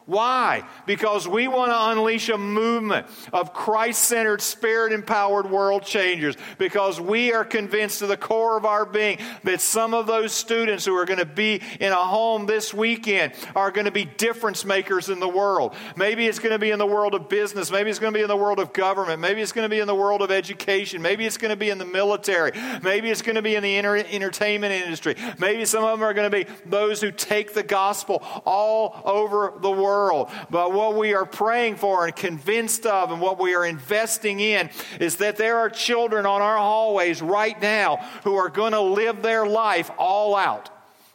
Why? 0.05 0.63
Because 0.85 1.27
we 1.27 1.47
want 1.47 1.71
to 1.71 1.91
unleash 1.91 2.27
a 2.27 2.37
movement 2.37 3.07
of 3.31 3.53
Christ 3.53 4.03
centered, 4.03 4.41
spirit 4.41 4.91
empowered 4.91 5.49
world 5.49 5.83
changers. 5.83 6.35
Because 6.57 6.99
we 6.99 7.31
are 7.31 7.45
convinced 7.45 7.99
to 7.99 8.07
the 8.07 8.17
core 8.17 8.57
of 8.57 8.65
our 8.65 8.85
being 8.85 9.19
that 9.43 9.61
some 9.61 9.93
of 9.93 10.05
those 10.05 10.33
students 10.33 10.83
who 10.83 10.95
are 10.95 11.05
going 11.05 11.19
to 11.19 11.25
be 11.25 11.61
in 11.79 11.91
a 11.91 11.95
home 11.95 12.45
this 12.45 12.73
weekend 12.73 13.33
are 13.55 13.71
going 13.71 13.85
to 13.85 13.91
be 13.91 14.03
difference 14.03 14.65
makers 14.65 15.07
in 15.07 15.21
the 15.21 15.27
world. 15.27 15.73
Maybe 15.95 16.27
it's 16.27 16.39
going 16.39 16.51
to 16.51 16.59
be 16.59 16.71
in 16.71 16.79
the 16.79 16.85
world 16.85 17.13
of 17.15 17.29
business. 17.29 17.71
Maybe 17.71 17.89
it's 17.89 17.99
going 17.99 18.13
to 18.13 18.17
be 18.17 18.23
in 18.23 18.29
the 18.29 18.35
world 18.35 18.59
of 18.59 18.73
government. 18.73 19.21
Maybe 19.21 19.41
it's 19.41 19.53
going 19.53 19.65
to 19.65 19.73
be 19.73 19.79
in 19.79 19.87
the 19.87 19.95
world 19.95 20.21
of 20.21 20.31
education. 20.31 21.01
Maybe 21.01 21.25
it's 21.25 21.37
going 21.37 21.51
to 21.51 21.55
be 21.55 21.69
in 21.69 21.77
the 21.77 21.85
military. 21.85 22.51
Maybe 22.81 23.09
it's 23.09 23.21
going 23.21 23.35
to 23.35 23.41
be 23.41 23.55
in 23.55 23.63
the 23.63 23.77
entertainment 23.77 24.73
industry. 24.73 25.15
Maybe 25.37 25.63
some 25.63 25.85
of 25.85 25.97
them 25.97 26.03
are 26.05 26.13
going 26.13 26.29
to 26.29 26.45
be 26.45 26.51
those 26.65 26.99
who 26.99 27.11
take 27.11 27.53
the 27.53 27.63
gospel 27.63 28.21
all 28.45 29.01
over 29.05 29.53
the 29.61 29.71
world 29.71 29.92
world. 29.93 30.31
But 30.49 30.73
what 30.73 30.95
we 30.95 31.13
are 31.13 31.25
praying 31.25 31.75
for 31.75 32.05
and 32.05 32.15
convinced 32.15 32.85
of 32.85 33.11
and 33.11 33.21
what 33.21 33.39
we 33.39 33.53
are 33.53 33.65
investing 33.65 34.39
in 34.39 34.69
is 34.99 35.17
that 35.17 35.37
there 35.37 35.59
are 35.59 35.69
children 35.69 36.25
on 36.25 36.41
our 36.41 36.57
hallways 36.57 37.21
right 37.21 37.59
now 37.61 37.97
who 38.23 38.35
are 38.35 38.49
going 38.49 38.73
to 38.73 38.81
live 38.81 39.21
their 39.21 39.45
life 39.45 39.91
all 39.97 40.35
out. 40.35 40.69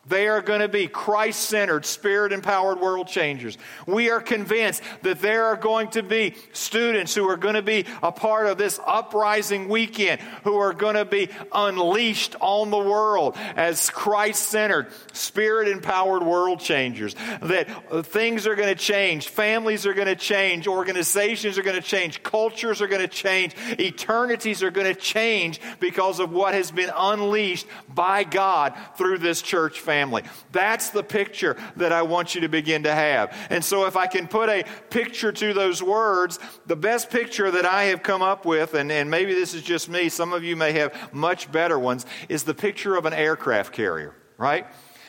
They 0.08 0.26
are 0.28 0.40
going 0.40 0.60
to 0.60 0.68
be 0.68 0.88
Christ 0.88 1.40
centered, 1.40 1.84
spirit 1.84 2.32
empowered 2.32 2.80
world 2.80 3.08
changers. 3.08 3.58
We 3.86 4.10
are 4.10 4.20
convinced 4.20 4.82
that 5.02 5.20
there 5.20 5.46
are 5.46 5.56
going 5.56 5.88
to 5.90 6.02
be 6.02 6.34
students 6.52 7.14
who 7.14 7.28
are 7.28 7.36
going 7.36 7.54
to 7.54 7.62
be 7.62 7.84
a 8.02 8.10
part 8.10 8.46
of 8.46 8.56
this 8.56 8.80
uprising 8.86 9.68
weekend 9.68 10.20
who 10.44 10.56
are 10.56 10.72
going 10.72 10.94
to 10.94 11.04
be 11.04 11.28
unleashed 11.52 12.36
on 12.40 12.70
the 12.70 12.78
world 12.78 13.36
as 13.56 13.90
Christ 13.90 14.44
centered, 14.44 14.88
spirit 15.12 15.68
empowered 15.68 16.22
world 16.22 16.60
changers. 16.60 17.14
That 17.42 18.06
things 18.06 18.46
are 18.46 18.54
going 18.54 18.74
to 18.74 18.80
change, 18.80 19.28
families 19.28 19.84
are 19.84 19.94
going 19.94 20.06
to 20.06 20.16
change, 20.16 20.66
organizations 20.66 21.58
are 21.58 21.62
going 21.62 21.76
to 21.76 21.82
change, 21.82 22.22
cultures 22.22 22.80
are 22.80 22.88
going 22.88 23.02
to 23.02 23.08
change, 23.08 23.54
eternities 23.78 24.62
are 24.62 24.70
going 24.70 24.92
to 24.92 24.98
change 24.98 25.60
because 25.80 26.18
of 26.18 26.32
what 26.32 26.54
has 26.54 26.70
been 26.70 26.90
unleashed 26.96 27.66
by 27.94 28.24
God 28.24 28.74
through 28.96 29.18
this 29.18 29.42
church 29.42 29.80
family 29.80 29.97
family. 29.98 30.22
That's 30.52 30.90
the 30.90 31.02
picture 31.02 31.56
that 31.76 31.92
I 31.92 32.02
want 32.02 32.34
you 32.34 32.42
to 32.42 32.48
begin 32.48 32.84
to 32.84 32.94
have. 32.94 33.36
And 33.50 33.64
so, 33.64 33.86
if 33.86 33.96
I 33.96 34.06
can 34.06 34.28
put 34.28 34.48
a 34.48 34.64
picture 34.90 35.32
to 35.32 35.52
those 35.52 35.82
words, 35.82 36.38
the 36.66 36.76
best 36.76 37.10
picture 37.10 37.50
that 37.50 37.66
I 37.66 37.84
have 37.84 38.02
come 38.02 38.22
up 38.22 38.44
with, 38.44 38.74
and, 38.74 38.92
and 38.92 39.10
maybe 39.10 39.34
this 39.34 39.54
is 39.54 39.62
just 39.62 39.88
me, 39.88 40.08
some 40.08 40.32
of 40.32 40.44
you 40.44 40.54
may 40.54 40.72
have 40.72 41.12
much 41.12 41.50
better 41.50 41.78
ones, 41.78 42.06
is 42.28 42.44
the 42.44 42.54
picture 42.54 42.96
of 42.96 43.06
an 43.06 43.12
aircraft 43.12 43.72
carrier, 43.72 44.14
right? 44.36 44.66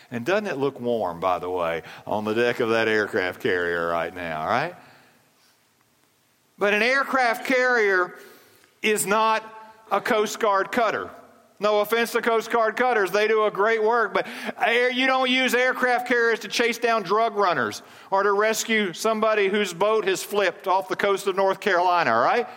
And 0.10 0.26
doesn't 0.26 0.48
it 0.48 0.58
look 0.58 0.80
warm, 0.80 1.20
by 1.20 1.38
the 1.38 1.50
way, 1.50 1.84
on 2.08 2.26
the 2.26 2.34
deck 2.34 2.60
of 2.60 2.70
that 2.70 2.88
aircraft 2.88 3.42
carrier 3.42 3.90
right 3.90 4.14
now, 4.14 4.48
right? 4.48 4.76
But 6.58 6.74
an 6.74 6.82
aircraft 6.82 7.46
carrier 7.46 8.16
is 8.82 9.06
not 9.06 9.44
a 9.92 10.02
Coast 10.02 10.40
Guard 10.40 10.72
cutter. 10.72 11.12
No 11.62 11.82
offense 11.82 12.14
to 12.14 12.22
Coast 12.22 12.50
Guard 12.52 12.78
cutters, 12.78 13.12
they 13.12 13.28
do 13.28 13.44
a 13.44 13.52
great 13.52 13.84
work, 13.84 14.14
but 14.14 14.26
air, 14.66 14.90
you 14.90 15.08
don't 15.08 15.30
use 15.30 15.54
aircraft 15.54 16.08
carriers 16.08 16.40
to 16.40 16.48
chase 16.48 16.78
down 16.78 17.04
drug 17.04 17.36
runners 17.36 17.82
or 18.12 18.24
to 18.24 18.32
rescue 18.32 18.94
somebody 18.94 19.50
whose 19.50 19.74
boat 19.74 20.08
has 20.08 20.24
flipped 20.24 20.68
off 20.68 20.88
the 20.88 20.96
coast 20.96 21.28
of 21.28 21.36
North 21.36 21.60
Carolina, 21.60 22.16
right? 22.16 22.48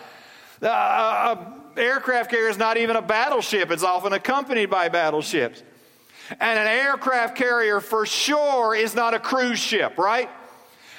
Uh, 0.61 0.67
uh, 0.67 1.45
aircraft 1.75 2.29
carrier 2.29 2.47
is 2.47 2.57
not 2.57 2.77
even 2.77 2.95
a 2.95 3.01
battleship, 3.01 3.71
it's 3.71 3.83
often 3.83 4.13
accompanied 4.13 4.69
by 4.69 4.87
battleships. 4.87 5.63
And 6.39 6.57
an 6.57 6.67
aircraft 6.67 7.35
carrier 7.35 7.81
for 7.81 8.05
sure 8.05 8.73
is 8.73 8.95
not 8.95 9.13
a 9.13 9.19
cruise 9.19 9.59
ship, 9.59 9.97
right? 9.97 10.29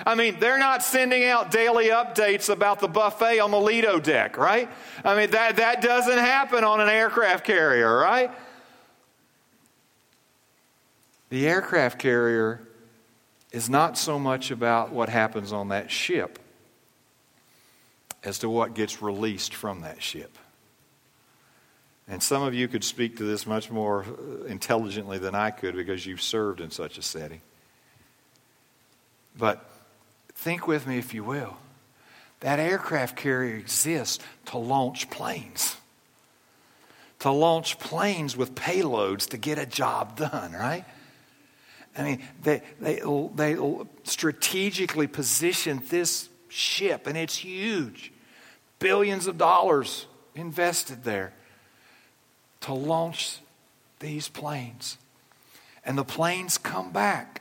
I 0.07 0.15
mean, 0.15 0.39
they're 0.41 0.59
not 0.59 0.83
sending 0.83 1.25
out 1.25 1.51
daily 1.51 1.89
updates 1.89 2.49
about 2.49 2.81
the 2.81 2.89
buffet 2.89 3.39
on 3.39 3.51
the 3.51 3.61
Lido 3.61 4.01
deck, 4.01 4.37
right? 4.37 4.69
I 5.05 5.17
mean, 5.17 5.31
that, 5.31 5.57
that 5.57 5.83
doesn't 5.83 6.19
happen 6.19 6.65
on 6.65 6.81
an 6.81 6.89
aircraft 6.89 7.45
carrier, 7.45 7.97
right? 7.97 8.31
The 11.31 11.47
aircraft 11.47 11.99
carrier 11.99 12.67
is 13.53 13.71
not 13.71 13.97
so 13.97 14.19
much 14.19 14.51
about 14.51 14.93
what 14.93 15.09
happens 15.09 15.53
on 15.53 15.69
that 15.69 15.91
ship 15.91 16.39
as 18.25 18.39
to 18.41 18.49
what 18.49 18.75
gets 18.75 19.01
released 19.03 19.55
from 19.55 19.83
that 19.83 20.03
ship. 20.03 20.37
And 22.09 22.23
some 22.23 22.43
of 22.43 22.53
you 22.53 22.69
could 22.69 22.85
speak 22.85 23.17
to 23.19 23.25
this 23.25 23.47
much 23.47 23.71
more 23.71 24.05
uh, 24.05 24.45
intelligently 24.45 25.19
than 25.19 25.35
I 25.35 25.51
could 25.51 25.75
because 25.75 26.05
you've 26.05 26.21
served 26.21 26.61
in 26.61 26.71
such 26.71 26.99
a 26.99 27.03
setting. 27.03 27.41
But 29.37 29.65
Think 30.45 30.67
with 30.67 30.87
me, 30.87 30.99
if 30.99 31.15
you 31.15 31.25
will. 31.25 31.57
That 32.41 32.59
aircraft 32.59 33.17
carrier 33.17 33.57
exists 33.57 34.23
to 34.45 34.59
launch 34.59 35.09
planes, 35.09 35.75
to 37.21 37.31
launch 37.31 37.79
planes 37.79 38.37
with 38.37 38.55
payloads 38.55 39.31
to 39.31 39.39
get 39.39 39.59
a 39.59 39.65
job 39.65 40.19
done, 40.19 40.53
right? 40.53 40.85
I 41.97 42.03
mean, 42.03 42.23
they, 42.43 42.61
they, 42.79 43.01
they 43.35 43.57
strategically 44.03 45.07
positioned 45.07 45.85
this 45.85 46.29
ship, 46.51 47.07
and 47.07 47.17
it's 47.17 47.39
huge. 47.39 48.13
Billions 48.81 49.27
of 49.27 49.39
dollars 49.39 50.05
invested 50.35 51.05
there 51.05 51.33
to 52.61 52.75
launch 52.75 53.39
these 53.99 54.29
planes. 54.29 54.99
And 55.87 55.97
the 55.97 56.05
planes 56.05 56.59
come 56.59 56.93
back. 56.93 57.41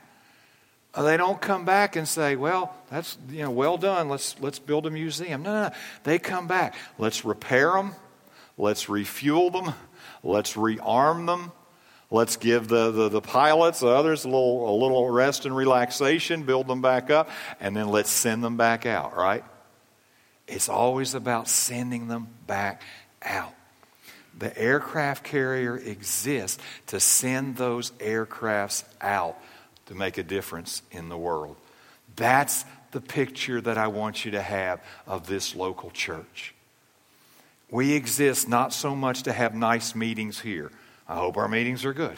They 0.96 1.16
don't 1.16 1.40
come 1.40 1.64
back 1.64 1.96
and 1.96 2.06
say, 2.06 2.36
well, 2.36 2.74
that's, 2.88 3.18
you 3.28 3.42
know, 3.42 3.50
well 3.50 3.76
done. 3.76 4.08
Let's, 4.08 4.36
let's 4.40 4.60
build 4.60 4.86
a 4.86 4.90
museum. 4.90 5.42
No, 5.42 5.52
no, 5.52 5.68
no. 5.68 5.74
They 6.04 6.18
come 6.20 6.46
back. 6.46 6.76
Let's 6.98 7.24
repair 7.24 7.72
them. 7.72 7.94
Let's 8.56 8.88
refuel 8.88 9.50
them. 9.50 9.74
Let's 10.22 10.54
rearm 10.54 11.26
them. 11.26 11.52
Let's 12.10 12.36
give 12.36 12.68
the, 12.68 12.92
the, 12.92 13.08
the 13.08 13.20
pilots, 13.20 13.80
the 13.80 13.88
others, 13.88 14.24
a 14.24 14.28
little, 14.28 14.70
a 14.70 14.76
little 14.76 15.10
rest 15.10 15.46
and 15.46 15.56
relaxation, 15.56 16.44
build 16.44 16.68
them 16.68 16.80
back 16.80 17.10
up, 17.10 17.28
and 17.58 17.76
then 17.76 17.88
let's 17.88 18.10
send 18.10 18.44
them 18.44 18.56
back 18.56 18.86
out, 18.86 19.16
right? 19.16 19.42
It's 20.46 20.68
always 20.68 21.14
about 21.14 21.48
sending 21.48 22.06
them 22.06 22.28
back 22.46 22.82
out. 23.22 23.52
The 24.38 24.56
aircraft 24.56 25.24
carrier 25.24 25.76
exists 25.76 26.62
to 26.88 27.00
send 27.00 27.56
those 27.56 27.90
aircrafts 27.92 28.84
out 29.00 29.36
to 29.86 29.94
make 29.94 30.18
a 30.18 30.22
difference 30.22 30.82
in 30.90 31.08
the 31.08 31.18
world. 31.18 31.56
That's 32.16 32.64
the 32.92 33.00
picture 33.00 33.60
that 33.60 33.76
I 33.76 33.88
want 33.88 34.24
you 34.24 34.32
to 34.32 34.42
have 34.42 34.80
of 35.06 35.26
this 35.26 35.54
local 35.54 35.90
church. 35.90 36.54
We 37.70 37.94
exist 37.94 38.48
not 38.48 38.72
so 38.72 38.94
much 38.94 39.24
to 39.24 39.32
have 39.32 39.54
nice 39.54 39.94
meetings 39.94 40.40
here. 40.40 40.70
I 41.08 41.16
hope 41.16 41.36
our 41.36 41.48
meetings 41.48 41.84
are 41.84 41.92
good. 41.92 42.16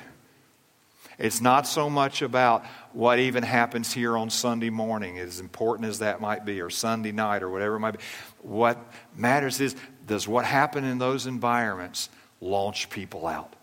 It's 1.19 1.41
not 1.41 1.67
so 1.67 1.89
much 1.89 2.21
about 2.21 2.67
what 2.93 3.19
even 3.19 3.43
happens 3.43 3.93
here 3.93 4.19
on 4.19 4.29
Sunday 4.29 4.69
morning, 4.69 5.19
as 5.19 5.41
important 5.41 5.89
as 5.89 6.01
that 6.01 6.21
might 6.21 6.45
be, 6.45 6.61
or 6.61 6.69
Sunday 6.69 7.13
night, 7.13 7.43
or 7.43 7.49
whatever 7.49 7.77
it 7.77 7.81
might 7.81 7.93
be. 7.93 8.05
What 8.43 8.79
matters 9.17 9.61
is 9.61 9.75
does 10.07 10.29
what 10.29 10.45
happen 10.45 10.85
in 10.85 10.99
those 10.99 11.27
environments 11.27 12.11
launch 12.41 12.91
people 12.91 13.27
out? 13.27 13.55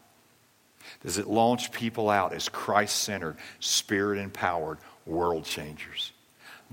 Does 1.04 1.18
it 1.18 1.28
launch 1.28 1.72
people 1.72 2.10
out 2.10 2.34
as 2.34 2.50
Christ 2.50 2.98
centered, 2.98 3.38
spirit 3.60 4.20
empowered 4.20 4.78
world 5.06 5.46
changers? 5.46 6.14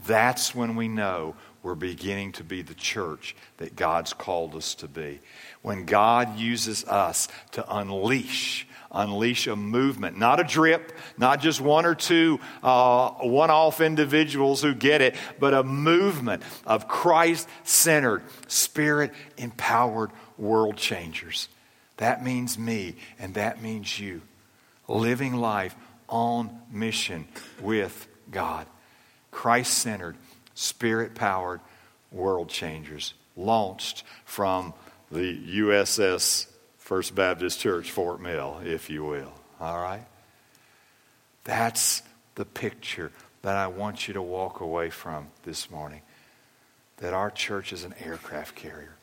that's 0.06 0.54
when 0.54 0.76
we 0.76 0.88
know 0.88 1.34
we're 1.62 1.74
beginning 1.74 2.32
to 2.32 2.44
be 2.44 2.62
the 2.62 2.74
church 2.74 3.36
that 3.58 3.76
God's 3.76 4.12
called 4.12 4.54
us 4.54 4.74
to 4.76 4.88
be. 4.88 5.20
When 5.62 5.84
God 5.84 6.38
uses 6.38 6.84
us 6.84 7.28
to 7.52 7.76
unleash 7.76 8.66
unleash 8.92 9.46
a 9.46 9.54
movement, 9.54 10.18
not 10.18 10.40
a 10.40 10.42
drip, 10.42 10.90
not 11.16 11.40
just 11.40 11.60
one 11.60 11.86
or 11.86 11.94
two 11.94 12.40
uh, 12.60 13.10
one 13.20 13.48
off 13.48 13.80
individuals 13.80 14.62
who 14.62 14.74
get 14.74 15.00
it, 15.00 15.14
but 15.38 15.54
a 15.54 15.62
movement 15.62 16.42
of 16.66 16.88
Christ 16.88 17.48
centered, 17.62 18.24
spirit 18.48 19.12
empowered 19.36 20.10
world 20.38 20.76
changers. 20.76 21.48
That 22.00 22.24
means 22.24 22.58
me, 22.58 22.96
and 23.18 23.34
that 23.34 23.62
means 23.62 24.00
you. 24.00 24.22
Living 24.88 25.34
life 25.34 25.76
on 26.08 26.58
mission 26.72 27.28
with 27.60 28.08
God. 28.30 28.66
Christ 29.30 29.74
centered, 29.74 30.16
spirit 30.54 31.14
powered 31.14 31.60
world 32.10 32.48
changers. 32.48 33.12
Launched 33.36 34.04
from 34.24 34.72
the 35.12 35.38
USS 35.58 36.46
First 36.78 37.14
Baptist 37.14 37.60
Church, 37.60 37.90
Fort 37.90 38.18
Mill, 38.18 38.62
if 38.64 38.88
you 38.88 39.04
will. 39.04 39.34
All 39.60 39.78
right? 39.78 40.06
That's 41.44 42.02
the 42.34 42.46
picture 42.46 43.12
that 43.42 43.56
I 43.56 43.66
want 43.66 44.08
you 44.08 44.14
to 44.14 44.22
walk 44.22 44.60
away 44.60 44.88
from 44.88 45.28
this 45.42 45.70
morning. 45.70 46.00
That 46.96 47.12
our 47.12 47.30
church 47.30 47.74
is 47.74 47.84
an 47.84 47.94
aircraft 48.02 48.56
carrier, 48.56 48.94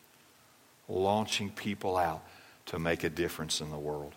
launching 0.89 1.51
people 1.51 1.95
out 1.95 2.23
to 2.67 2.79
make 2.79 3.03
a 3.03 3.09
difference 3.09 3.59
in 3.61 3.69
the 3.69 3.77
world. 3.77 4.13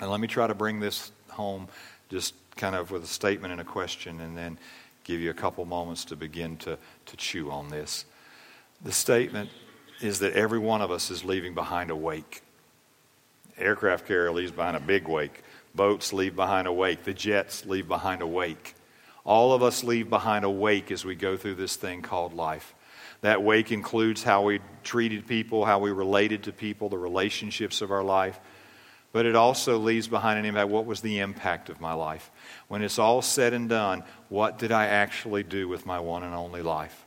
And 0.00 0.10
let 0.10 0.20
me 0.20 0.26
try 0.26 0.46
to 0.46 0.54
bring 0.54 0.80
this 0.80 1.12
home 1.30 1.68
just 2.08 2.34
kind 2.56 2.74
of 2.74 2.90
with 2.90 3.04
a 3.04 3.08
statement 3.08 3.52
and 3.52 3.60
a 3.60 3.64
question, 3.64 4.20
and 4.20 4.36
then 4.36 4.58
give 5.04 5.20
you 5.20 5.30
a 5.30 5.34
couple 5.34 5.64
moments 5.64 6.04
to 6.06 6.16
begin 6.16 6.56
to, 6.58 6.78
to 7.06 7.16
chew 7.16 7.50
on 7.50 7.68
this. 7.68 8.04
The 8.82 8.92
statement 8.92 9.50
is 10.00 10.18
that 10.20 10.32
every 10.32 10.58
one 10.58 10.80
of 10.80 10.90
us 10.90 11.10
is 11.10 11.24
leaving 11.24 11.54
behind 11.54 11.90
a 11.90 11.96
wake. 11.96 12.42
Aircraft 13.58 14.06
carrier 14.06 14.32
leaves 14.32 14.52
behind 14.52 14.76
a 14.76 14.80
big 14.80 15.06
wake. 15.06 15.42
Boats 15.74 16.12
leave 16.12 16.34
behind 16.34 16.66
a 16.66 16.72
wake. 16.72 17.04
The 17.04 17.14
jets 17.14 17.66
leave 17.66 17.86
behind 17.86 18.22
a 18.22 18.26
wake. 18.26 18.74
All 19.24 19.52
of 19.52 19.62
us 19.62 19.84
leave 19.84 20.08
behind 20.08 20.44
a 20.44 20.50
wake 20.50 20.90
as 20.90 21.04
we 21.04 21.14
go 21.14 21.36
through 21.36 21.56
this 21.56 21.76
thing 21.76 22.02
called 22.02 22.32
life. 22.32 22.74
That 23.22 23.42
wake 23.42 23.70
includes 23.70 24.22
how 24.22 24.42
we 24.44 24.60
treated 24.82 25.26
people, 25.26 25.64
how 25.64 25.78
we 25.78 25.90
related 25.90 26.44
to 26.44 26.52
people, 26.52 26.88
the 26.88 26.98
relationships 26.98 27.82
of 27.82 27.90
our 27.90 28.02
life. 28.02 28.40
But 29.12 29.26
it 29.26 29.34
also 29.34 29.78
leaves 29.78 30.08
behind 30.08 30.38
an 30.38 30.44
impact. 30.44 30.68
What 30.68 30.86
was 30.86 31.00
the 31.00 31.18
impact 31.18 31.68
of 31.68 31.80
my 31.80 31.92
life? 31.92 32.30
When 32.68 32.82
it's 32.82 32.98
all 32.98 33.22
said 33.22 33.52
and 33.52 33.68
done, 33.68 34.04
what 34.28 34.58
did 34.58 34.70
I 34.72 34.86
actually 34.86 35.42
do 35.42 35.68
with 35.68 35.84
my 35.84 35.98
one 35.98 36.22
and 36.22 36.34
only 36.34 36.62
life? 36.62 37.04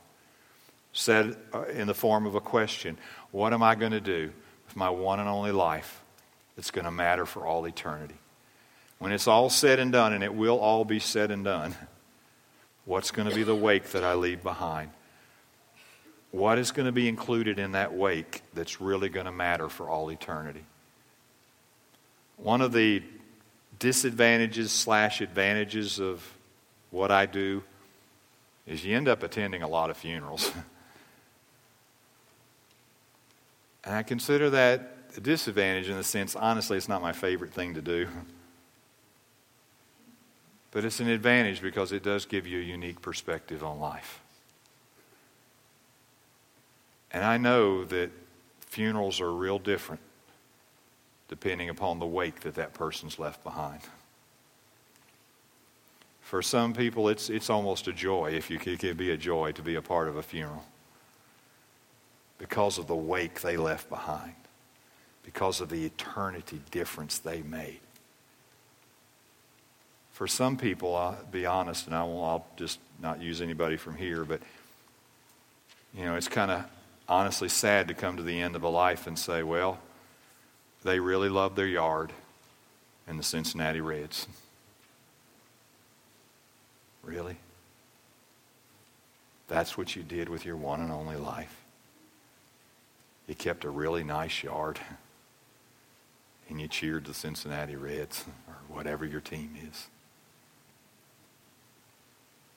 Said 0.92 1.36
uh, 1.52 1.64
in 1.64 1.86
the 1.86 1.94
form 1.94 2.26
of 2.26 2.34
a 2.34 2.40
question 2.40 2.98
What 3.32 3.52
am 3.52 3.62
I 3.62 3.74
going 3.74 3.92
to 3.92 4.00
do 4.00 4.30
with 4.66 4.76
my 4.76 4.90
one 4.90 5.18
and 5.18 5.28
only 5.28 5.50
life 5.50 6.02
that's 6.54 6.70
going 6.70 6.84
to 6.84 6.90
matter 6.90 7.26
for 7.26 7.46
all 7.46 7.64
eternity? 7.64 8.14
When 8.98 9.10
it's 9.10 9.26
all 9.26 9.50
said 9.50 9.80
and 9.80 9.90
done, 9.90 10.12
and 10.12 10.22
it 10.22 10.34
will 10.34 10.58
all 10.58 10.84
be 10.84 11.00
said 11.00 11.30
and 11.30 11.42
done, 11.42 11.74
what's 12.84 13.10
going 13.10 13.28
to 13.28 13.34
be 13.34 13.42
the 13.42 13.56
wake 13.56 13.90
that 13.90 14.04
I 14.04 14.14
leave 14.14 14.42
behind? 14.42 14.90
What 16.34 16.58
is 16.58 16.72
going 16.72 16.86
to 16.86 16.92
be 16.92 17.06
included 17.06 17.60
in 17.60 17.70
that 17.72 17.94
wake 17.94 18.42
that's 18.54 18.80
really 18.80 19.08
going 19.08 19.26
to 19.26 19.30
matter 19.30 19.68
for 19.68 19.88
all 19.88 20.10
eternity? 20.10 20.64
One 22.38 22.60
of 22.60 22.72
the 22.72 23.04
disadvantages 23.78 24.72
slash 24.72 25.20
advantages 25.20 26.00
of 26.00 26.28
what 26.90 27.12
I 27.12 27.26
do 27.26 27.62
is 28.66 28.84
you 28.84 28.96
end 28.96 29.06
up 29.06 29.22
attending 29.22 29.62
a 29.62 29.68
lot 29.68 29.90
of 29.90 29.96
funerals. 29.96 30.50
and 33.84 33.94
I 33.94 34.02
consider 34.02 34.50
that 34.50 34.96
a 35.16 35.20
disadvantage 35.20 35.88
in 35.88 35.96
the 35.96 36.02
sense, 36.02 36.34
honestly, 36.34 36.76
it's 36.76 36.88
not 36.88 37.00
my 37.00 37.12
favorite 37.12 37.54
thing 37.54 37.74
to 37.74 37.80
do. 37.80 38.08
But 40.72 40.84
it's 40.84 40.98
an 40.98 41.06
advantage 41.06 41.62
because 41.62 41.92
it 41.92 42.02
does 42.02 42.26
give 42.26 42.44
you 42.44 42.58
a 42.58 42.64
unique 42.64 43.00
perspective 43.00 43.62
on 43.62 43.78
life. 43.78 44.23
And 47.14 47.22
I 47.24 47.38
know 47.38 47.84
that 47.84 48.10
funerals 48.60 49.20
are 49.20 49.32
real 49.32 49.60
different 49.60 50.02
depending 51.28 51.70
upon 51.70 52.00
the 52.00 52.06
wake 52.06 52.40
that 52.40 52.56
that 52.56 52.74
person's 52.74 53.18
left 53.18 53.42
behind. 53.44 53.80
For 56.20 56.42
some 56.42 56.74
people, 56.74 57.08
it's, 57.08 57.30
it's 57.30 57.48
almost 57.48 57.86
a 57.86 57.92
joy, 57.92 58.32
if 58.32 58.50
you 58.50 58.58
it 58.62 58.78
can 58.80 58.96
be 58.96 59.12
a 59.12 59.16
joy 59.16 59.52
to 59.52 59.62
be 59.62 59.76
a 59.76 59.82
part 59.82 60.08
of 60.08 60.16
a 60.16 60.22
funeral 60.22 60.64
because 62.36 62.78
of 62.78 62.88
the 62.88 62.96
wake 62.96 63.40
they 63.40 63.56
left 63.56 63.88
behind, 63.88 64.34
because 65.22 65.60
of 65.60 65.68
the 65.68 65.84
eternity 65.84 66.60
difference 66.72 67.18
they 67.18 67.42
made. 67.42 67.80
For 70.12 70.26
some 70.26 70.56
people, 70.56 70.96
I'll 70.96 71.18
be 71.30 71.46
honest, 71.46 71.86
and 71.86 71.94
I 71.94 72.02
will, 72.02 72.24
I'll 72.24 72.46
just 72.56 72.80
not 73.00 73.22
use 73.22 73.40
anybody 73.40 73.76
from 73.76 73.96
here, 73.96 74.24
but 74.24 74.40
you 75.96 76.04
know, 76.04 76.16
it's 76.16 76.28
kind 76.28 76.50
of 76.50 76.64
honestly 77.08 77.48
sad 77.48 77.88
to 77.88 77.94
come 77.94 78.16
to 78.16 78.22
the 78.22 78.40
end 78.40 78.56
of 78.56 78.62
a 78.62 78.68
life 78.68 79.06
and 79.06 79.18
say, 79.18 79.42
well, 79.42 79.78
they 80.82 81.00
really 81.00 81.28
love 81.28 81.56
their 81.56 81.66
yard 81.66 82.12
and 83.06 83.18
the 83.18 83.22
Cincinnati 83.22 83.80
Reds. 83.80 84.26
Really? 87.02 87.36
That's 89.48 89.76
what 89.76 89.94
you 89.94 90.02
did 90.02 90.28
with 90.28 90.46
your 90.46 90.56
one 90.56 90.80
and 90.80 90.90
only 90.90 91.16
life. 91.16 91.60
You 93.26 93.34
kept 93.34 93.64
a 93.64 93.70
really 93.70 94.04
nice 94.04 94.42
yard 94.42 94.80
and 96.48 96.60
you 96.60 96.68
cheered 96.68 97.04
the 97.04 97.14
Cincinnati 97.14 97.76
Reds 97.76 98.24
or 98.46 98.56
whatever 98.68 99.04
your 99.04 99.20
team 99.20 99.56
is. 99.70 99.88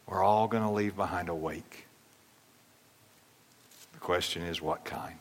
We're 0.06 0.24
all 0.24 0.48
going 0.48 0.64
to 0.64 0.70
leave 0.70 0.96
behind 0.96 1.30
a 1.30 1.36
wake. 1.36 1.87
The 3.98 4.06
question 4.06 4.44
is, 4.44 4.62
what 4.62 4.86
kind? 4.86 5.18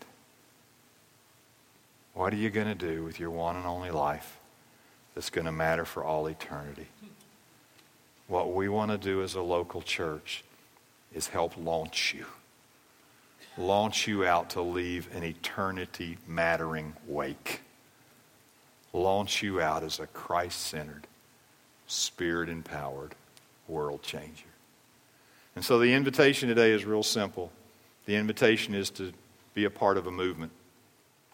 What 2.13 2.31
are 2.35 2.37
you 2.37 2.51
going 2.51 2.67
to 2.67 2.75
do 2.75 3.03
with 3.03 3.19
your 3.19 3.31
one 3.31 3.57
and 3.57 3.65
only 3.65 3.91
life 3.91 4.39
that's 5.15 5.31
going 5.31 5.47
to 5.47 5.53
matter 5.53 5.87
for 5.87 6.05
all 6.05 6.27
eternity? 6.27 6.87
What 8.29 8.53
we 8.53 8.69
want 8.69 8.91
to 8.91 8.99
do 8.99 9.23
as 9.23 9.35
a 9.35 9.41
local 9.41 9.81
church 9.81 10.45
is 11.15 11.29
help 11.29 11.57
launch 11.57 12.15
you. 12.15 12.27
Launch 13.57 14.07
you 14.07 14.27
out 14.27 14.51
to 14.51 14.61
leave 14.61 15.09
an 15.17 15.25
eternity 15.25 16.19
mattering 16.27 16.93
wake. 17.07 17.63
Launch 18.93 19.43
you 19.43 19.59
out 19.59 19.83
as 19.83 20.01
a 20.01 20.07
Christ 20.09 20.61
centered, 20.61 21.07
spirit 21.87 22.51
empowered 22.51 23.15
world 23.69 24.03
changer. 24.03 24.45
And 25.55 25.65
so 25.65 25.79
the 25.79 25.95
invitation 25.95 26.51
today 26.51 26.73
is 26.73 26.85
real 26.85 27.03
simple. 27.03 27.51
The 28.07 28.15
invitation 28.15 28.75
is 28.75 28.91
to 28.91 29.13
be 29.55 29.65
a 29.65 29.71
part 29.71 29.97
of 29.97 30.07
a 30.07 30.13
movement. 30.13 30.53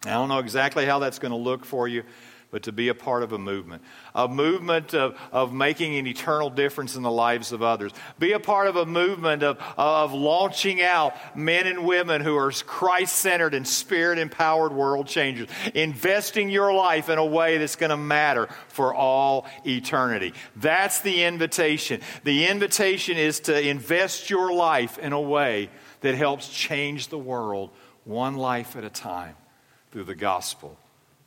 I 0.05 0.11
don't 0.11 0.29
know 0.29 0.39
exactly 0.39 0.85
how 0.85 0.99
that's 0.99 1.19
going 1.19 1.33
to 1.33 1.39
look 1.39 1.65
for 1.65 1.87
you, 1.87 2.03
but 2.51 2.65
to 2.65 2.73
be 2.73 2.89
a 2.89 2.95
part 2.95 3.23
of 3.23 3.33
a 3.33 3.39
movement, 3.39 3.83
a 4.15 4.27
movement 4.27 4.95
of, 4.95 5.19
of 5.33 5.53
making 5.53 5.97
an 5.97 6.07
eternal 6.07 6.51
difference 6.51 6.97
in 6.97 7.03
the 7.03 7.11
lives 7.11 7.53
of 7.53 7.63
others. 7.63 7.93
Be 8.19 8.33
a 8.33 8.41
part 8.41 8.67
of 8.69 8.77
a 8.77 8.85
movement 8.85 9.43
of, 9.43 9.59
of 9.77 10.13
launching 10.13 10.83
out 10.83 11.15
men 11.37 11.67
and 11.67 11.85
women 11.85 12.21
who 12.21 12.37
are 12.37 12.51
Christ 12.51 13.17
centered 13.17 13.55
and 13.55 13.67
spirit 13.67 14.19
empowered 14.19 14.73
world 14.73 15.07
changers, 15.07 15.49
investing 15.75 16.51
your 16.51 16.75
life 16.75 17.09
in 17.09 17.19
a 17.19 17.25
way 17.25 17.59
that's 17.59 17.77
going 17.77 17.91
to 17.91 17.97
matter 17.97 18.49
for 18.69 18.95
all 18.95 19.47
eternity. 19.65 20.35
That's 20.57 21.01
the 21.01 21.25
invitation. 21.25 22.01
The 22.25 22.47
invitation 22.47 23.17
is 23.17 23.41
to 23.41 23.61
invest 23.61 24.31
your 24.31 24.53
life 24.53 24.99
in 24.99 25.13
a 25.13 25.21
way 25.21 25.71
that 26.03 26.15
helps 26.15 26.49
change 26.49 27.09
the 27.09 27.19
world 27.19 27.71
one 28.05 28.37
life 28.37 28.77
at 28.77 28.85
a 28.85 28.91
time 28.91 29.35
through 29.91 30.05
the 30.05 30.15
gospel 30.15 30.77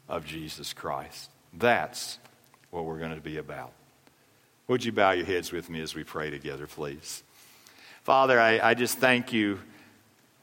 of 0.08 0.26
Jesus 0.26 0.74
Christ. 0.74 1.30
That's 1.54 2.20
what 2.72 2.86
we're 2.86 3.00
going 3.00 3.16
to 3.16 3.22
be 3.22 3.38
about. 3.38 3.72
Would 4.68 4.84
you 4.84 4.92
bow 4.92 5.12
your 5.12 5.26
heads 5.26 5.52
with 5.52 5.70
me 5.70 5.82
as 5.82 5.96
we 5.96 6.04
pray 6.04 6.30
together, 6.30 6.68
please? 6.68 7.24
Father, 8.04 8.40
I, 8.40 8.60
I 8.60 8.74
just 8.74 8.98
thank 8.98 9.32
you 9.32 9.60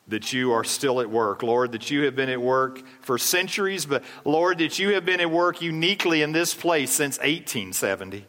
that 0.09 0.33
you 0.33 0.53
are 0.53 0.65
still 0.65 1.01
at 1.01 1.11
work. 1.11 1.43
Lord, 1.43 1.73
that 1.73 1.91
you 1.91 2.05
have 2.05 2.17
been 2.17 2.29
at 2.29 2.41
work 2.41 2.83
for 3.01 3.19
centuries, 3.19 3.87
but 3.87 4.03
Lord, 4.25 4.59
that 4.59 4.79
you 4.79 4.95
have 4.95 5.05
been 5.05 5.21
at 5.21 5.31
work 5.31 5.63
uniquely 5.63 6.23
in 6.23 6.33
this 6.33 6.55
place 6.55 6.91
since 6.91 7.19
1870. 7.19 8.27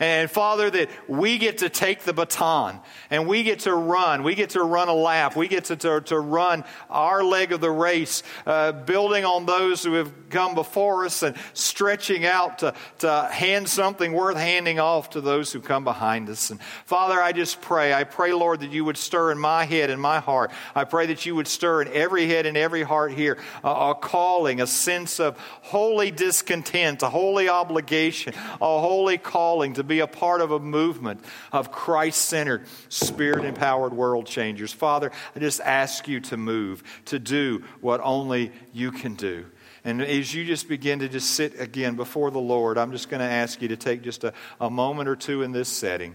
And 0.00 0.30
Father, 0.30 0.70
that 0.70 0.88
we 1.08 1.36
get 1.36 1.58
to 1.58 1.68
take 1.68 2.04
the 2.04 2.14
baton 2.14 2.80
and 3.10 3.28
we 3.28 3.42
get 3.42 3.60
to 3.60 3.74
run. 3.74 4.22
We 4.22 4.34
get 4.34 4.50
to 4.50 4.62
run 4.62 4.88
a 4.88 4.94
lap. 4.94 5.36
We 5.36 5.46
get 5.46 5.66
to, 5.66 5.76
to, 5.76 6.00
to 6.00 6.18
run 6.18 6.64
our 6.88 7.22
leg 7.22 7.52
of 7.52 7.60
the 7.60 7.70
race, 7.70 8.22
uh, 8.46 8.72
building 8.72 9.26
on 9.26 9.44
those 9.44 9.84
who 9.84 9.92
have 9.94 10.10
come 10.30 10.54
before 10.54 11.04
us 11.04 11.22
and 11.22 11.36
stretching 11.52 12.24
out 12.24 12.60
to, 12.60 12.72
to 13.00 13.28
hand 13.30 13.68
something 13.68 14.14
worth 14.14 14.38
handing 14.38 14.80
off 14.80 15.10
to 15.10 15.20
those 15.20 15.52
who 15.52 15.60
come 15.60 15.84
behind 15.84 16.30
us. 16.30 16.48
And 16.48 16.60
Father, 16.86 17.20
I 17.20 17.32
just 17.32 17.60
pray. 17.60 17.92
I 17.92 18.04
pray, 18.04 18.32
Lord, 18.32 18.60
that 18.60 18.70
you 18.70 18.86
would 18.86 18.96
stir 18.96 19.32
in 19.32 19.38
my 19.38 19.66
head 19.66 19.90
and 19.90 20.00
my 20.00 20.20
heart. 20.20 20.50
I 20.74 20.84
pray 20.84 21.06
that 21.06 21.26
you 21.26 21.34
would 21.34 21.46
stir 21.46 21.82
in 21.82 21.88
every 21.88 22.26
head 22.26 22.46
and 22.46 22.56
every 22.56 22.84
heart 22.84 23.12
here 23.12 23.36
a, 23.62 23.68
a 23.68 23.94
calling, 23.94 24.62
a 24.62 24.66
sense 24.66 25.20
of 25.20 25.36
holy 25.60 26.10
discontent, 26.10 27.02
a 27.02 27.10
holy 27.10 27.50
obligation, 27.50 28.32
a 28.34 28.80
holy 28.80 29.18
calling 29.18 29.74
to 29.74 29.89
be 29.90 30.00
a 30.00 30.06
part 30.06 30.40
of 30.40 30.52
a 30.52 30.58
movement 30.58 31.22
of 31.52 31.70
Christ 31.70 32.22
centered, 32.22 32.66
spirit 32.88 33.44
empowered 33.44 33.92
world 33.92 34.26
changers. 34.26 34.72
Father, 34.72 35.12
I 35.36 35.38
just 35.38 35.60
ask 35.60 36.08
you 36.08 36.20
to 36.20 36.38
move, 36.38 36.82
to 37.06 37.18
do 37.18 37.64
what 37.82 38.00
only 38.02 38.52
you 38.72 38.92
can 38.92 39.16
do. 39.16 39.44
And 39.84 40.00
as 40.02 40.34
you 40.34 40.44
just 40.44 40.68
begin 40.68 41.00
to 41.00 41.08
just 41.08 41.32
sit 41.32 41.60
again 41.60 41.96
before 41.96 42.30
the 42.30 42.40
Lord, 42.40 42.78
I'm 42.78 42.92
just 42.92 43.08
going 43.08 43.20
to 43.20 43.26
ask 43.26 43.60
you 43.60 43.68
to 43.68 43.76
take 43.76 44.02
just 44.02 44.24
a, 44.24 44.32
a 44.60 44.70
moment 44.70 45.08
or 45.08 45.16
two 45.16 45.42
in 45.42 45.52
this 45.52 45.68
setting. 45.68 46.14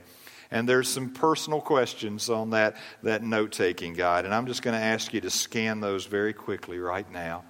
And 0.52 0.70
there's 0.70 0.88
some 0.88 1.10
personal 1.10 1.60
questions 1.60 2.30
on 2.30 2.52
that, 2.52 2.78
that 3.04 3.24
note 3.24 3.52
taking 3.52 3.94
guide. 3.94 4.26
And 4.26 4.34
I'm 4.34 4.46
just 4.46 4.62
going 4.62 4.78
to 4.78 4.84
ask 4.84 5.14
you 5.14 5.22
to 5.22 5.30
scan 5.30 5.80
those 5.80 6.06
very 6.06 6.34
quickly 6.34 6.80
right 6.80 7.12
now. 7.12 7.44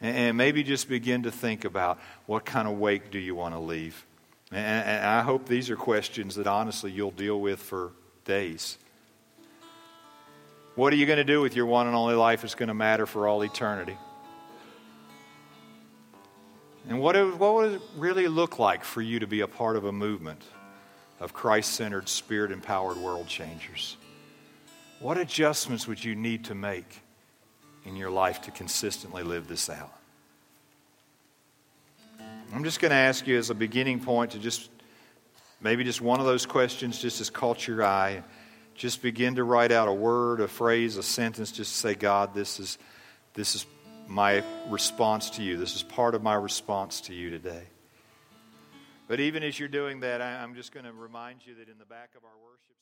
And, 0.00 0.16
and 0.16 0.36
maybe 0.36 0.64
just 0.64 0.88
begin 0.88 1.22
to 1.22 1.30
think 1.30 1.64
about 1.64 2.00
what 2.26 2.44
kind 2.44 2.66
of 2.66 2.78
wake 2.78 3.10
do 3.10 3.18
you 3.18 3.34
want 3.34 3.54
to 3.54 3.60
leave. 3.60 4.04
And, 4.54 5.04
I 5.04 5.22
hope 5.22 5.48
these 5.48 5.68
are 5.68 5.76
questions 5.76 6.36
that 6.36 6.46
honestly 6.46 6.92
you'll 6.92 7.10
deal 7.10 7.40
with 7.40 7.60
for 7.60 7.92
days. 8.24 8.78
What 10.76 10.92
are 10.92 10.96
you 10.96 11.06
going 11.06 11.18
to 11.18 11.24
do 11.24 11.40
with 11.40 11.56
your 11.56 11.66
one 11.66 11.88
and 11.88 11.96
only 11.96 12.14
life 12.14 12.42
that's 12.42 12.54
going 12.54 12.68
to 12.68 12.74
matter 12.74 13.06
for 13.06 13.26
all 13.26 13.42
eternity? 13.42 13.96
And 16.88 17.00
what, 17.00 17.16
what 17.38 17.54
would 17.54 17.72
it 17.72 17.82
really 17.96 18.28
look 18.28 18.58
like 18.58 18.84
for 18.84 19.02
you 19.02 19.18
to 19.18 19.26
be 19.26 19.40
a 19.40 19.48
part 19.48 19.76
of 19.76 19.86
a 19.86 19.92
movement 19.92 20.42
of 21.18 21.32
Christ 21.32 21.72
centered, 21.72 22.08
spirit 22.08 22.52
empowered 22.52 22.96
world 22.98 23.26
changers? 23.26 23.96
What 25.00 25.18
adjustments 25.18 25.88
would 25.88 26.02
you 26.02 26.14
need 26.14 26.44
to 26.44 26.54
make 26.54 27.00
in 27.84 27.96
your 27.96 28.10
life 28.10 28.42
to 28.42 28.50
consistently 28.50 29.22
live 29.22 29.48
this 29.48 29.68
out? 29.68 29.92
I'm 32.54 32.62
just 32.62 32.78
going 32.78 32.90
to 32.90 32.96
ask 32.96 33.26
you 33.26 33.36
as 33.36 33.50
a 33.50 33.54
beginning 33.54 33.98
point 33.98 34.30
to 34.30 34.38
just 34.38 34.70
maybe 35.60 35.82
just 35.82 36.00
one 36.00 36.20
of 36.20 36.26
those 36.26 36.46
questions 36.46 37.00
just 37.00 37.18
has 37.18 37.28
caught 37.28 37.66
your 37.66 37.82
eye. 37.84 38.22
Just 38.76 39.02
begin 39.02 39.34
to 39.34 39.42
write 39.42 39.72
out 39.72 39.88
a 39.88 39.92
word, 39.92 40.40
a 40.40 40.46
phrase, 40.46 40.96
a 40.96 41.02
sentence, 41.02 41.50
just 41.50 41.74
say, 41.74 41.96
God, 41.96 42.32
this 42.32 42.60
is, 42.60 42.78
this 43.32 43.56
is 43.56 43.66
my 44.06 44.44
response 44.68 45.30
to 45.30 45.42
you. 45.42 45.56
This 45.56 45.74
is 45.74 45.82
part 45.82 46.14
of 46.14 46.22
my 46.22 46.34
response 46.34 47.00
to 47.02 47.12
you 47.12 47.28
today. 47.28 47.64
But 49.08 49.18
even 49.18 49.42
as 49.42 49.58
you're 49.58 49.68
doing 49.68 49.98
that, 50.00 50.22
I'm 50.22 50.54
just 50.54 50.70
going 50.70 50.86
to 50.86 50.92
remind 50.92 51.44
you 51.44 51.56
that 51.56 51.68
in 51.68 51.78
the 51.80 51.84
back 51.84 52.10
of 52.16 52.22
our 52.24 52.38
worship 52.40 52.73